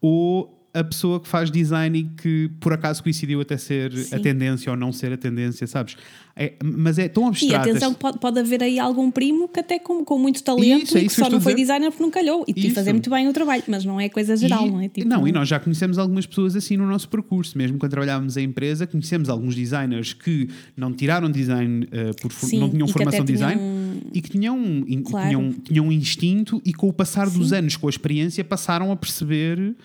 ou 0.00 0.61
a 0.74 0.82
pessoa 0.82 1.20
que 1.20 1.28
faz 1.28 1.50
design 1.50 1.98
e 1.98 2.04
que 2.04 2.50
por 2.58 2.72
acaso 2.72 3.02
coincidiu 3.02 3.40
até 3.42 3.58
ser 3.58 3.92
Sim. 3.92 4.14
a 4.14 4.18
tendência 4.18 4.70
ou 4.70 4.76
não 4.76 4.90
ser 4.90 5.12
a 5.12 5.18
tendência, 5.18 5.66
sabes? 5.66 5.96
É, 6.34 6.54
mas 6.64 6.98
é 6.98 7.08
tão 7.08 7.26
abstrato. 7.26 7.68
E 7.68 7.70
atenção, 7.70 7.92
pode, 7.92 8.18
pode 8.18 8.40
haver 8.40 8.62
aí 8.62 8.78
algum 8.78 9.10
primo 9.10 9.46
que 9.48 9.60
até 9.60 9.78
com, 9.78 10.02
com 10.02 10.18
muito 10.18 10.42
talento 10.42 10.84
isso, 10.84 10.96
é 10.96 11.02
e 11.02 11.06
que 11.06 11.12
só 11.12 11.28
não 11.28 11.42
foi 11.42 11.54
designer 11.54 11.90
porque 11.90 12.02
não 12.02 12.10
calhou 12.10 12.42
e, 12.48 12.54
e 12.56 12.70
fazer 12.70 12.92
muito 12.94 13.10
bem 13.10 13.28
o 13.28 13.34
trabalho, 13.34 13.62
mas 13.68 13.84
não 13.84 14.00
é 14.00 14.08
coisa 14.08 14.34
geral, 14.34 14.66
e, 14.66 14.70
não 14.70 14.80
é? 14.80 14.88
Tipo, 14.88 15.06
não, 15.06 15.28
e 15.28 15.32
nós 15.32 15.46
já 15.46 15.60
conhecemos 15.60 15.98
algumas 15.98 16.24
pessoas 16.24 16.56
assim 16.56 16.78
no 16.78 16.86
nosso 16.86 17.06
percurso, 17.08 17.58
mesmo 17.58 17.76
quando 17.76 17.90
trabalhávamos 17.90 18.38
em 18.38 18.44
empresa, 18.44 18.86
conhecemos 18.86 19.28
alguns 19.28 19.54
designers 19.54 20.14
que 20.14 20.48
não 20.74 20.90
tiraram 20.90 21.30
design 21.30 21.84
uh, 21.84 22.16
por 22.22 22.32
Sim, 22.32 22.60
não 22.60 22.70
tinham 22.70 22.88
formação 22.88 23.24
de 23.26 23.32
design 23.32 23.60
tinham... 23.60 24.00
e 24.14 24.22
que 24.22 24.30
tinham, 24.30 24.84
claro. 25.04 25.28
tinham, 25.28 25.52
tinham 25.52 25.86
um 25.86 25.92
instinto 25.92 26.62
e 26.64 26.72
com 26.72 26.88
o 26.88 26.92
passar 26.94 27.28
Sim. 27.28 27.38
dos 27.38 27.52
anos, 27.52 27.76
com 27.76 27.88
a 27.88 27.90
experiência, 27.90 28.42
passaram 28.42 28.90
a 28.90 28.96
perceber 28.96 29.76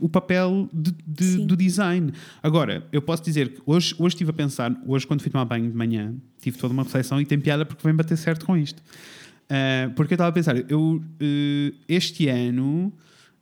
o 0.00 0.08
papel 0.08 0.68
de, 0.72 0.94
de, 1.06 1.44
do 1.44 1.56
design. 1.56 2.12
Agora, 2.42 2.86
eu 2.92 3.02
posso 3.02 3.22
dizer 3.22 3.48
que 3.50 3.62
hoje, 3.66 3.94
hoje 3.98 4.14
estive 4.14 4.30
a 4.30 4.32
pensar, 4.32 4.74
hoje 4.86 5.06
quando 5.06 5.20
fui 5.20 5.30
tomar 5.30 5.44
banho 5.44 5.70
de 5.70 5.76
manhã, 5.76 6.14
tive 6.40 6.58
toda 6.58 6.72
uma 6.72 6.82
reflexão 6.82 7.20
e 7.20 7.26
tem 7.26 7.38
piada 7.38 7.64
porque 7.64 7.82
vem 7.82 7.94
bater 7.94 8.16
certo 8.16 8.46
com 8.46 8.56
isto. 8.56 8.80
Uh, 8.80 9.92
porque 9.94 10.14
eu 10.14 10.16
estava 10.16 10.30
a 10.30 10.32
pensar, 10.32 10.56
eu 10.70 11.02
uh, 11.02 11.76
este 11.88 12.28
ano 12.28 12.92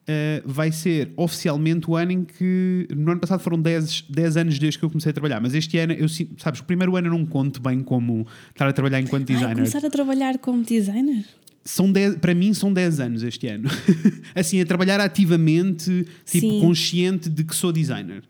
Uh, 0.01 0.43
vai 0.45 0.73
ser 0.73 1.13
oficialmente 1.17 1.89
o 1.89 1.95
ano 1.95 2.11
em 2.11 2.25
que. 2.25 2.89
No 2.97 3.13
ano 3.13 3.21
passado 3.21 3.39
foram 3.41 3.61
10, 3.61 4.07
10 4.09 4.37
anos 4.39 4.59
desde 4.59 4.77
que 4.77 4.85
eu 4.85 4.91
comecei 4.91 5.11
a 5.11 5.13
trabalhar, 5.13 5.41
mas 5.41 5.55
este 5.55 5.79
ano, 5.79 5.93
eu, 5.93 6.09
sabes, 6.39 6.59
o 6.59 6.65
primeiro 6.65 6.97
ano 6.97 7.07
eu 7.07 7.13
não 7.13 7.25
conto 7.25 7.61
bem 7.61 7.81
como 7.81 8.27
estar 8.49 8.67
a 8.67 8.73
trabalhar 8.73 8.99
enquanto 8.99 9.27
designer. 9.27 9.51
Ai, 9.51 9.55
começar 9.55 9.87
a 9.87 9.91
trabalhar 9.91 10.39
como 10.39 10.65
designer? 10.65 11.25
São 11.64 11.90
dez, 11.90 12.16
para 12.16 12.35
mim 12.35 12.55
são 12.55 12.73
10 12.73 13.01
anos 13.01 13.23
este 13.23 13.46
ano. 13.46 13.68
assim, 14.35 14.61
a 14.61 14.66
trabalhar 14.66 15.01
ativamente, 15.01 16.07
tipo, 16.25 16.51
Sim. 16.51 16.61
consciente 16.61 17.29
de 17.29 17.44
que 17.44 17.55
sou 17.55 17.73
designer. 17.73 18.23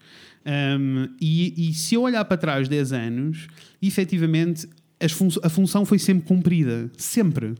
Um, 0.44 1.08
e, 1.20 1.70
e, 1.70 1.74
se 1.74 1.94
eu 1.94 2.02
olhar 2.02 2.24
para 2.24 2.36
trás 2.36 2.68
10 2.68 2.92
anos, 2.92 3.46
efetivamente 3.80 4.66
fun 5.10 5.28
a 5.42 5.48
função 5.48 5.84
foi 5.84 5.98
sempre 5.98 6.26
cumprida. 6.26 6.90
Sempre. 6.96 7.54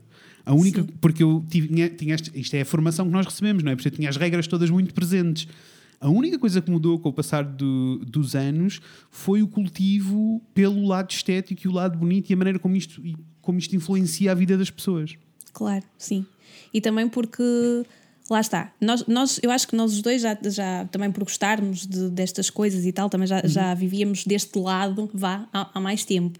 A 0.45 0.53
única, 0.53 0.81
Sim. 0.81 0.89
porque 0.99 1.23
eu 1.23 1.45
tinha, 1.49 1.89
tinha 1.89 2.15
isto 2.33 2.53
é 2.55 2.61
a 2.61 2.65
formação 2.65 3.05
que 3.05 3.11
nós 3.11 3.25
recebemos, 3.25 3.63
não 3.63 3.71
é? 3.71 3.75
Porque 3.75 3.87
eu 3.87 3.91
tinha 3.91 4.09
as 4.09 4.17
regras 4.17 4.47
todas 4.47 4.69
muito 4.69 4.93
presentes. 4.93 5.47
A 5.99 6.09
única 6.09 6.39
coisa 6.39 6.59
que 6.61 6.71
mudou 6.71 6.97
com 6.97 7.09
o 7.09 7.13
passar 7.13 7.43
do, 7.43 7.99
dos 7.99 8.35
anos 8.35 8.81
foi 9.11 9.43
o 9.43 9.47
cultivo 9.47 10.41
pelo 10.51 10.87
lado 10.87 11.11
estético 11.11 11.61
e 11.63 11.67
o 11.67 11.71
lado 11.71 11.95
bonito 11.95 12.31
e 12.31 12.33
a 12.33 12.37
maneira 12.37 12.57
como 12.57 12.75
isto, 12.75 13.01
como 13.39 13.59
isto 13.59 13.75
influencia 13.75 14.31
a 14.31 14.35
vida 14.35 14.57
das 14.57 14.71
pessoas. 14.71 15.15
Claro, 15.53 15.83
sim. 15.97 16.25
E 16.73 16.79
também 16.79 17.07
porque 17.07 17.43
lá 18.31 18.39
está. 18.39 18.73
Nós, 18.79 19.05
nós, 19.07 19.39
eu 19.43 19.51
acho 19.51 19.67
que 19.67 19.75
nós 19.75 19.93
os 19.93 20.01
dois 20.01 20.21
já, 20.21 20.37
já 20.45 20.85
também 20.85 21.11
por 21.11 21.23
gostarmos 21.23 21.85
de, 21.85 22.09
destas 22.09 22.49
coisas 22.49 22.85
e 22.85 22.91
tal, 22.91 23.09
também 23.09 23.27
já, 23.27 23.41
uhum. 23.41 23.47
já 23.47 23.73
vivíamos 23.73 24.25
deste 24.25 24.57
lado, 24.57 25.09
vá, 25.13 25.47
há, 25.53 25.69
há, 25.73 25.79
mais 25.79 26.05
tempo. 26.05 26.39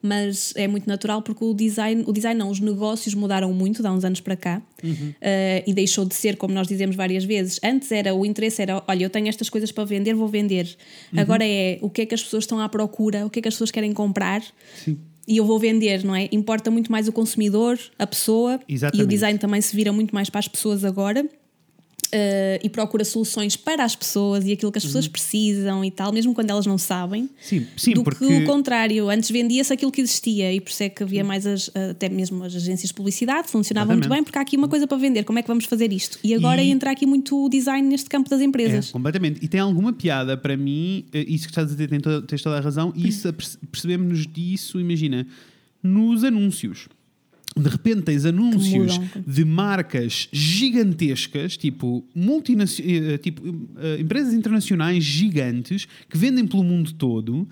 Mas 0.00 0.52
é 0.54 0.68
muito 0.68 0.86
natural 0.86 1.22
porque 1.22 1.44
o 1.44 1.52
design, 1.52 2.04
o 2.06 2.12
design 2.12 2.38
não, 2.38 2.50
os 2.50 2.60
negócios 2.60 3.14
mudaram 3.14 3.52
muito 3.52 3.82
de 3.82 3.88
há 3.88 3.92
uns 3.92 4.04
anos 4.04 4.20
para 4.20 4.36
cá 4.36 4.62
uhum. 4.82 4.92
uh, 4.92 5.64
e 5.66 5.72
deixou 5.72 6.04
de 6.04 6.14
ser, 6.14 6.36
como 6.36 6.54
nós 6.54 6.68
dizemos 6.68 6.94
várias 6.94 7.24
vezes. 7.24 7.58
Antes 7.64 7.90
era 7.90 8.14
o 8.14 8.24
interesse 8.24 8.62
era, 8.62 8.82
olha, 8.86 9.04
eu 9.04 9.10
tenho 9.10 9.28
estas 9.28 9.48
coisas 9.48 9.72
para 9.72 9.84
vender, 9.84 10.14
vou 10.14 10.28
vender. 10.28 10.76
Uhum. 11.12 11.20
Agora 11.20 11.44
é 11.44 11.78
o 11.82 11.90
que 11.90 12.02
é 12.02 12.06
que 12.06 12.14
as 12.14 12.22
pessoas 12.22 12.44
estão 12.44 12.60
à 12.60 12.68
procura, 12.68 13.26
o 13.26 13.30
que 13.30 13.40
é 13.40 13.42
que 13.42 13.48
as 13.48 13.54
pessoas 13.54 13.72
querem 13.72 13.92
comprar. 13.92 14.42
Sim 14.84 14.98
e 15.28 15.36
eu 15.36 15.44
vou 15.44 15.58
vender, 15.58 16.02
não 16.02 16.14
é? 16.16 16.28
Importa 16.32 16.70
muito 16.70 16.90
mais 16.90 17.06
o 17.06 17.12
consumidor, 17.12 17.78
a 17.98 18.06
pessoa, 18.06 18.58
Exatamente. 18.66 19.02
e 19.02 19.04
o 19.04 19.06
design 19.06 19.38
também 19.38 19.60
se 19.60 19.76
vira 19.76 19.92
muito 19.92 20.14
mais 20.14 20.30
para 20.30 20.38
as 20.38 20.48
pessoas 20.48 20.84
agora. 20.84 21.24
Uh, 22.08 22.58
e 22.62 22.70
procura 22.70 23.04
soluções 23.04 23.54
para 23.54 23.84
as 23.84 23.94
pessoas 23.94 24.46
e 24.46 24.52
aquilo 24.52 24.72
que 24.72 24.78
as 24.78 24.84
pessoas 24.84 25.04
uhum. 25.04 25.12
precisam 25.12 25.84
e 25.84 25.90
tal, 25.90 26.10
mesmo 26.12 26.32
quando 26.34 26.50
elas 26.50 26.64
não 26.64 26.78
sabem. 26.78 27.28
Sim, 27.40 27.66
sim 27.76 27.92
do 27.92 28.02
porque... 28.02 28.26
que 28.26 28.34
o 28.34 28.44
contrário. 28.46 29.10
Antes 29.10 29.30
vendia-se 29.30 29.72
aquilo 29.72 29.92
que 29.92 30.00
existia 30.00 30.52
e 30.52 30.60
por 30.60 30.70
isso 30.70 30.82
é 30.82 30.88
que 30.88 31.02
havia 31.02 31.22
mais 31.22 31.46
as, 31.46 31.70
até 31.90 32.08
mesmo 32.08 32.42
as 32.44 32.54
agências 32.54 32.88
de 32.88 32.94
publicidade, 32.94 33.48
funcionavam 33.48 33.94
muito 33.94 34.08
bem, 34.08 34.22
porque 34.22 34.38
há 34.38 34.40
aqui 34.40 34.56
uma 34.56 34.68
coisa 34.68 34.86
para 34.86 34.96
vender, 34.96 35.24
como 35.24 35.38
é 35.38 35.42
que 35.42 35.48
vamos 35.48 35.66
fazer 35.66 35.92
isto? 35.92 36.18
E 36.24 36.34
agora 36.34 36.62
e... 36.62 36.70
entra 36.70 36.90
aqui 36.90 37.06
muito 37.06 37.44
o 37.44 37.48
design 37.48 37.86
neste 37.86 38.08
campo 38.08 38.30
das 38.30 38.40
empresas. 38.40 38.88
É, 38.88 38.92
completamente. 38.92 39.44
E 39.44 39.48
tem 39.48 39.60
alguma 39.60 39.92
piada 39.92 40.36
para 40.36 40.56
mim, 40.56 41.04
eh, 41.12 41.24
isso 41.28 41.44
que 41.44 41.50
estás 41.50 41.68
a 41.68 41.72
dizer, 41.72 41.88
tem 41.88 42.00
toda, 42.00 42.26
tens 42.26 42.42
toda 42.42 42.56
a 42.56 42.60
razão, 42.60 42.92
e 42.96 43.06
isso 43.08 43.32
percebemos 43.70 44.26
disso, 44.26 44.80
imagina, 44.80 45.26
nos 45.82 46.24
anúncios 46.24 46.88
de 47.56 47.68
repente 47.68 48.02
tens 48.02 48.24
anúncios 48.24 49.00
de 49.26 49.44
marcas 49.44 50.28
gigantescas, 50.32 51.56
tipo, 51.56 52.04
eh, 52.14 53.18
tipo 53.18 53.42
eh, 53.78 54.00
empresas 54.00 54.32
internacionais 54.32 55.04
gigantes 55.04 55.88
que 56.08 56.16
vendem 56.16 56.46
pelo 56.46 56.62
mundo 56.62 56.92
todo 56.92 57.48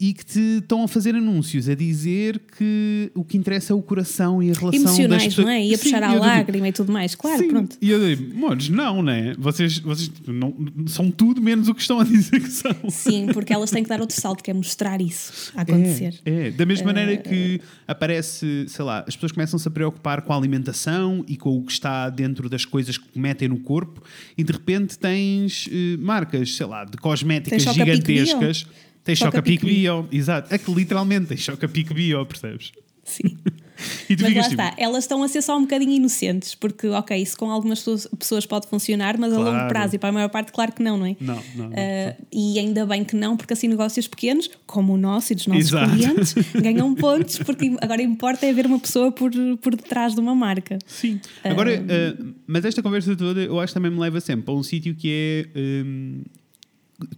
e 0.00 0.14
que 0.14 0.24
te 0.24 0.40
estão 0.62 0.82
a 0.82 0.88
fazer 0.88 1.14
anúncios 1.14 1.68
a 1.68 1.74
dizer 1.74 2.40
que 2.56 3.12
o 3.14 3.22
que 3.22 3.36
interessa 3.36 3.74
é 3.74 3.76
o 3.76 3.82
coração 3.82 4.42
e 4.42 4.50
a 4.50 4.54
relação 4.54 4.70
das 4.70 4.82
Emocionais, 4.96 5.24
pessoas. 5.24 5.46
não 5.46 5.52
é? 5.52 5.62
E 5.62 5.74
a 5.74 5.78
puxar 5.78 6.02
à 6.02 6.06
eu 6.06 6.12
digo, 6.12 6.24
lágrima 6.24 6.68
e 6.68 6.72
tudo 6.72 6.90
mais. 6.90 7.14
Claro, 7.14 7.38
Sim, 7.38 7.48
pronto. 7.48 7.76
E 7.82 7.90
eu 7.90 8.00
digo, 8.00 8.34
modos, 8.34 8.70
não, 8.70 9.02
né? 9.02 9.34
Vocês, 9.38 9.78
vocês 9.78 10.08
tipo, 10.08 10.32
não, 10.32 10.54
são 10.86 11.10
tudo 11.10 11.42
menos 11.42 11.68
o 11.68 11.74
que 11.74 11.82
estão 11.82 12.00
a 12.00 12.04
dizer 12.08 12.40
que 12.40 12.50
são. 12.50 12.74
Sim, 12.88 13.26
porque 13.34 13.52
elas 13.52 13.70
têm 13.70 13.82
que 13.82 13.90
dar 13.90 14.00
outro 14.00 14.18
salto, 14.18 14.42
que 14.42 14.50
é 14.50 14.54
mostrar 14.54 15.02
isso 15.02 15.52
a 15.54 15.60
acontecer. 15.60 16.18
É, 16.24 16.46
é. 16.46 16.50
da 16.50 16.64
mesma 16.64 16.86
maneira 16.86 17.18
que 17.18 17.60
aparece, 17.86 18.64
sei 18.68 18.84
lá, 18.84 19.04
as 19.06 19.14
pessoas 19.14 19.32
começam-se 19.32 19.68
a 19.68 19.70
preocupar 19.70 20.22
com 20.22 20.32
a 20.32 20.36
alimentação 20.36 21.22
e 21.28 21.36
com 21.36 21.58
o 21.58 21.62
que 21.62 21.72
está 21.72 22.08
dentro 22.08 22.48
das 22.48 22.64
coisas 22.64 22.96
que 22.96 23.18
metem 23.18 23.48
no 23.48 23.58
corpo 23.58 24.02
e 24.38 24.42
de 24.42 24.50
repente 24.50 24.98
tens 24.98 25.68
eh, 25.70 25.98
marcas, 25.98 26.56
sei 26.56 26.64
lá, 26.64 26.86
de 26.86 26.96
cosméticas 26.96 27.62
gigantescas. 27.62 28.66
Tens 29.04 29.18
Choca-Pic 29.18 29.60
Choca-Pic 29.60 29.64
Bio, 29.64 30.08
exato. 30.12 30.54
É 30.54 30.58
que 30.58 30.72
literalmente 30.72 31.26
tens 31.26 31.40
Choca-Pic 31.40 31.92
Bio, 31.92 32.24
percebes? 32.26 32.72
Sim. 33.04 33.38
E 34.10 34.14
Mas 34.20 34.22
lá 34.22 34.42
tipo, 34.42 34.50
está, 34.50 34.74
elas 34.76 35.04
estão 35.04 35.22
a 35.22 35.28
ser 35.28 35.40
só 35.40 35.56
um 35.56 35.62
bocadinho 35.62 35.92
inocentes, 35.92 36.54
porque, 36.54 36.86
ok, 36.88 37.16
isso 37.16 37.34
com 37.34 37.50
algumas 37.50 37.82
pessoas- 37.82 38.44
pode 38.44 38.66
funcionar, 38.68 39.16
mas 39.18 39.32
a 39.32 39.38
longo 39.38 39.50
Claro. 39.52 39.68
prazo 39.70 39.94
e 39.96 39.98
para 39.98 40.10
a 40.10 40.12
maior 40.12 40.28
parte, 40.28 40.52
claro 40.52 40.70
que 40.72 40.82
não, 40.82 40.98
não 40.98 41.06
é? 41.06 41.16
Não, 41.18 41.34
não, 41.56 41.70
não. 41.70 41.72
Ah, 41.74 42.14
e 42.30 42.58
ainda 42.58 42.84
bem 42.84 43.04
que 43.04 43.16
não, 43.16 43.38
porque 43.38 43.54
assim 43.54 43.68
negócios 43.68 44.06
pequenos, 44.06 44.50
como 44.66 44.92
o 44.92 44.96
nosso 44.98 45.32
e 45.32 45.36
dos 45.36 45.46
nossos 45.46 45.68
Exato. 45.68 45.90
clientes, 45.96 46.34
ganham 46.60 46.94
pontos, 46.94 47.38
porque 47.38 47.74
agora 47.80 48.02
importa 48.02 48.44
é 48.44 48.52
ver 48.52 48.66
uma 48.66 48.78
pessoa 48.78 49.10
por, 49.10 49.30
por 49.62 49.74
detrás 49.74 50.14
de 50.14 50.20
uma 50.20 50.34
marca. 50.34 50.78
Sim. 50.86 51.18
Agora, 51.42 51.72
eh, 51.72 52.16
mas 52.46 52.66
esta 52.66 52.82
conversa 52.82 53.16
toda 53.16 53.40
eu 53.40 53.58
acho 53.58 53.72
que 53.72 53.74
também 53.80 53.90
me 53.90 53.98
leva 53.98 54.20
sempre 54.20 54.44
para 54.44 54.52
um 54.52 54.62
sítio 54.62 54.94
que 54.94 55.48
é. 55.54 55.58
hum, 55.58 56.22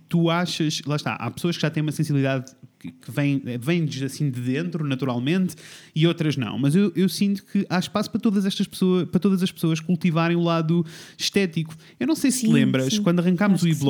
tu 0.09 0.31
achas. 0.31 0.83
Lá 0.87 0.97
está, 0.97 1.14
há 1.14 1.31
pessoas 1.31 1.57
que 1.57 1.62
já 1.62 1.71
têm 1.71 1.83
uma 1.83 1.92
sensibilidade 1.92 2.53
que, 2.79 3.11
vem, 3.11 3.40
vem 3.61 3.88
assim 4.05 4.31
de 4.31 4.40
dentro, 4.40 4.85
naturalmente, 4.85 5.55
e 5.95 6.07
outras 6.07 6.37
não. 6.37 6.59
Mas 6.59 6.75
eu, 6.75 6.92
eu 6.97 7.09
sinto 7.09 7.45
que 7.45 7.64
há 7.68 7.79
espaço 7.79 8.11
para 8.11 8.21
todas 8.21 8.45
estas 8.45 8.66
pessoas, 8.66 9.09
para 9.09 9.21
todas 9.21 9.42
as 9.42 9.53
pessoas 9.53 9.79
cultivarem 9.79 10.37
o 10.37 10.42
lado 10.42 10.85
estético. 11.16 11.75
Eu 12.01 12.07
não 12.07 12.16
sei 12.16 12.31
se 12.31 12.40
te 12.40 12.47
Sim, 12.47 12.53
lembras, 12.53 12.95
sim. 12.95 13.03
quando 13.03 13.21
arrancámos 13.21 13.62
Acho 13.62 13.66
o 13.66 13.68
que 13.68 13.75
sim. 13.75 13.85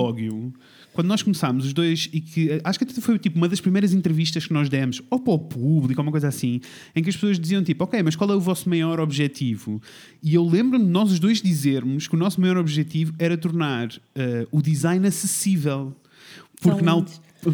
Quando 0.93 1.09
nós 1.09 1.23
começámos 1.23 1.67
os 1.67 1.73
dois, 1.73 2.09
e 2.13 2.21
que 2.21 2.61
acho 2.63 2.79
que 2.79 2.85
até 2.85 3.01
foi 3.01 3.19
tipo 3.19 3.37
uma 3.37 3.49
das 3.49 3.61
primeiras 3.61 3.93
entrevistas 3.93 4.47
que 4.47 4.53
nós 4.53 4.69
demos, 4.69 5.01
ou 5.11 5.19
para 5.19 5.33
o 5.33 5.39
público, 5.39 6.01
ou 6.01 6.05
uma 6.05 6.13
coisa 6.13 6.29
assim, 6.29 6.61
em 6.95 7.03
que 7.03 7.09
as 7.09 7.17
pessoas 7.17 7.39
diziam 7.39 7.63
tipo, 7.63 7.85
ok, 7.85 8.03
mas 8.03 8.15
qual 8.17 8.31
é 8.31 8.35
o 8.35 8.41
vosso 8.41 8.69
maior 8.69 9.01
objetivo? 9.01 9.81
E 10.23 10.35
eu 10.35 10.45
lembro-me 10.45 10.85
de 10.85 10.91
nós 10.91 11.11
os 11.11 11.19
dois 11.19 11.41
dizermos 11.41 12.07
que 12.07 12.15
o 12.15 12.19
nosso 12.19 12.41
maior 12.41 12.57
objetivo 12.57 13.15
era 13.19 13.37
tornar 13.37 13.89
eh, 14.15 14.47
o 14.51 14.61
design 14.61 15.07
acessível. 15.07 15.95
Porque 16.61 16.83
na. 16.83 17.05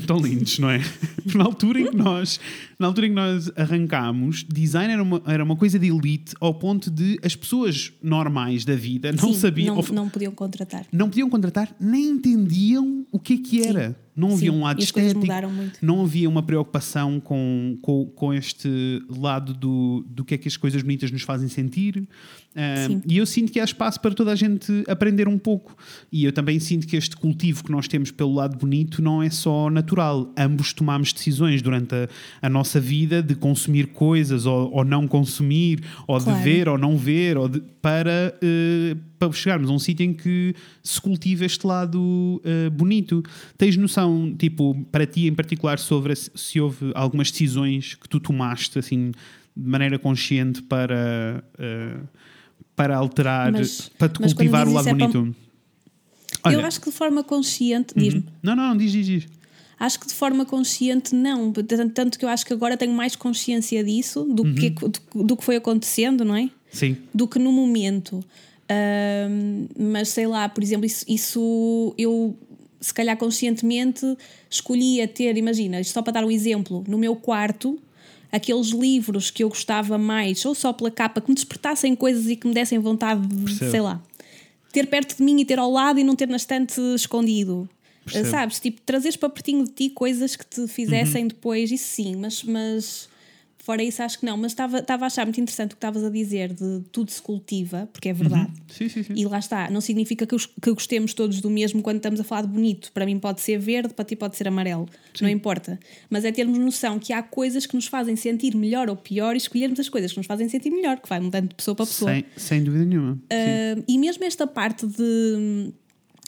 Tão 0.06 0.18
lindos, 0.18 0.58
não 0.58 0.68
é? 0.70 0.80
na 1.34 1.44
altura 1.44 1.80
em 1.80 1.86
que 1.90 1.96
nós, 1.96 2.38
na 2.78 2.86
altura 2.86 3.06
em 3.06 3.10
que 3.10 3.16
nós 3.16 3.50
arrancámos, 3.56 4.44
design 4.46 4.92
era 4.92 5.02
uma, 5.02 5.22
era 5.26 5.42
uma 5.42 5.56
coisa 5.56 5.78
de 5.78 5.86
elite 5.88 6.34
ao 6.40 6.52
ponto 6.54 6.90
de 6.90 7.18
as 7.22 7.34
pessoas 7.34 7.92
normais 8.02 8.64
da 8.64 8.74
vida 8.76 9.12
não 9.12 9.32
Sim, 9.32 9.40
sabiam, 9.40 9.74
Não, 9.74 9.82
ou- 9.82 9.92
não 9.94 10.08
podiam 10.08 10.32
contratar. 10.32 10.86
não 10.92 11.08
podiam 11.08 11.30
contratar, 11.30 11.74
nem 11.80 12.10
entendiam 12.10 13.06
o 13.10 13.18
que 13.18 13.34
é 13.34 13.36
que 13.38 13.62
era. 13.66 13.96
Não 14.18 14.32
havia 14.32 14.50
Sim, 14.50 14.56
um 14.58 14.62
lado 14.62 14.82
estético, 14.82 15.24
não 15.80 16.02
havia 16.02 16.28
uma 16.28 16.42
preocupação 16.42 17.20
com, 17.20 17.78
com, 17.80 18.06
com 18.06 18.34
este 18.34 18.68
lado 19.08 19.54
do, 19.54 20.04
do 20.10 20.24
que 20.24 20.34
é 20.34 20.38
que 20.38 20.48
as 20.48 20.56
coisas 20.56 20.82
bonitas 20.82 21.10
nos 21.12 21.22
fazem 21.22 21.48
sentir. 21.48 22.06
Sim. 22.88 23.00
e 23.06 23.16
eu 23.18 23.24
sinto 23.24 23.52
que 23.52 23.60
há 23.60 23.64
espaço 23.64 24.00
para 24.00 24.12
toda 24.12 24.32
a 24.32 24.34
gente 24.34 24.82
aprender 24.88 25.28
um 25.28 25.38
pouco. 25.38 25.76
E 26.10 26.24
eu 26.24 26.32
também 26.32 26.58
sinto 26.58 26.88
que 26.88 26.96
este 26.96 27.16
cultivo 27.16 27.62
que 27.62 27.70
nós 27.70 27.86
temos 27.86 28.10
pelo 28.10 28.34
lado 28.34 28.56
bonito 28.58 29.00
não 29.00 29.22
é 29.22 29.30
só 29.30 29.70
natural. 29.70 30.32
Ambos 30.36 30.72
tomamos 30.72 31.12
decisões 31.12 31.62
durante 31.62 31.94
a, 31.94 32.08
a 32.42 32.48
nossa 32.50 32.80
vida 32.80 33.22
de 33.22 33.36
consumir 33.36 33.86
coisas 33.88 34.44
ou, 34.44 34.72
ou 34.72 34.84
não 34.84 35.06
consumir, 35.06 35.84
ou 36.08 36.18
Claro. 36.18 36.36
de 36.38 36.44
ver 36.44 36.68
ou 36.68 36.76
não 36.76 36.96
ver, 36.96 37.38
ou 37.38 37.48
de- 37.48 37.60
para, 37.80 38.34
eh, 38.42 38.96
para 39.18 39.32
chegarmos 39.32 39.68
a 39.68 39.72
um 39.72 39.78
sítio 39.78 40.04
em 40.04 40.12
que 40.14 40.54
se 40.82 41.00
cultiva 41.00 41.44
este 41.44 41.66
lado 41.66 42.40
eh, 42.44 42.70
bonito. 42.70 43.22
Tens 43.56 43.76
noção, 43.76 44.34
tipo, 44.38 44.74
para 44.92 45.06
ti 45.06 45.26
em 45.26 45.34
particular, 45.34 45.78
sobre 45.78 46.14
se- 46.14 46.60
houve 46.60 46.92
algumas 46.94 47.30
decisões 47.30 47.94
que 47.94 48.08
tu 48.08 48.20
tomaste 48.20 48.78
assim 48.78 49.10
de 49.56 49.68
maneira 49.68 49.98
consciente 49.98 50.62
para, 50.62 51.42
eh, 51.58 51.96
para 52.76 52.96
alterar, 52.96 53.50
Mas- 53.52 53.88
para 53.98 54.08
te 54.08 54.18
cultivar 54.20 54.68
o 54.68 54.72
lado 54.72 54.88
é 54.88 54.94
bonito? 54.94 55.34
Eu 56.44 56.60
acho 56.64 56.80
que 56.80 56.90
de 56.90 56.96
forma 56.96 57.24
consciente, 57.24 57.92
diz-me, 57.96 58.24
Não, 58.42 58.54
não, 58.54 58.68
não, 58.68 58.76
diz, 58.76 58.92
diz, 58.92 59.06
diz. 59.06 59.26
Acho 59.80 60.00
que 60.00 60.06
de 60.06 60.12
forma 60.14 60.44
consciente 60.44 61.14
não, 61.14 61.52
Tanto- 61.94 62.18
que 62.18 62.24
eu 62.24 62.28
acho 62.28 62.44
que 62.44 62.52
agora 62.52 62.76
tenho 62.76 62.92
mais 62.92 63.14
consciência 63.16 63.82
disso 63.84 64.24
do, 64.24 64.42
que, 64.54 64.70
do, 64.70 65.24
do 65.24 65.36
que 65.36 65.44
foi 65.44 65.56
acontecendo, 65.56 66.24
não 66.24 66.34
é? 66.36 66.50
Sim. 66.70 66.96
Do 67.14 67.26
que 67.28 67.38
no 67.38 67.52
momento. 67.52 68.22
Mas 69.76 70.08
sei 70.10 70.26
lá, 70.26 70.48
por 70.48 70.62
exemplo, 70.62 70.86
isso, 70.86 71.04
isso 71.08 71.94
eu 71.96 72.36
se 72.80 72.94
calhar 72.94 73.16
conscientemente 73.16 74.04
escolhia 74.48 75.08
ter, 75.08 75.36
imagina, 75.36 75.82
só 75.82 76.00
para 76.00 76.12
dar 76.14 76.24
um 76.24 76.30
exemplo, 76.30 76.84
no 76.86 76.96
meu 76.96 77.16
quarto, 77.16 77.78
aqueles 78.30 78.68
livros 78.68 79.30
que 79.30 79.42
eu 79.42 79.48
gostava 79.48 79.98
mais, 79.98 80.44
ou 80.44 80.54
só 80.54 80.72
pela 80.72 80.90
capa, 80.90 81.20
que 81.20 81.28
me 81.28 81.34
despertassem 81.34 81.96
coisas 81.96 82.28
e 82.28 82.36
que 82.36 82.46
me 82.46 82.54
dessem 82.54 82.78
vontade 82.78 83.26
de, 83.26 83.44
Percebo. 83.44 83.70
sei 83.70 83.80
lá, 83.80 84.00
ter 84.72 84.86
perto 84.86 85.16
de 85.16 85.22
mim 85.24 85.40
e 85.40 85.44
ter 85.44 85.58
ao 85.58 85.70
lado 85.70 85.98
e 85.98 86.04
não 86.04 86.14
ter 86.14 86.28
na 86.28 86.36
estante 86.36 86.80
escondido. 86.94 87.68
Percebo. 88.04 88.30
Sabes? 88.30 88.60
Tipo, 88.60 88.80
trazeres 88.82 89.16
para 89.16 89.28
pertinho 89.28 89.64
de 89.64 89.72
ti 89.72 89.90
coisas 89.90 90.36
que 90.36 90.46
te 90.46 90.66
fizessem 90.68 91.22
Uhum. 91.22 91.28
depois, 91.28 91.72
isso 91.72 91.88
sim, 91.88 92.14
mas, 92.16 92.42
mas 92.44 93.08
fora 93.68 93.82
isso 93.82 94.02
acho 94.02 94.18
que 94.18 94.24
não. 94.24 94.34
Mas 94.38 94.52
estava 94.52 94.78
estava 94.78 95.04
a 95.04 95.08
achar 95.08 95.26
muito 95.26 95.38
interessante 95.38 95.72
o 95.72 95.74
que 95.74 95.76
estavas 95.76 96.02
a 96.02 96.08
dizer 96.08 96.54
de 96.54 96.80
tudo 96.90 97.10
se 97.10 97.20
cultiva, 97.20 97.86
porque 97.92 98.08
é 98.08 98.12
verdade. 98.14 98.50
Sim, 98.68 98.88
sim, 98.88 99.02
sim. 99.02 99.12
E 99.14 99.26
lá 99.26 99.38
está, 99.38 99.68
não 99.70 99.82
significa 99.82 100.26
que, 100.26 100.34
os- 100.34 100.46
que 100.46 100.72
gostemos 100.72 101.12
todos 101.12 101.42
do 101.42 101.50
mesmo 101.50 101.82
quando 101.82 101.98
estamos 101.98 102.18
a 102.18 102.24
falar 102.24 102.42
de 102.42 102.48
bonito. 102.48 102.90
Para 102.92 103.04
mim 103.04 103.18
pode 103.18 103.42
ser 103.42 103.58
verde, 103.58 103.92
para 103.92 104.06
ti 104.06 104.16
pode 104.16 104.36
ser 104.38 104.48
amarelo. 104.48 104.88
Não 105.20 105.28
importa. 105.28 105.78
Mas 106.08 106.24
é 106.24 106.32
termos 106.32 106.56
noção 106.58 106.98
que 106.98 107.12
há 107.12 107.22
coisas 107.22 107.66
que 107.66 107.74
nos 107.76 107.86
fazem 107.86 108.16
sentir 108.16 108.54
melhor 108.56 108.88
ou 108.88 108.96
pior 108.96 109.34
e 109.34 109.36
escolhermos 109.36 109.78
as 109.78 109.88
coisas 109.90 110.12
que 110.12 110.16
nos 110.18 110.26
fazem 110.26 110.48
sentir 110.48 110.70
melhor, 110.70 110.98
que 110.98 111.08
vai 111.08 111.20
mudando 111.20 111.48
de 111.50 111.54
pessoa 111.54 111.74
para 111.74 111.84
pessoa. 111.84 112.10
Sem, 112.10 112.24
sem 112.36 112.64
dúvida 112.64 112.86
nenhuma. 112.86 113.14
Sim. 113.30 113.80
Uh, 113.80 113.84
e 113.86 113.98
mesmo 113.98 114.24
esta 114.24 114.46
parte 114.46 114.86
de 114.86 115.72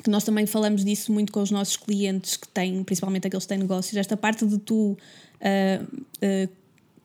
que 0.02 0.08
nós 0.10 0.24
também 0.24 0.46
falamos 0.46 0.84
disso 0.84 1.12
muito 1.12 1.30
com 1.32 1.42
os 1.42 1.50
nossos 1.50 1.76
clientes 1.76 2.36
que 2.36 2.48
têm, 2.48 2.82
principalmente 2.84 3.26
aqueles 3.26 3.44
que 3.44 3.48
têm 3.48 3.58
negócios, 3.58 3.96
esta 3.96 4.16
parte 4.16 4.46
de 4.46 4.58
tu 4.58 4.92
uh, 4.92 4.96
uh, 5.84 6.48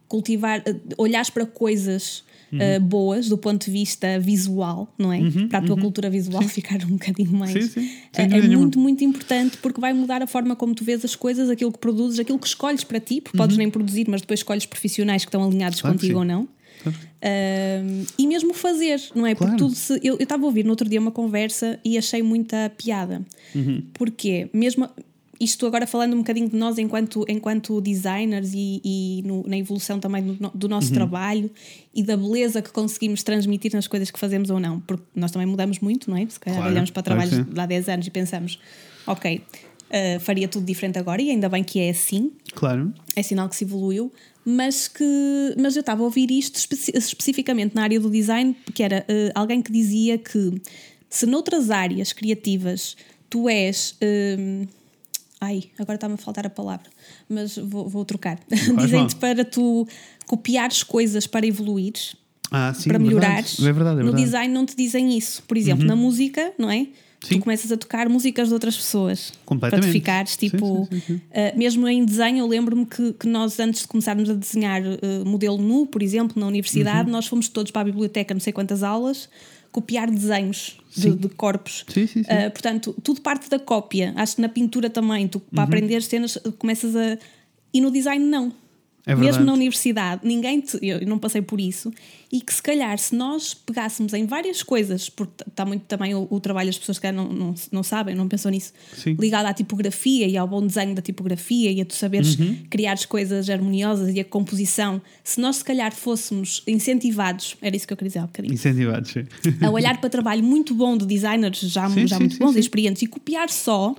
cultivar, 0.08 0.60
uh, 0.60 0.80
olhares 0.98 1.30
para 1.30 1.46
coisas 1.46 2.24
uh, 2.54 2.80
boas 2.80 3.28
do 3.30 3.38
ponto 3.38 3.66
de 3.66 3.72
vista 3.72 4.20
visual, 4.20 4.94
não 4.98 5.12
é? 5.12 5.20
para 5.50 5.60
a 5.60 5.62
tua 5.62 5.78
cultura 5.78 6.10
visual 6.10 6.42
ficar 6.48 6.84
um 6.86 6.94
bocadinho 6.98 7.34
mais. 7.34 7.52
Sim, 7.52 7.62
sim. 7.62 7.86
Uh, 7.86 8.36
é 8.36 8.42
muito, 8.42 8.80
muito 8.80 9.04
importante 9.04 9.58
porque 9.58 9.80
vai 9.80 9.94
mudar 9.94 10.22
a 10.22 10.28
forma 10.28 10.56
como 10.56 10.74
tu 10.74 10.84
vês 10.84 11.04
as 11.04 11.16
coisas, 11.16 11.50
aquilo 11.50 11.72
que 11.72 11.80
produzes, 11.80 12.20
aquilo 12.20 12.40
que 12.40 12.48
escolhes 12.48 12.84
para 12.84 13.00
ti, 13.00 13.22
porque 13.22 13.38
podes 13.38 13.58
nem 13.58 13.70
produzir, 13.70 14.06
mas 14.08 14.22
depois 14.22 14.40
escolhes 14.40 14.66
profissionais 14.66 15.24
que 15.24 15.30
estão 15.30 15.44
alinhados 15.44 15.82
Claro 15.82 15.96
contigo 15.96 16.14
sim. 16.14 16.20
ou 16.20 16.26
não. 16.26 16.48
Claro. 16.84 16.98
Um, 17.26 18.06
e 18.20 18.28
mesmo 18.28 18.54
fazer, 18.54 19.02
não 19.16 19.26
é? 19.26 19.34
Claro. 19.34 19.54
Porque 19.54 19.64
tudo 19.64 19.76
se, 19.76 19.94
eu 20.04 20.16
eu 20.16 20.24
estava 20.24 20.44
a 20.44 20.46
ouvir 20.46 20.64
no 20.64 20.70
outro 20.70 20.88
dia 20.88 21.00
uma 21.00 21.12
conversa 21.12 21.80
e 21.84 21.98
achei 21.98 22.22
muita 22.22 22.72
piada. 22.78 23.26
Uhum. 23.56 23.84
Porque 23.94 24.50
mesmo 24.54 24.88
isto 25.40 25.66
agora 25.66 25.86
falando 25.88 26.14
um 26.14 26.18
bocadinho 26.20 26.50
de 26.50 26.56
nós 26.56 26.78
enquanto, 26.78 27.26
enquanto 27.28 27.82
designers 27.82 28.52
e, 28.54 28.82
e 28.84 29.24
no- 29.26 29.44
na 29.48 29.58
evolução 29.58 30.00
também 30.00 30.24
do, 30.24 30.34
do 30.54 30.64
Uhum. 30.66 30.70
nosso 30.70 30.94
trabalho 30.94 31.50
e 31.94 32.02
da 32.04 32.16
beleza 32.16 32.62
que 32.62 32.72
conseguimos 32.72 33.24
transmitir 33.24 33.74
nas 33.74 33.88
coisas 33.88 34.10
que 34.12 34.20
fazemos 34.20 34.50
ou 34.50 34.60
não. 34.60 34.80
Porque 34.82 35.04
nós 35.16 35.32
também 35.32 35.48
mudamos 35.48 35.80
muito, 35.80 36.10
não 36.10 36.18
é? 36.18 36.26
Se 36.28 36.40
calhar 36.40 36.60
Claro, 36.60 36.72
olhamos 36.72 36.92
para 36.92 37.04
claro 37.04 37.20
trabalhos 37.22 37.48
sim. 37.48 37.54
de 37.54 37.60
há 37.60 37.66
10 37.66 37.90
anos 37.90 38.08
e 38.08 38.12
pensamos, 38.12 38.60
ok, 39.08 39.42
uh, 39.42 40.20
faria 40.20 40.48
tudo 40.48 40.66
diferente 40.66 40.98
agora 41.00 41.22
e 41.22 41.30
ainda 41.30 41.50
bem 41.50 41.64
que 41.64 41.80
é 41.80 41.90
assim 41.90 42.32
Claro. 42.54 42.94
é 43.16 43.22
sinal 43.24 43.50
que 43.50 43.56
se 43.56 43.64
evoluiu, 43.64 44.12
mas 44.46 44.88
que 44.88 45.04
mas 45.58 45.76
eu 45.76 45.80
estava 45.82 46.02
a 46.02 46.06
ouvir 46.06 46.30
isto 46.32 46.56
especi- 46.58 46.92
especificamente 46.96 47.74
na 47.76 47.84
área 47.84 48.00
do 48.00 48.10
design, 48.10 48.56
que 48.74 48.84
era 48.84 49.04
eh, 49.08 49.32
alguém 49.34 49.62
que 49.62 49.72
dizia 49.72 50.18
que 50.18 50.62
se 51.10 51.26
noutras 51.26 51.70
áreas 51.72 52.14
criativas 52.14 52.96
tu 53.30 53.50
és 53.50 53.96
hum, 54.38 54.68
ai, 55.42 55.66
agora 55.78 55.96
está-me 55.96 56.14
a 56.16 56.18
faltar 56.18 56.46
a 56.46 56.50
palavra, 56.50 56.90
mas 57.30 57.58
vou, 57.58 57.88
vou 57.88 58.06
trocar. 58.06 58.40
Dizem-te 58.50 59.16
para 59.18 59.44
tu 59.46 59.88
copiares 60.26 60.84
coisas 60.84 61.28
para 61.28 61.46
evoluires, 61.46 62.16
Ah, 62.52 62.74
sim, 62.74 62.90
para 62.90 62.98
verdade. 63.00 63.04
melhorares. 63.16 63.60
É 63.60 63.64
verdade, 63.74 64.00
é 64.00 64.04
no 64.04 64.06
verdade. 64.06 64.18
Uhum. 64.18 64.24
design 64.24 64.54
não 64.54 64.66
te 64.66 64.76
dizem 64.76 65.18
isso. 65.18 65.44
Por 65.44 65.58
exemplo, 65.58 65.86
na 65.86 65.96
música, 65.96 66.54
não 66.58 66.70
é? 66.70 66.88
Sim. 67.24 67.40
tu 67.40 67.44
começas 67.44 67.72
a 67.72 67.78
tocar 67.78 68.08
músicas 68.08 68.50
de 68.50 68.54
outras 68.54 68.78
pessoas. 68.78 69.34
Para 69.60 69.80
tu 69.80 69.88
ficares, 69.88 70.38
tipo, 70.38 70.88
Sim, 70.92 71.00
sim, 71.08 71.14
uh, 71.16 71.58
mesmo 71.58 71.88
em 71.88 72.06
desenho, 72.06 72.38
eu 72.40 72.48
lembro-me 72.48 72.86
que, 72.86 73.14
que 73.14 73.28
nós, 73.28 73.60
antes 73.60 73.82
de 73.82 73.88
começarmos 73.88 74.30
a 74.30 74.34
desenhar 74.36 74.82
uh, 74.84 75.26
modelo 75.26 75.58
nu, 75.58 75.88
por 75.88 76.04
exemplo, 76.04 76.36
na 76.40 76.44
Uhum. 76.46 76.50
universidade, 76.50 77.10
nós 77.10 77.26
fomos 77.26 77.48
todos 77.50 77.72
para 77.72 77.82
a 77.82 77.86
biblioteca, 77.86 78.32
não 78.32 78.40
sei 78.42 78.54
quantas 78.54 78.84
aulas, 78.84 79.28
copiar 79.76 80.10
desenhos 80.10 80.78
de, 80.96 81.12
de 81.14 81.28
corpos. 81.28 81.84
Sim, 81.90 82.08
sim, 82.08 82.24
sim. 82.24 82.32
Uh, 82.32 82.50
portanto, 82.50 82.96
tudo 83.04 83.20
parte 83.20 83.50
da 83.50 83.60
cópia. 83.60 84.14
Acho 84.16 84.38
que 84.38 84.42
na 84.42 84.48
pintura 84.48 84.90
também, 84.90 85.28
tu 85.28 85.40
Uhum. 85.40 85.44
para 85.54 85.64
aprender 85.66 86.02
cenas 86.02 86.38
começas 86.58 86.96
a. 86.96 87.18
E 87.74 87.82
no 87.82 87.92
design, 87.92 88.24
não. 88.26 88.54
É 89.06 89.16
Mesmo 89.16 89.44
na 89.44 89.54
universidade, 89.54 90.22
ninguém 90.24 90.62
te, 90.62 90.80
eu 90.82 91.06
não 91.06 91.20
passei 91.20 91.42
por 91.42 91.60
isso, 91.62 91.92
e 92.32 92.42
que 92.42 92.52
se 92.54 92.62
calhar 92.62 92.98
se 92.98 93.16
nós 93.16 93.54
pegássemos 93.54 94.14
em 94.14 94.26
várias 94.26 94.64
coisas, 94.64 95.10
porque 95.10 95.44
está 95.48 95.64
muito 95.64 95.84
também 95.84 96.16
o, 96.16 96.28
o 96.30 96.40
trabalho, 96.40 96.70
as 96.70 96.78
pessoas 96.78 96.98
que 96.98 97.12
não, 97.12 97.28
não, 97.30 97.56
não 97.72 97.84
sabem, 97.84 98.16
não 98.16 98.28
pensam 98.28 98.50
nisso, 98.52 98.74
Sim. 98.94 99.16
ligado 99.20 99.46
à 99.46 99.54
tipografia 99.54 100.28
e 100.28 100.36
ao 100.36 100.48
bom 100.48 100.66
desenho 100.66 100.96
da 100.96 101.02
tipografia 101.04 101.72
e 101.72 101.82
a 101.82 101.86
tu 101.86 101.94
saberes 101.94 102.36
Uhum. 102.40 102.58
criar 102.70 102.94
as 102.94 103.06
coisas 103.06 103.50
harmoniosas 103.50 104.14
e 104.16 104.20
a 104.20 104.26
composição, 104.26 105.00
se 105.24 105.40
nós 105.40 105.58
se 105.58 105.64
calhar 105.64 105.94
fôssemos 105.94 106.64
incentivados, 106.68 107.56
era 107.62 107.76
isso 107.76 107.86
que 107.88 107.94
eu 107.94 107.98
queria 107.98 108.10
dizer 108.10 108.20
há 108.20 108.24
um 108.24 108.28
bocadinho, 108.28 108.54
Incentivados, 108.54 109.12
sim. 109.12 109.24
a 109.62 109.70
olhar 109.70 110.00
para 110.02 110.10
trabalho 110.10 110.44
muito 110.44 110.74
bom 110.74 110.98
de 110.98 111.06
designers 111.06 111.60
já, 111.60 111.88
Sim, 111.90 112.08
já 112.08 112.18
sim, 112.18 112.24
muito 112.24 112.38
bons 112.40 112.56
e 112.56 112.60
experientes 112.60 113.02
e 113.04 113.08
copiar 113.08 113.50
só 113.50 113.96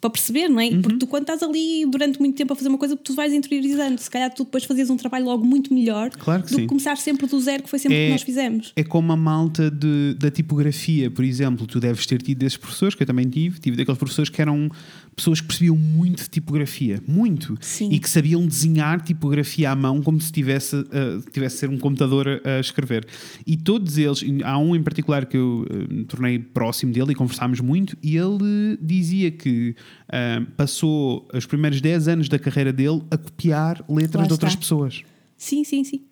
para 0.00 0.10
perceber, 0.10 0.48
não 0.48 0.60
é? 0.60 0.68
Uhum. 0.68 0.80
Porque 0.82 0.98
tu, 0.98 1.06
quando 1.06 1.22
estás 1.22 1.42
ali 1.42 1.84
durante 1.86 2.20
muito 2.20 2.36
tempo 2.36 2.52
a 2.52 2.56
fazer 2.56 2.68
uma 2.68 2.78
coisa, 2.78 2.96
tu 2.96 3.14
vais 3.14 3.32
interiorizando. 3.32 4.00
Se 4.00 4.08
calhar 4.08 4.32
tu 4.32 4.44
depois 4.44 4.62
fazias 4.64 4.90
um 4.90 4.96
trabalho 4.96 5.24
logo 5.24 5.44
muito 5.44 5.74
melhor 5.74 6.10
Claro 6.10 6.42
que 6.44 6.50
do 6.50 6.54
sim. 6.54 6.60
que 6.62 6.66
começar 6.68 6.96
sempre 6.96 7.26
do 7.26 7.40
zero, 7.40 7.64
que 7.64 7.68
foi 7.68 7.78
sempre 7.78 7.98
o 7.98 8.00
É- 8.00 8.06
que 8.06 8.12
nós 8.12 8.22
fizemos. 8.22 8.72
É 8.76 8.84
como 8.84 9.12
a 9.12 9.16
malta 9.16 9.70
de- 9.70 10.14
da 10.18 10.30
tipografia, 10.30 11.10
por 11.10 11.24
exemplo. 11.24 11.66
Tu 11.66 11.80
deves 11.80 12.06
ter 12.06 12.22
tido 12.22 12.38
desses 12.38 12.56
professores, 12.56 12.94
que 12.94 13.02
eu 13.02 13.06
também 13.06 13.28
tive. 13.28 13.58
Tive 13.58 13.76
daqueles 13.76 13.98
professores 13.98 14.30
que 14.30 14.40
eram 14.40 14.70
pessoas 15.18 15.40
que 15.40 15.48
percebiam 15.48 15.76
muito 15.76 16.22
de 16.22 16.30
tipografia. 16.30 17.02
Muito. 17.06 17.58
Sim. 17.60 17.90
E 17.90 17.98
que 17.98 18.08
sabiam 18.08 18.46
desenhar 18.46 19.00
tipografia 19.02 19.70
à 19.70 19.76
mão 19.76 20.00
como 20.00 20.20
se 20.20 20.32
tivesse, 20.32 20.76
uh, 20.76 21.30
tivesse 21.32 21.56
a 21.56 21.58
ser 21.58 21.70
um 21.70 21.78
computador 21.78 22.40
a, 22.44 22.56
a 22.56 22.60
escrever. 22.60 23.06
E 23.46 23.56
todos 23.56 23.98
eles, 23.98 24.24
há 24.44 24.56
um 24.58 24.74
em 24.74 24.82
particular 24.82 25.26
que 25.26 25.36
eu 25.36 25.66
uh, 25.68 25.92
me 25.92 26.04
tornei 26.04 26.38
próximo 26.38 26.92
dele 26.92 27.12
e 27.12 27.14
conversámos 27.14 27.60
muito, 27.60 27.96
e 28.02 28.16
ele 28.16 28.78
dizia 28.80 29.30
que 29.30 29.74
uh, 30.08 30.46
passou 30.56 31.28
os 31.34 31.44
primeiros 31.44 31.80
10 31.80 32.08
anos 32.08 32.28
da 32.28 32.38
carreira 32.38 32.72
dele 32.72 33.02
a 33.10 33.16
copiar 33.16 33.84
letras 33.88 34.26
de 34.26 34.32
outras 34.32 34.54
pessoas. 34.54 35.02
Sim, 35.36 35.64
sim, 35.64 35.84
sim. 35.84 36.07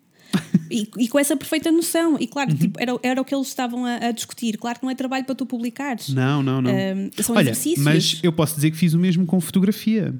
E, 0.70 0.88
e 0.98 1.08
com 1.08 1.18
essa 1.18 1.36
perfeita 1.36 1.70
noção. 1.70 2.16
E 2.18 2.26
claro, 2.26 2.50
Uhum. 2.50 2.56
tipo, 2.56 2.80
era, 2.80 2.92
era 3.02 3.20
o 3.20 3.24
que 3.24 3.34
eles 3.34 3.46
estavam 3.48 3.84
a, 3.84 3.96
a 3.96 4.10
discutir. 4.12 4.56
Claro 4.58 4.78
que 4.78 4.84
não 4.84 4.90
é 4.90 4.94
trabalho 4.94 5.24
para 5.24 5.34
tu 5.34 5.46
publicares. 5.46 6.08
Não, 6.10 6.42
não, 6.42 6.60
não. 6.62 6.70
Um, 6.70 7.10
são 7.22 7.34
Olha, 7.36 7.44
exercícios. 7.50 7.84
mas 7.84 8.20
eu 8.22 8.32
posso 8.32 8.54
dizer 8.56 8.70
que 8.70 8.76
fiz 8.76 8.94
o 8.94 8.98
mesmo 8.98 9.24
com 9.26 9.40
fotografia. 9.40 10.14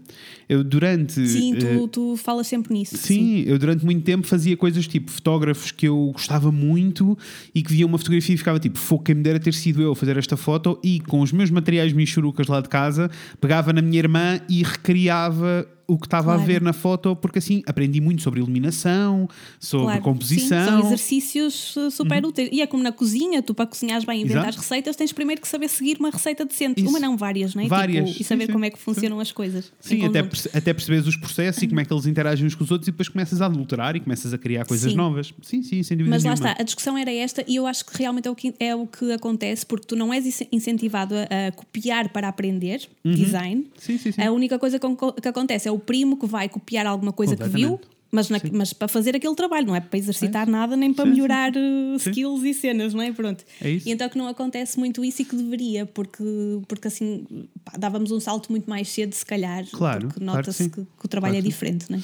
Eu 0.49 0.63
durante. 0.63 1.27
Sim, 1.27 1.55
tu, 1.57 1.89
tu 1.89 2.17
falas 2.17 2.47
sempre 2.47 2.73
nisso. 2.73 2.97
Sim, 2.97 3.43
eu 3.47 3.59
durante 3.59 3.85
muito 3.85 4.03
tempo 4.05 4.27
fazia 4.27 4.57
coisas 4.57 4.87
tipo 4.87 5.11
fotógrafos 5.11 5.73
que 5.73 5.89
eu 5.89 6.11
gostava 6.13 6.53
muito 6.53 7.19
e 7.55 7.63
que 7.63 7.73
via 7.73 7.85
uma 7.87 7.99
fotografia 7.99 8.35
e 8.35 8.39
ficava 8.39 8.59
tipo, 8.61 8.79
fogo, 8.79 9.03
quem 9.03 9.15
me 9.17 9.23
dera 9.23 9.41
ter 9.41 9.53
sido 9.55 9.83
eu 9.83 9.93
a 9.93 9.97
fazer 9.97 10.17
esta 10.17 10.37
foto 10.37 10.79
e 10.85 11.01
com 11.01 11.21
os 11.21 11.33
meus 11.33 11.51
materiais 11.51 11.93
michurucas 11.93 12.47
lá 12.47 12.61
de 12.61 12.69
casa, 12.69 13.11
pegava 13.41 13.73
na 13.73 13.83
minha 13.83 13.99
irmã 13.99 14.41
e 14.49 14.63
recriava 14.63 15.67
o 15.89 15.97
que 15.99 16.07
estava 16.07 16.33
a 16.33 16.35
Claro. 16.35 16.47
ver 16.47 16.61
na 16.61 16.73
foto, 16.73 17.15
porque 17.17 17.39
assim 17.39 17.63
aprendi 17.67 18.01
muito 18.01 18.21
sobre 18.23 18.41
iluminação, 18.41 19.29
sobre 19.61 19.87
Claro, 19.87 20.03
composição. 20.03 20.59
Sim, 20.65 20.71
são 20.71 20.87
exercícios 20.87 21.77
uh, 21.77 21.91
super 21.91 22.25
úteis. 22.25 22.49
E 22.53 22.61
é 22.61 22.67
como 22.67 22.83
na 22.83 22.93
cozinha, 22.93 23.43
tu 23.43 23.55
para 23.55 23.67
cozinhares 23.67 24.05
bem 24.05 24.21
e 24.21 24.25
inventar 24.25 24.45
Exato. 24.49 24.59
receitas, 24.59 24.97
tens 24.97 25.13
primeiro 25.13 25.41
que 25.41 25.49
saber 25.49 25.69
seguir 25.69 25.97
uma 25.99 26.11
receita 26.11 26.45
decente. 26.45 26.81
Isso. 26.81 26.89
Uma 26.91 26.99
não, 26.99 27.17
várias, 27.17 27.55
não 27.55 27.63
é? 27.63 27.69
Várias, 27.69 28.09
Tipo, 28.11 28.21
e 28.21 28.25
saber 28.25 28.41
sim, 28.43 28.47
sim, 28.47 28.53
como 28.53 28.65
é 28.65 28.71
que 28.71 28.79
sim. 28.79 28.85
funcionam 28.85 29.21
as 29.21 29.31
coisas. 29.33 29.73
Sim, 29.81 30.05
até, 30.05 30.23
perce- 30.23 30.51
até 30.53 30.75
percebes 30.75 31.07
os 31.07 31.17
processos 31.17 31.63
e 31.63 31.69
como 31.69 31.81
é 31.81 31.85
que 31.85 31.93
eles 31.93 32.07
interagem 32.07 32.47
uns 32.47 32.55
com 32.55 32.65
os 32.65 32.71
outros 32.71 32.89
e 32.89 32.91
depois 32.91 33.09
começas 33.09 33.41
a 33.41 33.47
adulterar 33.47 33.95
e 33.97 34.01
começas 34.01 34.33
a 34.35 34.39
criar 34.39 34.65
coisas 34.67 34.91
Sim. 34.91 34.97
novas. 34.97 35.33
Sim, 35.43 35.63
sim, 35.63 35.83
sem 35.83 35.97
dúvida 35.97 36.15
Mas 36.17 36.25
lá 36.25 36.31
nenhuma. 36.35 36.51
está, 36.51 36.61
a 36.63 36.65
discussão 36.65 36.99
era 36.99 37.13
esta 37.13 37.45
e 37.47 37.57
eu 37.57 37.67
acho 37.67 37.85
que 37.87 37.97
realmente 37.97 38.27
é 38.27 38.31
o 38.31 38.35
que, 38.35 38.55
é 38.59 38.75
o 38.75 38.87
que 38.87 39.13
acontece 39.13 39.65
porque 39.65 39.87
tu 39.87 39.95
não 39.97 40.13
és 40.13 40.27
incen- 40.27 40.49
incentivado 40.51 41.15
a, 41.15 41.47
a 41.49 41.53
copiar 41.53 42.09
para 42.09 42.27
aprender 42.29 42.81
design. 43.05 43.67
Sim, 43.79 43.99
sim, 43.99 44.13
sim. 44.13 44.21
A 44.23 44.33
única 44.33 44.59
coisa 44.59 44.79
que, 44.79 44.87
que 45.23 45.29
acontece 45.29 45.69
é 45.69 45.71
o 45.73 45.76
primo 45.79 46.17
que 46.17 46.27
vai 46.27 46.49
copiar 46.49 46.87
alguma 46.87 47.13
coisa 47.13 47.37
que 47.37 47.49
viu. 47.49 47.81
Mas, 48.09 48.31
na- 48.31 48.41
mas 48.53 48.73
para 48.73 48.87
fazer 48.87 49.17
aquele 49.17 49.35
trabalho, 49.35 49.67
não 49.67 49.75
é 49.75 49.81
para 49.81 49.99
exercitar 49.99 50.49
nada 50.49 50.77
nem 50.77 50.93
para 50.95 51.05
Sim, 51.05 51.11
sim, 51.11 51.15
melhorar 51.17 51.53
uh, 51.55 51.97
skills 51.97 52.45
e 52.45 52.55
cenas, 52.55 52.95
não 52.95 53.03
é? 53.03 53.11
Pronto. 53.13 53.45
É 53.61 53.69
isso. 53.69 53.87
E 53.89 53.91
então 53.93 54.09
que 54.09 54.17
não 54.17 54.29
acontece 54.29 54.79
muito 54.79 55.05
isso 55.05 55.23
e 55.23 55.25
que 55.25 55.35
deveria, 55.35 55.85
porque, 55.85 56.23
porque 56.69 56.87
assim 56.87 57.27
pá, 57.65 57.73
dávamos 57.77 58.13
um 58.13 58.21
salto 58.21 58.51
muito 58.51 58.71
mais 58.71 58.89
cedo, 58.89 59.13
se 59.13 59.27
calhar, 59.27 59.67
Claro, 59.73 60.07
porque 60.07 60.21
claro 60.21 60.21
que 60.21 60.25
nota-se 60.25 60.65
sim. 60.65 60.71
que, 60.71 60.83
que 60.83 61.05
o 61.05 61.09
trabalho 61.09 61.33
Claro 61.35 61.39
é 61.39 61.43
sim. 61.43 61.49
diferente, 61.49 61.87
não 61.91 61.99
é? 61.99 62.01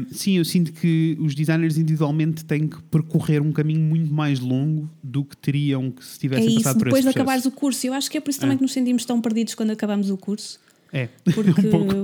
Uh, 0.00 0.14
sim, 0.14 0.36
eu 0.36 0.44
sinto 0.44 0.72
que 0.74 1.16
os 1.18 1.34
designers 1.34 1.78
individualmente 1.78 2.44
têm 2.44 2.68
que 2.68 2.80
percorrer 2.82 3.40
um 3.40 3.52
caminho 3.52 3.80
muito 3.80 4.12
mais 4.12 4.38
longo 4.38 4.88
do 5.02 5.24
que 5.24 5.36
teriam 5.38 5.90
que 5.90 6.04
se 6.04 6.16
É 6.16 6.20
tivessem 6.20 6.46
isso, 6.48 6.56
passado 6.58 6.78
por 6.78 6.84
depois 6.84 7.00
esse 7.04 7.08
de 7.08 7.14
processo. 7.14 7.22
acabares 7.22 7.46
o 7.46 7.50
curso. 7.50 7.86
Eu 7.86 7.94
acho 7.94 8.10
que 8.10 8.18
é 8.18 8.20
por 8.20 8.30
isso 8.30 8.38
também 8.40 8.56
que 8.58 8.62
nos 8.62 8.72
sentimos 8.72 9.04
tão 9.06 9.20
perdidos 9.20 9.54
quando 9.54 9.70
acabamos 9.70 10.10
o 10.10 10.16
curso, 10.16 10.60
É, 10.92 11.08
porque 11.34 11.50
um 11.66 11.70
pouco. 11.70 11.94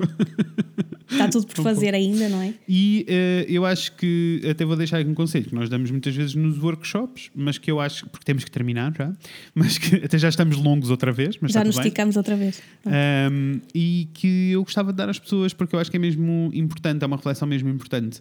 está 1.10 1.28
tudo 1.28 1.46
por 1.46 1.62
fazer 1.62 1.94
ainda, 1.94 2.28
não 2.28 2.40
é? 2.42 2.54
E 2.68 3.06
uh, 3.08 3.50
eu 3.50 3.64
acho 3.64 3.92
que, 3.96 4.40
até 4.50 4.64
vou 4.64 4.76
deixar 4.76 4.98
aqui 4.98 5.08
um 5.10 5.14
conselho, 5.14 5.46
que 5.46 5.54
nós 5.54 5.68
damos 5.68 5.90
muitas 5.90 6.14
vezes 6.14 6.34
nos 6.34 6.58
workshops, 6.62 7.30
mas 7.34 7.58
que 7.58 7.70
eu 7.70 7.80
acho, 7.80 8.08
porque 8.08 8.24
temos 8.24 8.44
que 8.44 8.50
terminar 8.50 8.92
já, 8.96 9.12
mas 9.54 9.78
que 9.78 9.96
até 9.96 10.18
já 10.18 10.28
estamos 10.28 10.56
longos 10.56 10.90
outra 10.90 11.12
vez, 11.12 11.36
mas 11.40 11.52
Já 11.52 11.64
nos 11.64 11.76
esticamos 11.76 12.16
outra 12.16 12.36
vez. 12.36 12.62
Um, 12.86 13.60
e 13.74 14.08
que 14.14 14.50
eu 14.52 14.62
gostava 14.64 14.92
de 14.92 14.96
dar 14.98 15.08
às 15.08 15.18
pessoas, 15.18 15.52
porque 15.52 15.74
eu 15.74 15.80
acho 15.80 15.90
que 15.90 15.96
é 15.96 16.00
mesmo 16.00 16.50
importante, 16.54 17.02
é 17.02 17.06
uma 17.06 17.16
reflexão 17.16 17.46
mesmo 17.46 17.68
importante. 17.68 18.20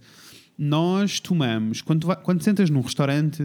Nós 0.57 1.19
tomamos, 1.19 1.81
quando, 1.81 2.05
vai- 2.05 2.17
quando 2.21 2.43
sentas 2.43 2.69
num 2.69 2.81
restaurante, 2.81 3.43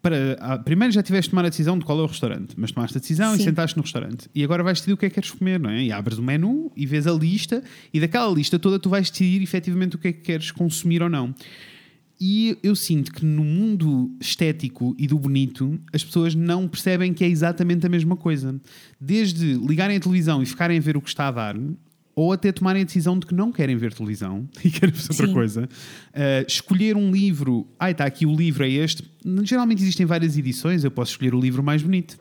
para, 0.00 0.36
ah, 0.40 0.58
primeiro 0.58 0.92
já 0.92 1.02
tiveste 1.02 1.28
de 1.28 1.30
tomar 1.30 1.44
a 1.44 1.48
decisão 1.48 1.78
de 1.78 1.84
qual 1.84 1.98
é 1.98 2.02
o 2.02 2.06
restaurante, 2.06 2.54
mas 2.56 2.70
tomaste 2.70 2.96
a 2.96 3.00
decisão 3.00 3.34
e 3.34 3.38
Sim. 3.38 3.44
sentaste 3.44 3.76
no 3.76 3.82
restaurante. 3.82 4.28
E 4.34 4.44
agora 4.44 4.62
vais 4.62 4.78
decidir 4.78 4.92
o 4.92 4.96
que 4.96 5.06
é 5.06 5.08
que 5.08 5.14
queres 5.14 5.30
comer, 5.30 5.58
não 5.58 5.70
é? 5.70 5.82
E 5.82 5.92
abres 5.92 6.18
o 6.18 6.22
menu 6.22 6.70
e 6.76 6.86
vês 6.86 7.06
a 7.06 7.12
lista, 7.12 7.62
e 7.92 8.00
daquela 8.00 8.32
lista 8.32 8.58
toda 8.58 8.78
tu 8.78 8.88
vais 8.88 9.10
decidir 9.10 9.42
efetivamente 9.42 9.96
o 9.96 9.98
que 9.98 10.08
é 10.08 10.12
que 10.12 10.20
queres 10.20 10.50
consumir 10.50 11.02
ou 11.02 11.08
não. 11.08 11.34
E 12.20 12.58
eu 12.62 12.74
sinto 12.74 13.12
que 13.12 13.24
no 13.24 13.44
mundo 13.44 14.10
estético 14.20 14.94
e 14.98 15.06
do 15.06 15.18
bonito, 15.18 15.78
as 15.92 16.02
pessoas 16.02 16.34
não 16.34 16.66
percebem 16.66 17.14
que 17.14 17.22
é 17.22 17.28
exatamente 17.28 17.86
a 17.86 17.88
mesma 17.88 18.16
coisa. 18.16 18.60
Desde 19.00 19.54
ligarem 19.54 19.96
a 19.96 20.00
televisão 20.00 20.42
e 20.42 20.46
ficarem 20.46 20.78
a 20.78 20.80
ver 20.80 20.96
o 20.96 21.00
que 21.00 21.08
está 21.08 21.28
a 21.28 21.30
dar, 21.30 21.56
ou 22.18 22.32
até 22.32 22.50
tomarem 22.50 22.82
a 22.82 22.84
decisão 22.84 23.16
de 23.16 23.26
que 23.26 23.32
não 23.32 23.52
querem 23.52 23.76
ver 23.76 23.92
televisão 23.92 24.48
e 24.64 24.70
querem 24.70 24.92
fazer 24.92 25.12
outra 25.12 25.26
Sim. 25.28 25.32
coisa. 25.32 25.62
Uh, 25.62 26.44
escolher 26.48 26.96
um 26.96 27.12
livro, 27.12 27.64
ai, 27.78 27.92
está 27.92 28.04
aqui 28.04 28.26
o 28.26 28.34
livro, 28.34 28.64
é 28.64 28.68
este. 28.68 29.04
Geralmente 29.44 29.80
existem 29.80 30.04
várias 30.04 30.36
edições, 30.36 30.82
eu 30.82 30.90
posso 30.90 31.12
escolher 31.12 31.32
o 31.32 31.40
livro 31.40 31.62
mais 31.62 31.80
bonito. 31.80 32.18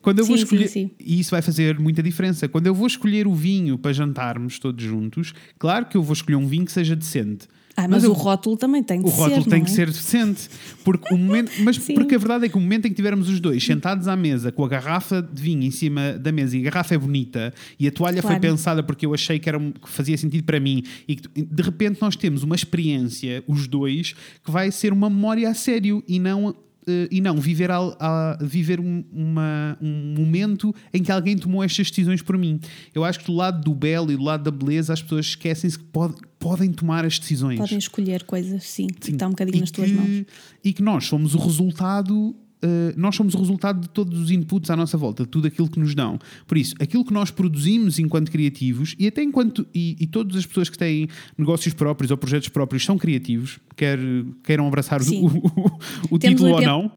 Quando 0.00 0.20
eu 0.20 0.24
vou 0.24 0.34
Sim, 0.38 0.40
sim, 0.40 0.44
escolher, 0.44 0.68
sim. 0.68 0.90
e 0.98 1.20
isso 1.20 1.30
vai 1.30 1.42
fazer 1.42 1.78
muita 1.78 2.02
diferença. 2.02 2.48
Quando 2.48 2.68
eu 2.68 2.74
vou 2.74 2.86
escolher 2.86 3.26
o 3.26 3.34
vinho 3.34 3.76
para 3.76 3.92
jantarmos 3.92 4.58
todos 4.58 4.82
juntos, 4.82 5.34
claro 5.58 5.84
que 5.86 5.96
eu 5.98 6.02
vou 6.02 6.14
escolher 6.14 6.36
um 6.36 6.46
vinho 6.46 6.64
que 6.64 6.72
seja 6.72 6.96
decente. 6.96 7.46
Ah, 7.76 7.88
mas, 7.88 8.04
eu- 8.04 8.10
o 8.10 8.14
rótulo 8.14 8.56
também 8.56 8.82
tem 8.82 9.00
o 9.00 9.08
ser. 9.08 9.16
rótulo 9.16 9.44
tem 9.46 9.58
não 9.58 9.64
que 9.66 9.70
é? 9.72 9.74
ser 9.74 9.86
decente. 9.88 10.48
Porque 10.84 11.12
o 11.14 11.18
momento, 11.18 11.50
mas 11.64 11.76
Sim. 11.76 11.94
porque 11.94 12.14
a 12.14 12.18
verdade 12.18 12.46
é 12.46 12.48
que 12.48 12.56
o 12.56 12.60
momento 12.60 12.86
em 12.86 12.90
que 12.90 12.94
tivermos 12.94 13.28
os 13.28 13.40
dois 13.40 13.64
sentados 13.64 14.06
à 14.06 14.14
mesa 14.16 14.52
com 14.52 14.64
a 14.64 14.68
garrafa 14.68 15.20
de 15.22 15.42
vinho 15.42 15.62
em 15.64 15.70
cima 15.70 16.12
da 16.12 16.30
mesa 16.30 16.56
e 16.56 16.60
a 16.60 16.64
garrafa 16.64 16.94
é 16.94 16.98
bonita 16.98 17.52
e 17.78 17.88
a 17.88 17.90
toalha 17.90 18.22
foi 18.22 18.30
Claro. 18.30 18.40
pensada 18.40 18.82
porque 18.82 19.04
eu 19.06 19.12
achei 19.14 19.38
que, 19.38 19.48
era, 19.48 19.58
um- 19.58 19.72
que 19.72 19.88
fazia 19.88 20.16
sentido 20.16 20.44
para 20.44 20.60
mim 20.60 20.82
e 21.08 21.16
que 21.16 21.28
de 21.42 21.62
repente 21.62 21.98
nós 22.00 22.14
temos 22.16 22.42
uma 22.42 22.54
experiência, 22.54 23.42
os 23.48 23.66
dois, 23.66 24.14
que 24.44 24.50
vai 24.50 24.70
ser 24.70 24.92
uma 24.92 25.08
memória 25.10 25.48
a 25.48 25.54
sério 25.54 26.02
e 26.06 26.18
não. 26.20 26.54
Eh, 26.86 27.08
e 27.10 27.20
não 27.20 27.36
viver, 27.36 27.70
al- 27.70 27.96
a, 28.00 28.38
viver 28.40 28.80
um, 28.80 29.04
uma- 29.12 29.76
um 29.80 30.14
momento 30.18 30.74
em 30.92 31.02
que 31.02 31.10
alguém 31.12 31.36
tomou 31.36 31.62
estas 31.62 31.88
decisões 31.90 32.22
por 32.22 32.36
mim. 32.38 32.60
Eu 32.94 33.04
acho 33.04 33.20
que 33.20 33.26
do 33.26 33.32
lado 33.34 33.62
do 33.62 33.74
belo 33.74 34.10
e 34.12 34.16
do 34.16 34.22
lado 34.22 34.42
da 34.44 34.50
beleza 34.50 34.92
as 34.92 35.02
pessoas 35.02 35.26
esquecem-se 35.26 35.78
que 35.78 35.84
pode- 35.84 36.16
podem 36.38 36.70
tomar 36.72 37.04
as 37.04 37.18
decisões. 37.18 37.58
Podem 37.58 37.78
escolher 37.78 38.24
coisas, 38.24 38.64
sim, 38.64 38.86
que 38.86 39.10
está 39.12 39.26
um 39.26 39.30
E 39.30 39.32
bocadinho 39.32 39.60
nas 39.60 39.70
tuas 39.70 39.88
que- 39.90 39.94
mãos. 39.96 40.24
E 40.62 40.72
que 40.72 40.82
nós 40.82 41.04
somos 41.06 41.34
o 41.34 41.38
resultado. 41.38 42.34
Eh, 42.64 42.94
nós 42.96 43.14
somos 43.14 43.34
o 43.34 43.38
resultado 43.38 43.80
de 43.82 43.88
todos 43.90 44.18
os 44.18 44.30
inputs 44.30 44.70
à 44.70 44.76
nossa 44.76 44.96
volta, 44.96 45.22
de 45.24 45.28
tudo 45.28 45.46
aquilo 45.46 45.68
que 45.68 45.78
nos 45.78 45.94
dão. 45.94 46.18
Por 46.46 46.56
isso, 46.56 46.74
aquilo 46.80 47.04
que 47.04 47.12
nós 47.12 47.30
produzimos 47.30 47.98
enquanto 47.98 48.30
criativos, 48.30 48.96
e 48.98 49.06
até 49.06 49.22
enquanto. 49.22 49.66
E, 49.74 49.96
e 50.00 50.06
todas 50.06 50.36
as 50.36 50.46
pessoas 50.46 50.68
que 50.70 50.78
têm 50.78 51.06
negócios 51.36 51.74
próprios 51.74 52.10
ou 52.10 52.16
projetos 52.16 52.48
próprios 52.48 52.84
são 52.84 52.96
criativos, 52.96 53.58
quer 53.76 53.98
queiram 54.42 54.66
abraçar 54.66 55.00
o, 55.00 55.04
Sim. 55.04 55.26
o- 55.26 56.14
o 56.14 56.18
Temos 56.18 56.40
título 56.40 56.48
ou 56.50 56.54
80 56.56 56.66
não. 56.70 56.90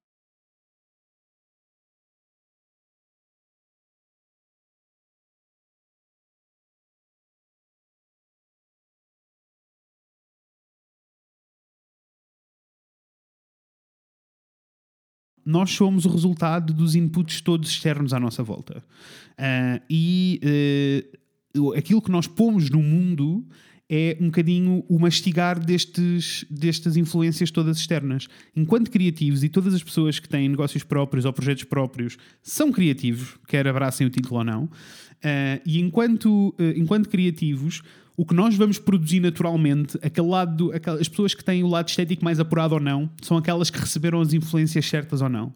Nós 15.47 15.71
somos 15.71 16.03
o 16.05 16.09
resultado 16.09 16.73
dos 16.73 16.93
inputs 16.93 17.39
todos 17.39 17.69
externos 17.69 18.11
à 18.13 18.19
nossa 18.19 18.43
volta. 18.43 18.83
Uh, 19.39 19.81
e 19.89 21.07
uh, 21.55 21.73
aquilo 21.73 22.01
que 22.01 22.11
nós 22.11 22.27
pomos 22.27 22.69
no 22.69 22.83
mundo 22.83 23.47
é 23.89 24.17
um 24.19 24.25
bocadinho 24.25 24.83
o 24.89 24.99
mastigar 24.99 25.57
destes, 25.57 26.45
destas 26.49 26.97
influências 26.97 27.49
todas 27.49 27.77
externas. 27.77 28.27
Enquanto 28.53 28.91
criativos, 28.91 29.41
e 29.41 29.47
todas 29.47 29.73
as 29.73 29.81
pessoas 29.81 30.19
que 30.19 30.27
têm 30.27 30.49
negócios 30.49 30.83
próprios 30.83 31.23
ou 31.23 31.31
projetos 31.31 31.63
próprios 31.63 32.17
são 32.43 32.69
criativos, 32.69 33.37
quer 33.47 33.65
abracem 33.69 34.05
o 34.05 34.09
título 34.09 34.39
ou 34.39 34.43
não, 34.43 34.65
uh, 34.65 34.69
e 35.65 35.79
enquanto, 35.79 36.49
uh, 36.49 36.55
enquanto 36.75 37.07
criativos, 37.07 37.81
o 38.17 38.25
que 38.25 38.33
nós 38.33 38.55
vamos 38.55 38.79
produzir 38.79 39.19
naturalmente, 39.19 39.97
aquele 40.01 40.27
lado, 40.27 40.71
aquelas, 40.73 41.01
as 41.01 41.07
pessoas 41.07 41.35
que 41.35 41.43
têm 41.43 41.63
o 41.63 41.67
lado 41.67 41.87
estético 41.87 42.25
mais 42.25 42.39
apurado 42.39 42.73
ou 42.73 42.79
não, 42.79 43.07
são 43.21 43.37
aquelas 43.37 43.69
que 43.69 43.79
receberam 43.79 44.19
as 44.19 44.33
influências 44.33 44.83
certas 44.87 45.21
ou 45.21 45.29
não. 45.29 45.53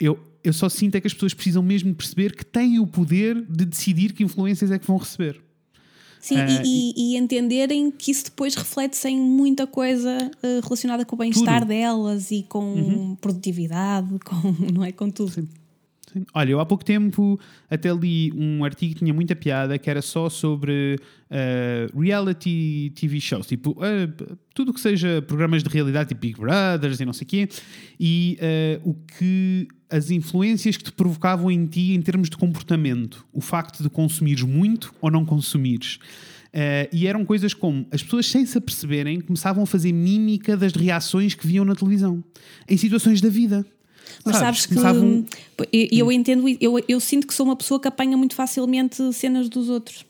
Eu, 0.00 0.18
eu 0.42 0.52
só 0.52 0.68
sinto 0.68 0.96
é 0.96 1.00
que 1.00 1.06
as 1.06 1.14
pessoas 1.14 1.32
precisam 1.32 1.62
mesmo 1.62 1.94
perceber 1.94 2.34
que 2.34 2.44
têm 2.44 2.80
o 2.80 2.86
poder 2.88 3.40
de 3.48 3.64
decidir 3.64 4.12
que 4.12 4.24
influências 4.24 4.72
é 4.72 4.80
que 4.80 4.86
vão 4.86 4.96
receber. 4.96 5.40
Sim, 6.18 6.38
uh, 6.38 6.62
e, 6.64 6.92
e, 6.96 7.16
entenderem 7.16 7.90
que 7.90 8.10
isso 8.10 8.24
depois 8.26 8.54
reflete-se 8.54 9.08
em 9.08 9.20
muita 9.20 9.66
coisa 9.66 10.30
uh, 10.36 10.60
relacionada 10.62 11.04
com 11.04 11.14
o 11.14 11.18
bem-estar 11.18 11.64
delas 11.64 12.30
e 12.32 12.44
com 12.44 12.74
uhum. 12.74 13.16
produtividade, 13.16 14.18
com, 14.24 14.36
não 14.72 14.84
é? 14.84 14.90
Com 14.90 15.08
tudo. 15.08 15.32
Sim. 15.32 15.48
Olha, 16.34 16.50
eu 16.50 16.60
há 16.60 16.66
pouco 16.66 16.84
tempo 16.84 17.38
até 17.70 17.92
li 17.92 18.32
um 18.32 18.64
artigo 18.64 18.94
que 18.94 18.98
tinha 19.00 19.14
muita 19.14 19.34
piada 19.34 19.78
que 19.78 19.88
era 19.88 20.02
só 20.02 20.28
sobre 20.28 20.98
uh, 21.30 22.00
reality 22.00 22.92
TV 22.94 23.20
shows, 23.20 23.46
tipo 23.46 23.70
uh, 23.72 24.36
tudo 24.54 24.72
que 24.72 24.80
seja 24.80 25.22
programas 25.22 25.62
de 25.62 25.68
realidade, 25.68 26.10
tipo 26.10 26.20
Big 26.20 26.38
Brothers 26.38 27.00
e 27.00 27.04
não 27.04 27.12
sei 27.12 27.24
o 27.24 27.28
quê, 27.28 27.48
e 27.98 28.38
uh, 28.84 28.90
o 28.90 28.94
que 28.94 29.68
as 29.90 30.10
influências 30.10 30.76
que 30.76 30.84
te 30.84 30.92
provocavam 30.92 31.50
em 31.50 31.66
ti 31.66 31.92
em 31.92 32.00
termos 32.00 32.30
de 32.30 32.36
comportamento, 32.36 33.26
o 33.32 33.40
facto 33.40 33.82
de 33.82 33.90
consumires 33.90 34.42
muito 34.42 34.94
ou 35.00 35.10
não 35.10 35.24
consumires. 35.24 35.98
Uh, 36.52 36.84
e 36.92 37.06
eram 37.06 37.24
coisas 37.24 37.54
como 37.54 37.86
as 37.90 38.02
pessoas, 38.02 38.26
sem 38.26 38.44
se 38.44 38.58
aperceberem, 38.58 39.20
começavam 39.20 39.62
a 39.62 39.66
fazer 39.66 39.90
mímica 39.90 40.54
das 40.54 40.72
reações 40.74 41.34
que 41.34 41.46
viam 41.46 41.64
na 41.64 41.74
televisão, 41.74 42.22
em 42.68 42.76
situações 42.76 43.22
da 43.22 43.30
vida. 43.30 43.64
Mas 44.24 44.36
sabes, 44.36 44.62
sabes 44.62 44.66
que 44.66 44.74
começavam... 44.74 45.24
eu, 45.72 45.88
eu 45.90 46.06
hum. 46.06 46.12
entendo, 46.12 46.44
eu, 46.60 46.84
eu 46.86 47.00
sinto 47.00 47.26
que 47.26 47.34
sou 47.34 47.46
uma 47.46 47.56
pessoa 47.56 47.80
que 47.80 47.88
apanha 47.88 48.16
muito 48.16 48.34
facilmente 48.34 49.12
cenas 49.12 49.48
dos 49.48 49.68
outros. 49.68 50.04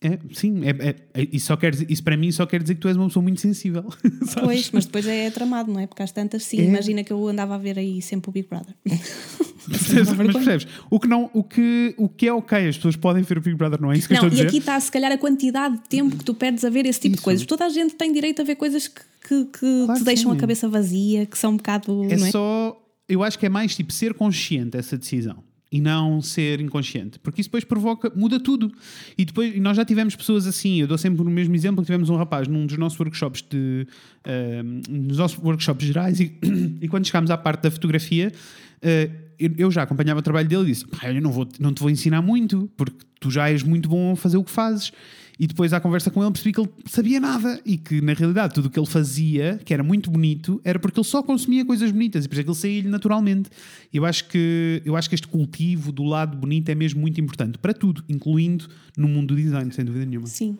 É, 0.00 0.18
sim, 0.32 0.62
é, 0.64 0.70
é, 0.70 0.96
é, 1.14 1.28
isso, 1.32 1.46
só 1.46 1.56
quer, 1.56 1.74
isso 1.90 2.02
para 2.02 2.16
mim 2.16 2.30
só 2.30 2.44
quer 2.44 2.60
dizer 2.62 2.74
que 2.74 2.80
tu 2.80 2.88
és 2.88 2.96
uma 2.96 3.06
pessoa 3.06 3.22
muito 3.22 3.40
sensível. 3.40 3.84
Pois, 4.40 4.70
mas 4.70 4.84
depois 4.84 5.06
é 5.06 5.30
tramado, 5.30 5.72
não 5.72 5.80
é? 5.80 5.86
Porque 5.86 6.02
às 6.02 6.12
tantas, 6.12 6.44
sim, 6.44 6.60
é. 6.60 6.64
imagina 6.64 7.02
que 7.02 7.12
eu 7.12 7.28
andava 7.28 7.54
a 7.54 7.58
ver 7.58 7.78
aí 7.78 8.02
sempre 8.02 8.28
o 8.28 8.32
Big 8.32 8.48
Brother. 8.48 8.74
Percebes, 8.84 10.12
mas 10.16 10.32
percebes? 10.32 10.66
O 10.90 11.00
que, 11.00 11.08
não, 11.08 11.30
o, 11.32 11.42
que, 11.42 11.94
o 11.96 12.08
que 12.08 12.28
é 12.28 12.32
ok, 12.32 12.68
as 12.68 12.76
pessoas 12.76 12.96
podem 12.96 13.22
ver 13.22 13.38
o 13.38 13.40
Big 13.40 13.56
Brother, 13.56 13.80
não 13.80 13.90
é 13.90 13.96
isso 13.96 14.06
que 14.06 14.14
não, 14.14 14.22
eu 14.22 14.28
estou 14.28 14.28
a 14.28 14.30
dizer? 14.30 14.44
E 14.44 14.46
aqui 14.48 14.58
está, 14.58 14.78
se 14.78 14.92
calhar, 14.92 15.10
a 15.10 15.18
quantidade 15.18 15.76
de 15.76 15.88
tempo 15.88 16.16
que 16.16 16.24
tu 16.24 16.34
perdes 16.34 16.64
a 16.64 16.70
ver 16.70 16.86
esse 16.86 17.00
tipo 17.00 17.14
isso. 17.14 17.20
de 17.20 17.24
coisas. 17.24 17.46
Toda 17.46 17.64
a 17.64 17.68
gente 17.68 17.94
tem 17.94 18.12
direito 18.12 18.42
a 18.42 18.44
ver 18.44 18.56
coisas 18.56 18.88
que, 18.88 19.00
que, 19.26 19.44
que 19.46 19.84
claro 19.86 20.00
te 20.00 20.04
deixam 20.04 20.30
sim. 20.30 20.36
a 20.36 20.40
cabeça 20.40 20.68
vazia, 20.68 21.26
que 21.26 21.38
são 21.38 21.52
um 21.52 21.56
bocado. 21.56 22.04
É, 22.10 22.14
é 22.14 22.18
só. 22.30 22.80
Eu 23.08 23.22
acho 23.22 23.38
que 23.38 23.46
é 23.46 23.48
mais 23.48 23.74
tipo 23.74 23.92
ser 23.92 24.14
consciente 24.14 24.76
essa 24.76 24.96
decisão 24.96 25.42
e 25.70 25.80
não 25.80 26.22
ser 26.22 26.60
inconsciente, 26.60 27.18
porque 27.18 27.40
isso 27.40 27.48
depois 27.48 27.64
provoca, 27.64 28.12
muda 28.14 28.38
tudo. 28.38 28.72
E 29.18 29.24
depois 29.24 29.58
nós 29.60 29.76
já 29.76 29.84
tivemos 29.84 30.14
pessoas 30.14 30.46
assim, 30.46 30.80
eu 30.80 30.86
dou 30.86 30.96
sempre 30.96 31.22
o 31.22 31.24
mesmo 31.24 31.54
exemplo, 31.54 31.84
tivemos 31.84 32.08
um 32.08 32.16
rapaz 32.16 32.46
num 32.46 32.66
dos 32.66 32.78
nossos 32.78 32.98
workshops 32.98 33.42
de 33.48 33.86
uh, 34.26 34.90
nos 34.90 35.18
nossos 35.18 35.38
workshops 35.38 35.86
gerais 35.86 36.20
e, 36.20 36.32
e 36.80 36.88
quando 36.88 37.04
chegámos 37.06 37.30
à 37.30 37.36
parte 37.36 37.62
da 37.62 37.70
fotografia, 37.70 38.32
uh, 38.78 39.26
eu, 39.38 39.50
eu, 39.58 39.70
já 39.70 39.82
acompanhava 39.82 40.20
o 40.20 40.22
trabalho 40.22 40.48
dele 40.48 40.62
e 40.62 40.66
disse: 40.66 40.86
eu 41.02 41.20
não, 41.20 41.30
vou, 41.30 41.46
não 41.58 41.72
te 41.72 41.80
vou 41.80 41.90
ensinar 41.90 42.22
muito, 42.22 42.70
porque 42.76 42.96
tu 43.20 43.30
já 43.30 43.50
és 43.50 43.62
muito 43.62 43.88
bom 43.88 44.12
a 44.12 44.16
fazer 44.16 44.36
o 44.36 44.44
que 44.44 44.50
fazes. 44.50 44.92
E 45.38 45.46
depois, 45.46 45.72
à 45.72 45.80
conversa 45.80 46.10
com 46.10 46.22
ele, 46.22 46.32
percebi 46.32 46.52
que 46.52 46.60
ele 46.60 46.70
sabia 46.86 47.20
nada 47.20 47.60
e 47.64 47.76
que, 47.76 48.00
na 48.00 48.14
realidade, 48.14 48.54
tudo 48.54 48.66
o 48.66 48.70
que 48.70 48.78
ele 48.78 48.86
fazia, 48.86 49.60
que 49.64 49.74
era 49.74 49.82
muito 49.82 50.10
bonito, 50.10 50.60
era 50.64 50.78
porque 50.78 50.98
ele 50.98 51.06
só 51.06 51.22
consumia 51.22 51.64
coisas 51.64 51.90
bonitas 51.90 52.24
e 52.24 52.28
por 52.28 52.34
isso 52.34 52.40
é 52.40 52.44
que 52.44 52.50
ele 52.50 52.56
saía-lhe 52.56 52.88
naturalmente. 52.88 53.50
Eu 53.92 54.06
acho, 54.06 54.28
que, 54.28 54.80
eu 54.84 54.96
acho 54.96 55.08
que 55.08 55.14
este 55.14 55.28
cultivo 55.28 55.92
do 55.92 56.04
lado 56.04 56.36
bonito 56.36 56.70
é 56.70 56.74
mesmo 56.74 57.00
muito 57.00 57.20
importante 57.20 57.58
para 57.58 57.74
tudo, 57.74 58.02
incluindo 58.08 58.66
no 58.96 59.08
mundo 59.08 59.34
do 59.34 59.40
design, 59.40 59.70
sem 59.72 59.84
dúvida 59.84 60.06
nenhuma. 60.06 60.26
Sim. 60.26 60.56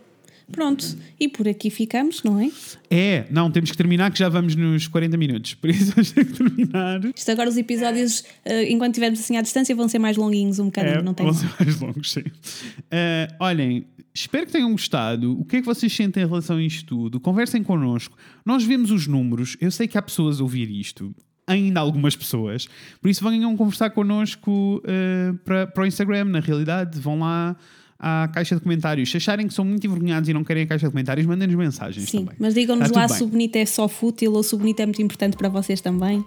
Pronto, 0.50 0.96
e 1.18 1.28
por 1.28 1.48
aqui 1.48 1.70
ficamos, 1.70 2.22
não 2.22 2.40
é? 2.40 2.50
É, 2.88 3.26
não, 3.30 3.50
temos 3.50 3.70
que 3.70 3.76
terminar 3.76 4.12
que 4.12 4.18
já 4.18 4.28
vamos 4.28 4.54
nos 4.54 4.86
40 4.86 5.16
minutos, 5.16 5.54
por 5.54 5.68
isso 5.70 5.90
vamos 5.96 6.12
ter 6.12 6.24
que 6.24 6.32
terminar. 6.32 7.00
Isto 7.14 7.30
agora 7.32 7.48
os 7.48 7.56
episódios, 7.56 8.20
uh, 8.20 8.62
enquanto 8.68 8.92
estivermos 8.92 9.18
assim 9.18 9.36
à 9.36 9.42
distância, 9.42 9.74
vão 9.74 9.88
ser 9.88 9.98
mais 9.98 10.16
longuinhos 10.16 10.60
um 10.60 10.66
bocadinho, 10.66 11.00
é, 11.00 11.02
não 11.02 11.14
tem 11.14 11.26
Vão 11.26 11.34
ser 11.34 11.50
mais 11.58 11.80
longos, 11.80 12.12
sim. 12.12 12.20
Uh, 12.20 13.34
olhem, 13.40 13.86
espero 14.14 14.46
que 14.46 14.52
tenham 14.52 14.70
gostado. 14.70 15.38
O 15.38 15.44
que 15.44 15.56
é 15.56 15.60
que 15.60 15.66
vocês 15.66 15.92
sentem 15.92 16.22
em 16.22 16.26
relação 16.26 16.58
a 16.58 16.62
isto 16.62 16.86
tudo? 16.86 17.18
Conversem 17.18 17.62
connosco. 17.64 18.16
Nós 18.44 18.62
vemos 18.62 18.92
os 18.92 19.08
números, 19.08 19.56
eu 19.60 19.70
sei 19.72 19.88
que 19.88 19.98
há 19.98 20.02
pessoas 20.02 20.40
a 20.40 20.42
ouvir 20.44 20.70
isto 20.70 21.14
ainda 21.46 21.80
algumas 21.80 22.16
pessoas. 22.16 22.68
Por 23.00 23.08
isso 23.08 23.28
venham 23.28 23.56
conversar 23.56 23.90
connosco 23.90 24.82
uh, 24.84 25.34
para, 25.38 25.66
para 25.66 25.82
o 25.84 25.86
Instagram, 25.86 26.24
na 26.26 26.40
realidade. 26.40 26.98
Vão 26.98 27.20
lá 27.20 27.56
à 27.98 28.28
caixa 28.32 28.54
de 28.54 28.60
comentários. 28.60 29.10
Se 29.10 29.16
acharem 29.16 29.46
que 29.46 29.54
são 29.54 29.64
muito 29.64 29.86
envergonhados 29.86 30.28
e 30.28 30.32
não 30.32 30.44
querem 30.44 30.64
a 30.64 30.66
caixa 30.66 30.86
de 30.86 30.92
comentários, 30.92 31.26
mandem-nos 31.26 31.56
mensagens 31.56 32.08
Sim, 32.08 32.20
também. 32.20 32.36
mas 32.38 32.54
digam-nos 32.54 32.90
lá 32.90 33.08
se 33.08 33.22
o 33.22 33.26
bonito 33.26 33.56
é 33.56 33.66
só 33.66 33.88
fútil 33.88 34.32
ou 34.32 34.42
se 34.42 34.54
o 34.54 34.58
bonito 34.58 34.80
é 34.80 34.86
muito 34.86 35.02
importante 35.02 35.36
para 35.36 35.48
vocês 35.48 35.80
também. 35.80 36.24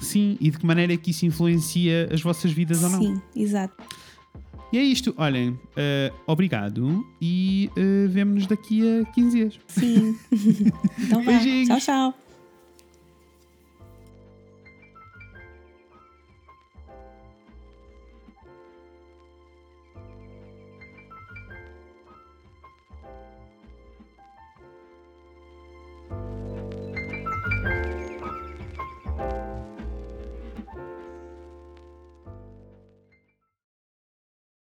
Sim, 0.00 0.36
e 0.40 0.50
de 0.50 0.58
que 0.58 0.66
maneira 0.66 0.92
é 0.92 0.96
que 0.96 1.10
isso 1.10 1.26
influencia 1.26 2.08
as 2.12 2.22
vossas 2.22 2.50
vidas 2.50 2.78
Sim, 2.78 2.84
ou 2.84 2.90
não. 2.90 3.00
Sim, 3.00 3.22
exato. 3.36 3.74
E 4.72 4.78
é 4.78 4.82
isto. 4.82 5.14
Olhem, 5.18 5.50
uh, 5.50 6.14
obrigado 6.26 7.04
e 7.20 7.68
uh, 7.76 8.08
vemo-nos 8.08 8.46
daqui 8.46 8.80
a 9.00 9.04
15 9.12 9.36
dias. 9.36 9.60
Sim. 9.68 10.16
então 10.98 11.22
vá. 11.22 11.32
Tchau, 11.66 11.78
tchau. 11.78 12.14